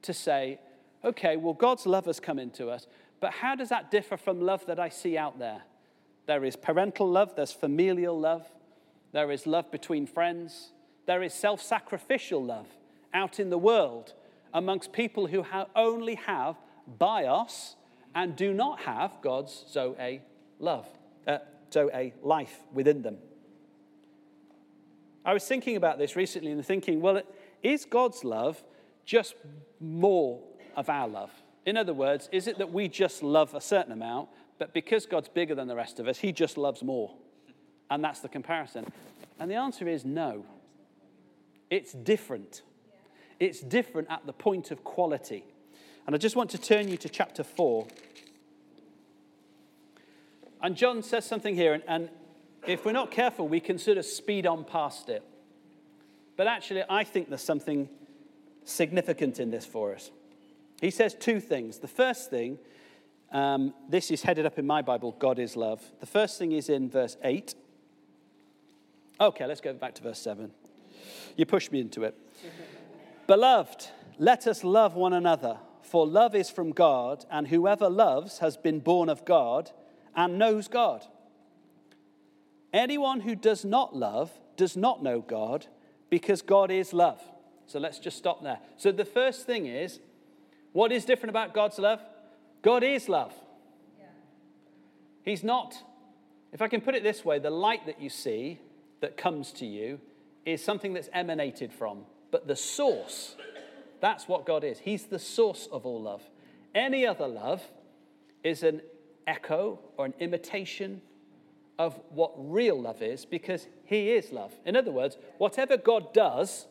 to 0.00 0.14
say, 0.14 0.58
okay, 1.04 1.36
well, 1.36 1.52
God's 1.52 1.84
love 1.84 2.06
has 2.06 2.20
come 2.20 2.38
into 2.38 2.70
us, 2.70 2.86
but 3.20 3.34
how 3.34 3.54
does 3.54 3.68
that 3.68 3.90
differ 3.90 4.16
from 4.16 4.40
love 4.40 4.64
that 4.64 4.80
I 4.80 4.88
see 4.88 5.18
out 5.18 5.38
there? 5.38 5.60
There 6.24 6.42
is 6.42 6.56
parental 6.56 7.06
love, 7.06 7.36
there's 7.36 7.52
familial 7.52 8.18
love, 8.18 8.46
there 9.12 9.30
is 9.30 9.46
love 9.46 9.70
between 9.70 10.06
friends, 10.06 10.72
there 11.04 11.22
is 11.22 11.34
self 11.34 11.60
sacrificial 11.60 12.42
love 12.42 12.68
out 13.12 13.38
in 13.38 13.50
the 13.50 13.58
world 13.58 14.14
amongst 14.54 14.94
people 14.94 15.26
who 15.26 15.44
only 15.76 16.14
have 16.14 16.56
bios 16.86 17.76
and 18.14 18.34
do 18.36 18.54
not 18.54 18.80
have 18.80 19.12
God's 19.20 19.66
Zoe 19.70 20.22
love, 20.58 20.86
uh, 21.26 21.38
so 21.70 21.90
a 21.92 22.12
life 22.22 22.60
within 22.72 23.02
them. 23.02 23.18
I 25.24 25.34
was 25.34 25.44
thinking 25.44 25.76
about 25.76 25.98
this 25.98 26.16
recently 26.16 26.50
and 26.50 26.64
thinking, 26.64 27.00
well, 27.00 27.20
is 27.62 27.84
God's 27.84 28.24
love 28.24 28.62
just 29.04 29.34
more 29.80 30.40
of 30.76 30.88
our 30.88 31.08
love? 31.08 31.30
In 31.66 31.76
other 31.76 31.92
words, 31.92 32.28
is 32.32 32.46
it 32.46 32.58
that 32.58 32.72
we 32.72 32.88
just 32.88 33.22
love 33.22 33.54
a 33.54 33.60
certain 33.60 33.92
amount, 33.92 34.30
but 34.58 34.72
because 34.72 35.04
God's 35.06 35.28
bigger 35.28 35.54
than 35.54 35.68
the 35.68 35.76
rest 35.76 36.00
of 36.00 36.08
us, 36.08 36.18
He 36.18 36.32
just 36.32 36.56
loves 36.56 36.82
more? 36.82 37.14
And 37.90 38.02
that's 38.02 38.20
the 38.20 38.28
comparison. 38.28 38.90
And 39.38 39.50
the 39.50 39.56
answer 39.56 39.86
is 39.86 40.04
no. 40.04 40.44
It's 41.70 41.92
different. 41.92 42.62
It's 43.38 43.60
different 43.60 44.08
at 44.10 44.26
the 44.26 44.32
point 44.32 44.70
of 44.70 44.82
quality. 44.84 45.44
And 46.06 46.14
I 46.14 46.18
just 46.18 46.36
want 46.36 46.50
to 46.50 46.58
turn 46.58 46.88
you 46.88 46.96
to 46.96 47.08
chapter 47.08 47.44
4 47.44 47.86
and 50.62 50.76
John 50.76 51.02
says 51.02 51.24
something 51.24 51.54
here, 51.54 51.74
and, 51.74 51.82
and 51.86 52.08
if 52.66 52.84
we're 52.84 52.92
not 52.92 53.10
careful, 53.10 53.48
we 53.48 53.60
can 53.60 53.78
sort 53.78 53.98
of 53.98 54.04
speed 54.04 54.46
on 54.46 54.64
past 54.64 55.08
it. 55.08 55.22
But 56.36 56.46
actually, 56.46 56.82
I 56.88 57.04
think 57.04 57.28
there's 57.28 57.42
something 57.42 57.88
significant 58.64 59.40
in 59.40 59.50
this 59.50 59.64
for 59.64 59.94
us. 59.94 60.10
He 60.80 60.90
says 60.90 61.14
two 61.14 61.40
things. 61.40 61.78
The 61.78 61.88
first 61.88 62.30
thing, 62.30 62.58
um, 63.32 63.74
this 63.88 64.10
is 64.10 64.22
headed 64.22 64.46
up 64.46 64.58
in 64.58 64.66
my 64.66 64.82
Bible, 64.82 65.12
God 65.18 65.38
is 65.38 65.56
love. 65.56 65.82
The 66.00 66.06
first 66.06 66.38
thing 66.38 66.52
is 66.52 66.68
in 66.68 66.90
verse 66.90 67.16
8. 67.22 67.54
Okay, 69.20 69.46
let's 69.46 69.60
go 69.60 69.72
back 69.72 69.94
to 69.96 70.02
verse 70.02 70.20
7. 70.20 70.50
You 71.36 71.46
pushed 71.46 71.72
me 71.72 71.80
into 71.80 72.04
it. 72.04 72.16
Beloved, 73.26 73.86
let 74.18 74.46
us 74.46 74.62
love 74.62 74.94
one 74.94 75.12
another, 75.12 75.58
for 75.82 76.06
love 76.06 76.34
is 76.34 76.50
from 76.50 76.70
God, 76.70 77.24
and 77.30 77.48
whoever 77.48 77.88
loves 77.88 78.38
has 78.38 78.56
been 78.56 78.80
born 78.80 79.08
of 79.08 79.24
God 79.24 79.70
and 80.14 80.38
knows 80.38 80.68
God. 80.68 81.04
Anyone 82.72 83.20
who 83.20 83.34
does 83.34 83.64
not 83.64 83.96
love 83.96 84.30
does 84.56 84.76
not 84.76 85.02
know 85.02 85.20
God 85.20 85.66
because 86.10 86.42
God 86.42 86.70
is 86.70 86.92
love. 86.92 87.20
So 87.66 87.78
let's 87.78 87.98
just 87.98 88.16
stop 88.16 88.42
there. 88.42 88.58
So 88.76 88.92
the 88.92 89.04
first 89.04 89.46
thing 89.46 89.66
is 89.66 90.00
what 90.72 90.92
is 90.92 91.04
different 91.04 91.30
about 91.30 91.54
God's 91.54 91.78
love? 91.78 92.00
God 92.62 92.82
is 92.82 93.08
love. 93.08 93.32
He's 95.24 95.44
not, 95.44 95.76
if 96.52 96.62
I 96.62 96.68
can 96.68 96.80
put 96.80 96.94
it 96.94 97.02
this 97.02 97.24
way, 97.24 97.38
the 97.38 97.50
light 97.50 97.84
that 97.86 98.00
you 98.00 98.08
see 98.08 98.58
that 99.00 99.16
comes 99.16 99.52
to 99.52 99.66
you 99.66 100.00
is 100.46 100.64
something 100.64 100.94
that's 100.94 101.10
emanated 101.12 101.72
from, 101.72 102.04
but 102.30 102.46
the 102.46 102.56
source, 102.56 103.36
that's 104.00 104.26
what 104.26 104.46
God 104.46 104.64
is. 104.64 104.78
He's 104.78 105.04
the 105.04 105.18
source 105.18 105.68
of 105.70 105.84
all 105.84 106.00
love. 106.00 106.22
Any 106.74 107.06
other 107.06 107.26
love 107.26 107.62
is 108.42 108.62
an 108.62 108.80
echo 109.28 109.78
or 109.96 110.06
an 110.06 110.14
imitation 110.18 111.00
of 111.78 112.00
what 112.10 112.32
real 112.36 112.80
love 112.80 113.02
is 113.02 113.24
because 113.24 113.68
he 113.84 114.10
is 114.10 114.32
love. 114.32 114.52
In 114.66 114.74
other 114.74 114.90
words, 114.90 115.16
whatever 115.38 115.76
God 115.76 116.12
does, 116.12 116.66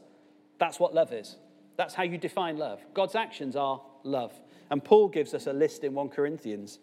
that's 0.57 0.79
what 0.79 0.93
love 0.93 1.13
is. 1.13 1.37
That's 1.77 1.93
how 1.93 2.03
you 2.03 2.17
define 2.17 2.57
love. 2.57 2.81
God's 2.93 3.15
actions 3.15 3.55
are 3.55 3.81
love. 4.03 4.33
And 4.69 4.83
Paul 4.83 5.07
gives 5.07 5.33
us 5.33 5.47
a 5.47 5.53
list 5.53 5.83
in 5.83 5.93
1 5.93 6.09
Corinthians 6.09 6.79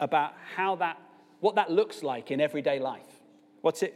about 0.00 0.32
how 0.56 0.74
that 0.76 0.98
what 1.42 1.56
that 1.56 1.70
looks 1.70 2.04
like 2.04 2.30
in 2.30 2.40
everyday 2.40 2.78
life. 2.78 3.20
What 3.62 3.82
it 3.82 3.94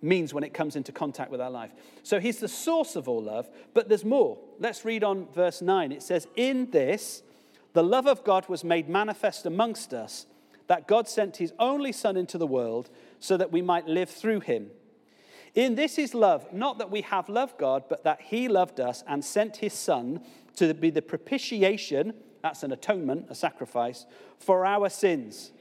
means 0.00 0.32
when 0.32 0.44
it 0.44 0.54
comes 0.54 0.76
into 0.76 0.92
contact 0.92 1.30
with 1.30 1.40
our 1.40 1.50
life. 1.50 1.72
So 2.04 2.20
he's 2.20 2.38
the 2.38 2.48
source 2.48 2.94
of 2.94 3.08
all 3.08 3.22
love, 3.22 3.48
but 3.74 3.88
there's 3.88 4.04
more. 4.04 4.38
Let's 4.60 4.84
read 4.84 5.02
on 5.02 5.26
verse 5.34 5.60
9. 5.60 5.90
It 5.90 6.02
says, 6.02 6.28
"In 6.36 6.70
this 6.70 7.22
the 7.72 7.82
love 7.82 8.06
of 8.06 8.22
God 8.22 8.48
was 8.48 8.62
made 8.62 8.88
manifest 8.88 9.44
amongst 9.44 9.92
us." 9.92 10.26
That 10.66 10.88
God 10.88 11.08
sent 11.08 11.36
his 11.36 11.52
only 11.58 11.92
Son 11.92 12.16
into 12.16 12.38
the 12.38 12.46
world 12.46 12.90
so 13.18 13.36
that 13.36 13.52
we 13.52 13.62
might 13.62 13.86
live 13.86 14.10
through 14.10 14.40
him. 14.40 14.70
In 15.54 15.76
this 15.76 15.98
is 15.98 16.14
love, 16.14 16.52
not 16.52 16.78
that 16.78 16.90
we 16.90 17.02
have 17.02 17.28
loved 17.28 17.58
God, 17.58 17.84
but 17.88 18.04
that 18.04 18.20
he 18.20 18.48
loved 18.48 18.80
us 18.80 19.04
and 19.06 19.24
sent 19.24 19.58
his 19.58 19.72
Son 19.72 20.20
to 20.56 20.74
be 20.74 20.90
the 20.90 21.02
propitiation, 21.02 22.14
that's 22.42 22.62
an 22.62 22.72
atonement, 22.72 23.26
a 23.28 23.34
sacrifice, 23.34 24.06
for 24.38 24.66
our 24.66 24.88
sins. 24.88 25.52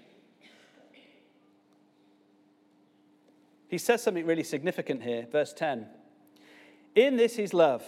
He 3.67 3.77
says 3.77 4.03
something 4.03 4.25
really 4.25 4.43
significant 4.43 5.03
here, 5.03 5.27
verse 5.31 5.53
10. 5.53 5.87
In 6.95 7.17
this 7.17 7.39
is 7.39 7.53
love, 7.53 7.83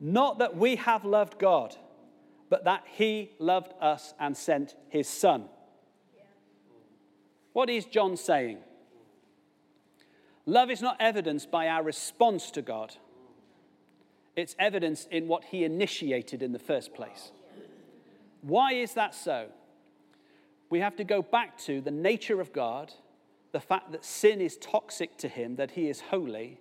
not 0.00 0.38
that 0.38 0.56
we 0.56 0.76
have 0.76 1.04
loved 1.04 1.38
God, 1.38 1.76
but 2.48 2.64
that 2.64 2.84
he 2.86 3.32
loved 3.38 3.72
us 3.80 4.14
and 4.18 4.36
sent 4.36 4.74
his 4.88 5.08
Son. 5.08 5.48
What 7.58 7.70
is 7.70 7.86
John 7.86 8.16
saying? 8.16 8.58
Love 10.46 10.70
is 10.70 10.80
not 10.80 10.96
evidenced 11.00 11.50
by 11.50 11.66
our 11.66 11.82
response 11.82 12.52
to 12.52 12.62
God, 12.62 12.94
it's 14.36 14.54
evidenced 14.60 15.08
in 15.10 15.26
what 15.26 15.42
he 15.42 15.64
initiated 15.64 16.40
in 16.40 16.52
the 16.52 16.60
first 16.60 16.94
place. 16.94 17.32
Why 18.42 18.74
is 18.74 18.94
that 18.94 19.12
so? 19.12 19.48
we 20.70 20.78
have 20.78 20.94
to 20.94 21.02
go 21.02 21.20
back 21.20 21.58
to 21.62 21.80
the 21.80 21.90
nature 21.90 22.40
of 22.40 22.52
God, 22.52 22.92
the 23.50 23.58
fact 23.58 23.90
that 23.90 24.04
sin 24.04 24.40
is 24.40 24.56
toxic 24.58 25.16
to 25.16 25.26
him, 25.26 25.56
that 25.56 25.72
he 25.72 25.88
is 25.88 26.00
holy. 26.00 26.60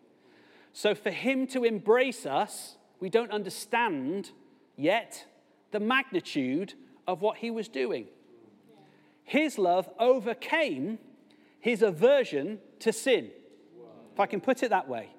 So 0.73 0.95
for 0.95 1.11
him 1.11 1.45
to 1.49 1.63
embrace 1.63 2.25
us, 2.25 2.77
we 2.99 3.11
don't 3.11 3.29
understand 3.29 4.31
yet 4.75 5.27
the 5.69 5.79
magnitude 5.79 6.73
of 7.05 7.21
what 7.21 7.37
he 7.37 7.51
was 7.51 7.67
doing. 7.67 8.07
His 9.27 9.57
love 9.57 9.89
overcame 9.99 10.99
his 11.59 11.81
aversion 11.81 12.59
to 12.79 12.93
sin, 12.93 13.29
if 14.13 14.19
I 14.21 14.25
can 14.25 14.39
put 14.39 14.63
it 14.63 14.69
that 14.69 14.87
way. 14.87 15.09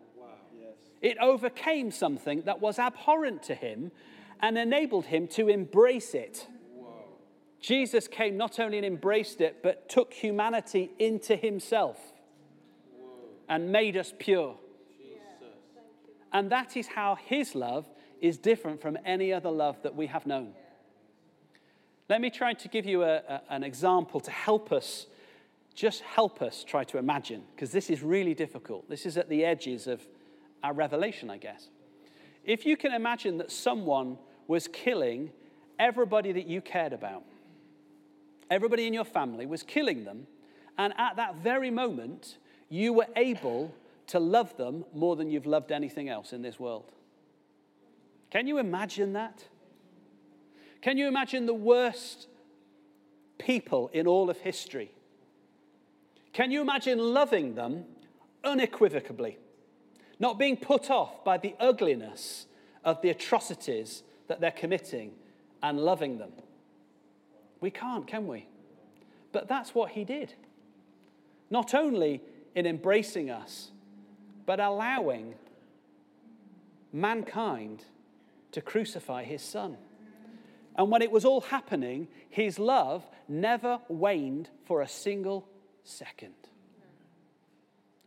It 1.02 1.18
overcame 1.18 1.90
something 1.90 2.40
that 2.46 2.58
was 2.58 2.78
abhorrent 2.78 3.42
to 3.44 3.54
him 3.54 3.92
and 4.40 4.56
enabled 4.56 5.04
him 5.04 5.28
to 5.28 5.48
embrace 5.48 6.14
it. 6.14 6.48
Jesus 7.60 8.08
came 8.08 8.38
not 8.38 8.58
only 8.58 8.78
and 8.78 8.86
embraced 8.86 9.42
it, 9.42 9.62
but 9.62 9.90
took 9.90 10.14
humanity 10.14 10.90
into 10.98 11.36
himself 11.36 11.98
and 13.46 13.70
made 13.70 13.98
us 13.98 14.14
pure. 14.18 14.56
And 16.32 16.50
that 16.50 16.78
is 16.78 16.86
how 16.86 17.16
his 17.16 17.54
love 17.54 17.86
is 18.22 18.38
different 18.38 18.80
from 18.80 18.96
any 19.04 19.34
other 19.34 19.50
love 19.50 19.82
that 19.82 19.94
we 19.94 20.06
have 20.06 20.26
known. 20.26 20.54
Let 22.08 22.20
me 22.20 22.30
try 22.30 22.54
to 22.54 22.68
give 22.68 22.86
you 22.86 23.02
a, 23.02 23.16
a, 23.16 23.42
an 23.50 23.62
example 23.62 24.20
to 24.20 24.30
help 24.30 24.72
us, 24.72 25.06
just 25.74 26.00
help 26.02 26.40
us 26.40 26.64
try 26.64 26.84
to 26.84 26.98
imagine, 26.98 27.42
because 27.54 27.70
this 27.70 27.90
is 27.90 28.02
really 28.02 28.34
difficult. 28.34 28.88
This 28.88 29.04
is 29.04 29.18
at 29.18 29.28
the 29.28 29.44
edges 29.44 29.86
of 29.86 30.00
our 30.62 30.72
revelation, 30.72 31.30
I 31.30 31.36
guess. 31.36 31.68
If 32.44 32.64
you 32.64 32.76
can 32.76 32.92
imagine 32.92 33.38
that 33.38 33.50
someone 33.50 34.18
was 34.46 34.68
killing 34.68 35.30
everybody 35.78 36.32
that 36.32 36.46
you 36.46 36.60
cared 36.62 36.94
about, 36.94 37.24
everybody 38.50 38.86
in 38.86 38.94
your 38.94 39.04
family 39.04 39.44
was 39.44 39.62
killing 39.62 40.04
them, 40.04 40.26
and 40.78 40.94
at 40.96 41.16
that 41.16 41.36
very 41.36 41.70
moment, 41.70 42.38
you 42.70 42.92
were 42.94 43.08
able 43.16 43.74
to 44.06 44.18
love 44.18 44.56
them 44.56 44.84
more 44.94 45.14
than 45.16 45.30
you've 45.30 45.46
loved 45.46 45.70
anything 45.70 46.08
else 46.08 46.32
in 46.32 46.40
this 46.40 46.58
world. 46.58 46.90
Can 48.30 48.46
you 48.46 48.58
imagine 48.58 49.12
that? 49.12 49.44
Can 50.88 50.96
you 50.96 51.06
imagine 51.06 51.44
the 51.44 51.52
worst 51.52 52.28
people 53.36 53.90
in 53.92 54.06
all 54.06 54.30
of 54.30 54.38
history? 54.38 54.90
Can 56.32 56.50
you 56.50 56.62
imagine 56.62 56.98
loving 56.98 57.56
them 57.56 57.84
unequivocally, 58.42 59.36
not 60.18 60.38
being 60.38 60.56
put 60.56 60.90
off 60.90 61.22
by 61.26 61.36
the 61.36 61.54
ugliness 61.60 62.46
of 62.86 63.02
the 63.02 63.10
atrocities 63.10 64.02
that 64.28 64.40
they're 64.40 64.50
committing 64.50 65.12
and 65.62 65.78
loving 65.78 66.16
them? 66.16 66.32
We 67.60 67.70
can't, 67.70 68.06
can 68.06 68.26
we? 68.26 68.46
But 69.30 69.46
that's 69.46 69.74
what 69.74 69.90
he 69.90 70.04
did. 70.04 70.32
Not 71.50 71.74
only 71.74 72.22
in 72.54 72.64
embracing 72.64 73.28
us, 73.28 73.72
but 74.46 74.58
allowing 74.58 75.34
mankind 76.94 77.84
to 78.52 78.62
crucify 78.62 79.24
his 79.24 79.42
son. 79.42 79.76
And 80.78 80.90
when 80.90 81.02
it 81.02 81.10
was 81.10 81.26
all 81.26 81.42
happening, 81.42 82.08
his 82.30 82.58
love 82.58 83.04
never 83.28 83.80
waned 83.88 84.48
for 84.64 84.80
a 84.80 84.88
single 84.88 85.46
second. 85.84 86.34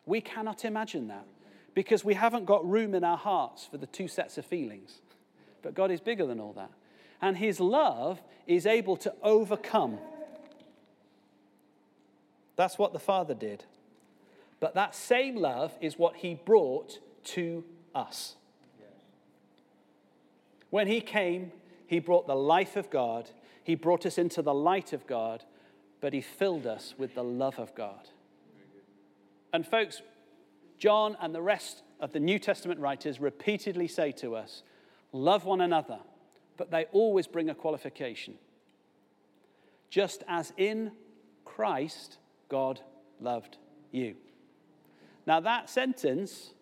We 0.08 0.22
cannot 0.22 0.66
imagine 0.66 1.10
that 1.10 1.28
because 1.76 2.04
we 2.04 2.16
haven't 2.16 2.46
got 2.46 2.68
room 2.68 2.96
in 2.96 3.04
our 3.04 3.18
hearts 3.18 3.68
for 3.70 3.78
the 3.78 3.86
two 3.86 4.08
sets 4.08 4.40
of 4.40 4.46
feelings. 4.46 5.02
But 5.62 5.76
God 5.76 5.92
is 5.92 6.02
bigger 6.02 6.26
than 6.26 6.40
all 6.40 6.54
that 6.54 6.72
and 7.22 7.38
his 7.38 7.60
love 7.60 8.22
is 8.48 8.66
able 8.66 8.98
to 8.98 9.14
overcome. 9.22 10.00
That's 12.56 12.78
what 12.78 12.94
the 12.94 13.00
Father 13.00 13.34
did. 13.34 13.64
But 14.60 14.74
that 14.74 14.96
same 14.96 15.36
love 15.36 15.72
is 15.80 15.98
what 15.98 16.18
he 16.18 16.34
brought 16.34 17.00
to 17.26 17.64
us. 17.94 18.36
When 20.70 20.88
he 20.88 21.02
came, 21.02 21.52
he 21.92 22.00
brought 22.00 22.26
the 22.26 22.36
life 22.36 22.76
of 22.76 22.90
God, 22.90 23.30
he 23.64 23.76
brought 23.76 24.08
us 24.08 24.18
into 24.18 24.42
the 24.42 24.54
light 24.54 24.94
of 24.94 25.06
God, 25.06 25.44
but 26.00 26.14
he 26.14 26.22
filled 26.22 26.66
us 26.66 26.96
with 26.98 27.14
the 27.14 27.24
love 27.24 27.60
of 27.60 27.76
God. 27.76 28.10
And, 29.54 29.68
folks, 29.68 30.02
John 30.80 31.16
and 31.22 31.36
the 31.36 31.42
rest 31.44 31.84
of 32.00 32.12
the 32.12 32.20
New 32.20 32.40
Testament 32.40 32.80
writers 32.80 33.20
repeatedly 33.20 33.88
say 33.88 34.12
to 34.14 34.36
us, 34.36 34.64
Love 35.14 35.46
one 35.46 35.62
another 35.62 36.00
but 36.62 36.70
they 36.70 36.86
always 36.92 37.26
bring 37.26 37.50
a 37.50 37.56
qualification. 37.56 38.36
Just 39.90 40.24
as 40.28 40.54
in 40.58 40.92
Christ, 41.44 42.20
God 42.50 42.82
loved 43.20 43.58
you. 43.92 44.16
Now, 45.26 45.40
that 45.40 45.72
sentence 45.72 46.54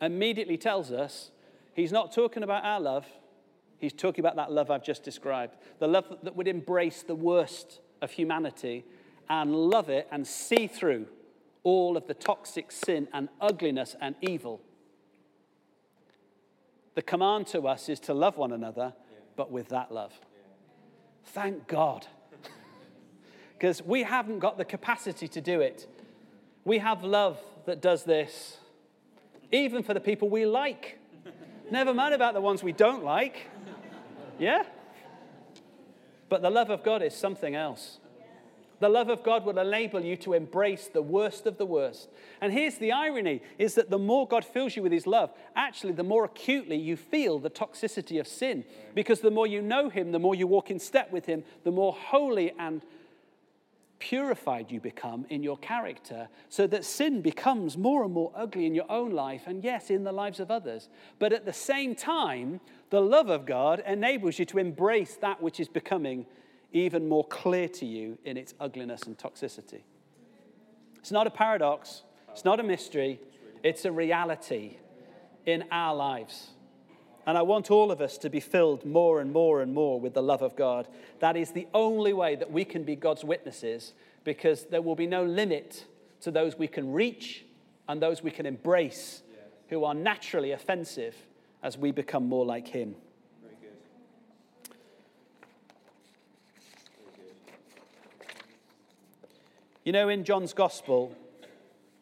immediately 0.00 0.56
tells 0.56 0.90
us 0.90 1.30
he's 1.74 1.92
not 1.92 2.12
talking 2.12 2.42
about 2.42 2.64
our 2.64 2.80
love, 2.80 3.06
he's 3.78 3.92
talking 3.92 4.24
about 4.24 4.36
that 4.36 4.52
love 4.52 4.70
I've 4.70 4.84
just 4.84 5.02
described. 5.02 5.56
The 5.78 5.88
love 5.88 6.04
that 6.22 6.36
would 6.36 6.48
embrace 6.48 7.02
the 7.02 7.14
worst 7.14 7.80
of 8.02 8.10
humanity 8.10 8.84
and 9.28 9.54
love 9.54 9.88
it 9.88 10.08
and 10.10 10.26
see 10.26 10.66
through 10.66 11.06
all 11.62 11.96
of 11.96 12.06
the 12.06 12.14
toxic 12.14 12.70
sin 12.70 13.08
and 13.12 13.28
ugliness 13.40 13.96
and 14.00 14.14
evil. 14.20 14.60
The 16.94 17.02
command 17.02 17.48
to 17.48 17.66
us 17.68 17.88
is 17.88 18.00
to 18.00 18.14
love 18.14 18.36
one 18.36 18.52
another 18.52 18.94
but 19.36 19.50
with 19.50 19.68
that 19.68 19.92
love. 19.92 20.12
Thank 21.26 21.66
God. 21.66 22.06
Because 23.58 23.82
we 23.82 24.02
haven't 24.02 24.40
got 24.40 24.58
the 24.58 24.66
capacity 24.66 25.28
to 25.28 25.40
do 25.40 25.62
it. 25.62 25.88
We 26.66 26.76
have 26.76 27.02
love 27.02 27.40
that 27.64 27.80
does 27.80 28.04
this, 28.04 28.58
even 29.50 29.82
for 29.82 29.94
the 29.94 30.00
people 30.00 30.28
we 30.28 30.44
like. 30.44 30.98
Never 31.70 31.92
mind 31.92 32.14
about 32.14 32.34
the 32.34 32.40
ones 32.40 32.62
we 32.62 32.72
don't 32.72 33.04
like. 33.04 33.48
Yeah? 34.38 34.62
But 36.28 36.42
the 36.42 36.50
love 36.50 36.70
of 36.70 36.82
God 36.82 37.02
is 37.02 37.14
something 37.14 37.54
else. 37.54 37.98
The 38.78 38.88
love 38.90 39.08
of 39.08 39.22
God 39.22 39.46
will 39.46 39.58
enable 39.58 40.04
you 40.04 40.16
to 40.18 40.34
embrace 40.34 40.88
the 40.88 41.00
worst 41.00 41.46
of 41.46 41.56
the 41.56 41.64
worst. 41.64 42.10
And 42.42 42.52
here's 42.52 42.76
the 42.76 42.92
irony 42.92 43.40
is 43.58 43.74
that 43.74 43.88
the 43.88 43.98
more 43.98 44.28
God 44.28 44.44
fills 44.44 44.76
you 44.76 44.82
with 44.82 44.92
his 44.92 45.06
love, 45.06 45.30
actually 45.54 45.94
the 45.94 46.02
more 46.02 46.24
acutely 46.24 46.76
you 46.76 46.94
feel 46.94 47.38
the 47.38 47.48
toxicity 47.48 48.20
of 48.20 48.28
sin. 48.28 48.64
Because 48.94 49.20
the 49.20 49.30
more 49.30 49.46
you 49.46 49.62
know 49.62 49.88
him, 49.88 50.12
the 50.12 50.18
more 50.18 50.34
you 50.34 50.46
walk 50.46 50.70
in 50.70 50.78
step 50.78 51.10
with 51.10 51.24
him, 51.24 51.42
the 51.64 51.70
more 51.70 51.94
holy 51.94 52.52
and 52.58 52.82
purified 54.08 54.70
you 54.70 54.80
become 54.80 55.26
in 55.30 55.42
your 55.42 55.56
character, 55.56 56.28
so 56.48 56.64
that 56.64 56.84
sin 56.84 57.20
becomes 57.20 57.76
more 57.76 58.04
and 58.04 58.14
more 58.14 58.30
ugly 58.36 58.64
in 58.64 58.72
your 58.72 58.88
own 58.88 59.10
life 59.10 59.42
and, 59.48 59.64
yes, 59.64 59.90
in 59.90 60.04
the 60.04 60.12
lives 60.12 60.38
of 60.38 60.48
others. 60.48 60.88
But 61.18 61.32
at 61.32 61.44
the 61.44 61.52
same 61.52 61.96
time, 61.96 62.60
the 62.90 63.00
love 63.00 63.30
of 63.30 63.46
God 63.46 63.82
enables 63.84 64.38
you 64.38 64.44
to 64.44 64.58
embrace 64.58 65.16
that 65.16 65.42
which 65.42 65.58
is 65.58 65.68
becoming 65.68 66.24
even 66.72 67.08
more 67.08 67.24
clear 67.24 67.68
to 67.68 67.84
you 67.84 68.16
in 68.24 68.36
its 68.36 68.54
ugliness 68.60 69.02
and 69.02 69.18
toxicity. 69.18 69.82
It's 70.98 71.10
not 71.10 71.26
a 71.26 71.30
paradox, 71.30 72.02
it's 72.30 72.44
not 72.44 72.60
a 72.60 72.62
mystery, 72.62 73.18
it's 73.64 73.84
a 73.84 73.90
reality 73.90 74.76
in 75.46 75.64
our 75.72 75.96
lives. 75.96 76.50
And 77.26 77.36
I 77.36 77.42
want 77.42 77.70
all 77.70 77.90
of 77.90 78.00
us 78.00 78.18
to 78.18 78.30
be 78.30 78.38
filled 78.38 78.84
more 78.84 79.20
and 79.20 79.32
more 79.32 79.60
and 79.60 79.74
more 79.74 80.00
with 80.00 80.14
the 80.14 80.22
love 80.22 80.42
of 80.42 80.54
God. 80.54 80.86
That 81.18 81.36
is 81.36 81.50
the 81.50 81.66
only 81.74 82.12
way 82.12 82.36
that 82.36 82.52
we 82.52 82.64
can 82.64 82.84
be 82.84 82.94
God's 82.94 83.24
witnesses 83.24 83.94
because 84.22 84.66
there 84.66 84.82
will 84.82 84.94
be 84.94 85.08
no 85.08 85.24
limit 85.24 85.86
to 86.20 86.30
those 86.30 86.56
we 86.56 86.68
can 86.68 86.92
reach 86.92 87.44
and 87.88 88.00
those 88.00 88.22
we 88.22 88.30
can 88.30 88.46
embrace 88.46 89.22
who 89.68 89.84
are 89.84 89.94
naturally 89.94 90.52
offensive 90.52 91.16
as 91.62 91.76
we 91.76 91.90
become 91.90 92.28
more 92.28 92.44
like 92.44 92.68
Him. 92.68 92.94
You 99.84 99.92
know, 99.92 100.08
in 100.08 100.24
John's 100.24 100.52
Gospel, 100.52 101.16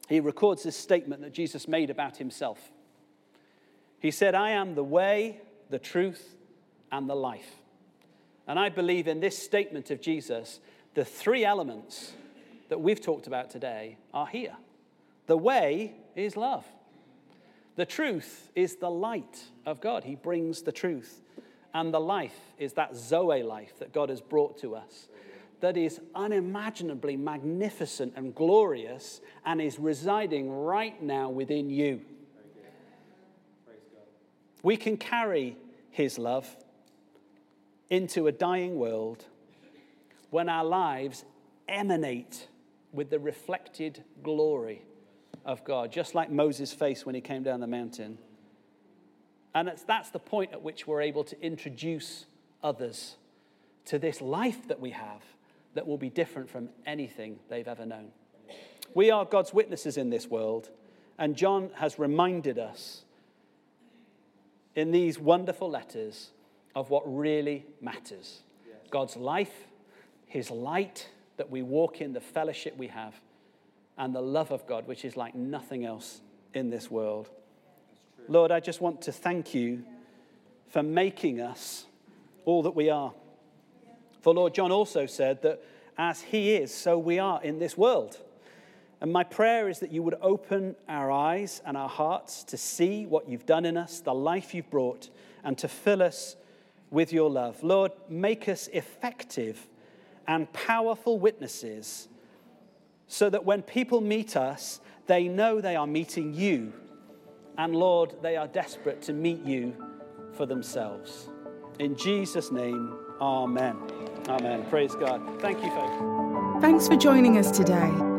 he 0.08 0.18
records 0.18 0.62
this 0.62 0.74
statement 0.74 1.20
that 1.20 1.34
Jesus 1.34 1.68
made 1.68 1.90
about 1.90 2.16
himself. 2.16 2.72
He 4.04 4.10
said, 4.10 4.34
I 4.34 4.50
am 4.50 4.74
the 4.74 4.84
way, 4.84 5.40
the 5.70 5.78
truth, 5.78 6.36
and 6.92 7.08
the 7.08 7.14
life. 7.14 7.56
And 8.46 8.58
I 8.58 8.68
believe 8.68 9.08
in 9.08 9.20
this 9.20 9.38
statement 9.42 9.90
of 9.90 10.02
Jesus, 10.02 10.60
the 10.92 11.06
three 11.06 11.42
elements 11.42 12.12
that 12.68 12.82
we've 12.82 13.00
talked 13.00 13.26
about 13.26 13.48
today 13.48 13.96
are 14.12 14.26
here. 14.26 14.56
The 15.26 15.38
way 15.38 15.94
is 16.14 16.36
love. 16.36 16.66
The 17.76 17.86
truth 17.86 18.50
is 18.54 18.76
the 18.76 18.90
light 18.90 19.44
of 19.64 19.80
God. 19.80 20.04
He 20.04 20.16
brings 20.16 20.60
the 20.60 20.70
truth. 20.70 21.22
And 21.72 21.94
the 21.94 21.98
life 21.98 22.38
is 22.58 22.74
that 22.74 22.94
Zoe 22.94 23.42
life 23.42 23.78
that 23.78 23.94
God 23.94 24.10
has 24.10 24.20
brought 24.20 24.58
to 24.58 24.76
us 24.76 25.08
that 25.62 25.78
is 25.78 25.98
unimaginably 26.14 27.16
magnificent 27.16 28.12
and 28.16 28.34
glorious 28.34 29.22
and 29.46 29.62
is 29.62 29.78
residing 29.78 30.50
right 30.50 31.02
now 31.02 31.30
within 31.30 31.70
you. 31.70 32.02
We 34.64 34.78
can 34.78 34.96
carry 34.96 35.56
His 35.90 36.18
love 36.18 36.56
into 37.90 38.26
a 38.26 38.32
dying 38.32 38.76
world 38.76 39.26
when 40.30 40.48
our 40.48 40.64
lives 40.64 41.24
emanate 41.68 42.48
with 42.90 43.10
the 43.10 43.18
reflected 43.18 44.02
glory 44.22 44.82
of 45.44 45.62
God, 45.64 45.92
just 45.92 46.14
like 46.14 46.30
Moses' 46.30 46.72
face 46.72 47.04
when 47.04 47.14
he 47.14 47.20
came 47.20 47.42
down 47.42 47.60
the 47.60 47.66
mountain. 47.66 48.18
And 49.54 49.70
that's, 49.86 50.10
the 50.10 50.18
point 50.18 50.52
at 50.52 50.62
which 50.62 50.86
we're 50.86 51.02
able 51.02 51.24
to 51.24 51.40
introduce 51.44 52.24
others 52.62 53.16
to 53.84 53.98
this 53.98 54.22
life 54.22 54.66
that 54.68 54.80
we 54.80 54.90
have 54.90 55.22
that 55.74 55.86
will 55.86 55.98
be 55.98 56.08
different 56.08 56.48
from 56.48 56.70
anything 56.86 57.38
they've 57.50 57.68
ever 57.68 57.84
known. 57.84 58.12
We 58.94 59.10
are 59.10 59.26
God's 59.26 59.52
witnesses 59.52 59.98
in 59.98 60.08
this 60.08 60.26
world, 60.26 60.70
and 61.18 61.36
John 61.36 61.70
has 61.74 61.98
reminded 61.98 62.58
us 62.58 63.04
in 64.74 64.90
these 64.90 65.18
wonderful 65.18 65.70
letters 65.70 66.30
of 66.74 66.90
what 66.90 67.02
really 67.06 67.64
matters 67.80 68.40
God's 68.90 69.16
life, 69.16 69.66
His 70.26 70.50
light 70.50 71.08
that 71.36 71.50
we 71.50 71.62
walk 71.62 72.00
in, 72.00 72.12
the 72.12 72.20
fellowship 72.20 72.76
we 72.76 72.88
have, 72.88 73.14
and 73.98 74.14
the 74.14 74.20
love 74.20 74.50
of 74.52 74.66
God, 74.66 74.86
which 74.86 75.04
is 75.04 75.16
like 75.16 75.34
nothing 75.34 75.84
else 75.84 76.20
in 76.52 76.70
this 76.70 76.90
world. 76.90 77.28
Lord, 78.28 78.50
I 78.50 78.60
just 78.60 78.80
want 78.80 79.02
to 79.02 79.12
thank 79.12 79.54
you 79.54 79.84
for 80.68 80.82
making 80.82 81.40
us 81.40 81.86
all 82.44 82.62
that 82.62 82.74
we 82.74 82.90
are. 82.90 83.12
For 84.20 84.32
Lord 84.32 84.54
John 84.54 84.72
also 84.72 85.06
said 85.06 85.42
that 85.42 85.62
as 85.98 86.22
he 86.22 86.54
is, 86.54 86.74
so 86.74 86.98
we 86.98 87.18
are 87.18 87.42
in 87.42 87.58
this 87.58 87.76
world. 87.76 88.18
And 89.00 89.12
my 89.12 89.24
prayer 89.24 89.68
is 89.68 89.80
that 89.80 89.92
you 89.92 90.02
would 90.02 90.16
open 90.22 90.76
our 90.88 91.10
eyes 91.10 91.60
and 91.66 91.76
our 91.76 91.88
hearts 91.88 92.44
to 92.44 92.56
see 92.56 93.06
what 93.06 93.28
you've 93.28 93.46
done 93.46 93.64
in 93.64 93.76
us, 93.76 94.00
the 94.00 94.14
life 94.14 94.54
you've 94.54 94.70
brought, 94.70 95.10
and 95.42 95.58
to 95.58 95.68
fill 95.68 96.02
us 96.02 96.36
with 96.90 97.12
your 97.12 97.28
love. 97.28 97.62
Lord, 97.62 97.92
make 98.08 98.48
us 98.48 98.68
effective 98.68 99.68
and 100.26 100.50
powerful 100.52 101.18
witnesses 101.18 102.08
so 103.06 103.28
that 103.30 103.44
when 103.44 103.62
people 103.62 104.00
meet 104.00 104.36
us, 104.36 104.80
they 105.06 105.28
know 105.28 105.60
they 105.60 105.76
are 105.76 105.86
meeting 105.86 106.32
you. 106.32 106.72
And 107.58 107.76
Lord, 107.76 108.14
they 108.22 108.36
are 108.36 108.46
desperate 108.46 109.02
to 109.02 109.12
meet 109.12 109.44
you 109.44 109.74
for 110.32 110.46
themselves. 110.46 111.28
In 111.78 111.96
Jesus' 111.96 112.50
name, 112.50 112.94
amen. 113.20 113.76
Amen. 114.28 114.64
Praise 114.70 114.94
God. 114.94 115.40
Thank 115.40 115.62
you, 115.62 115.70
folks. 115.70 116.62
Thanks 116.62 116.88
for 116.88 116.96
joining 116.96 117.36
us 117.36 117.50
today. 117.50 118.13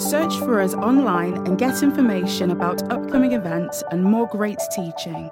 Search 0.00 0.38
for 0.38 0.62
us 0.62 0.72
online 0.72 1.34
and 1.46 1.58
get 1.58 1.82
information 1.82 2.52
about 2.52 2.90
upcoming 2.90 3.32
events 3.32 3.82
and 3.90 4.02
more 4.02 4.26
great 4.28 4.58
teaching. 4.74 5.30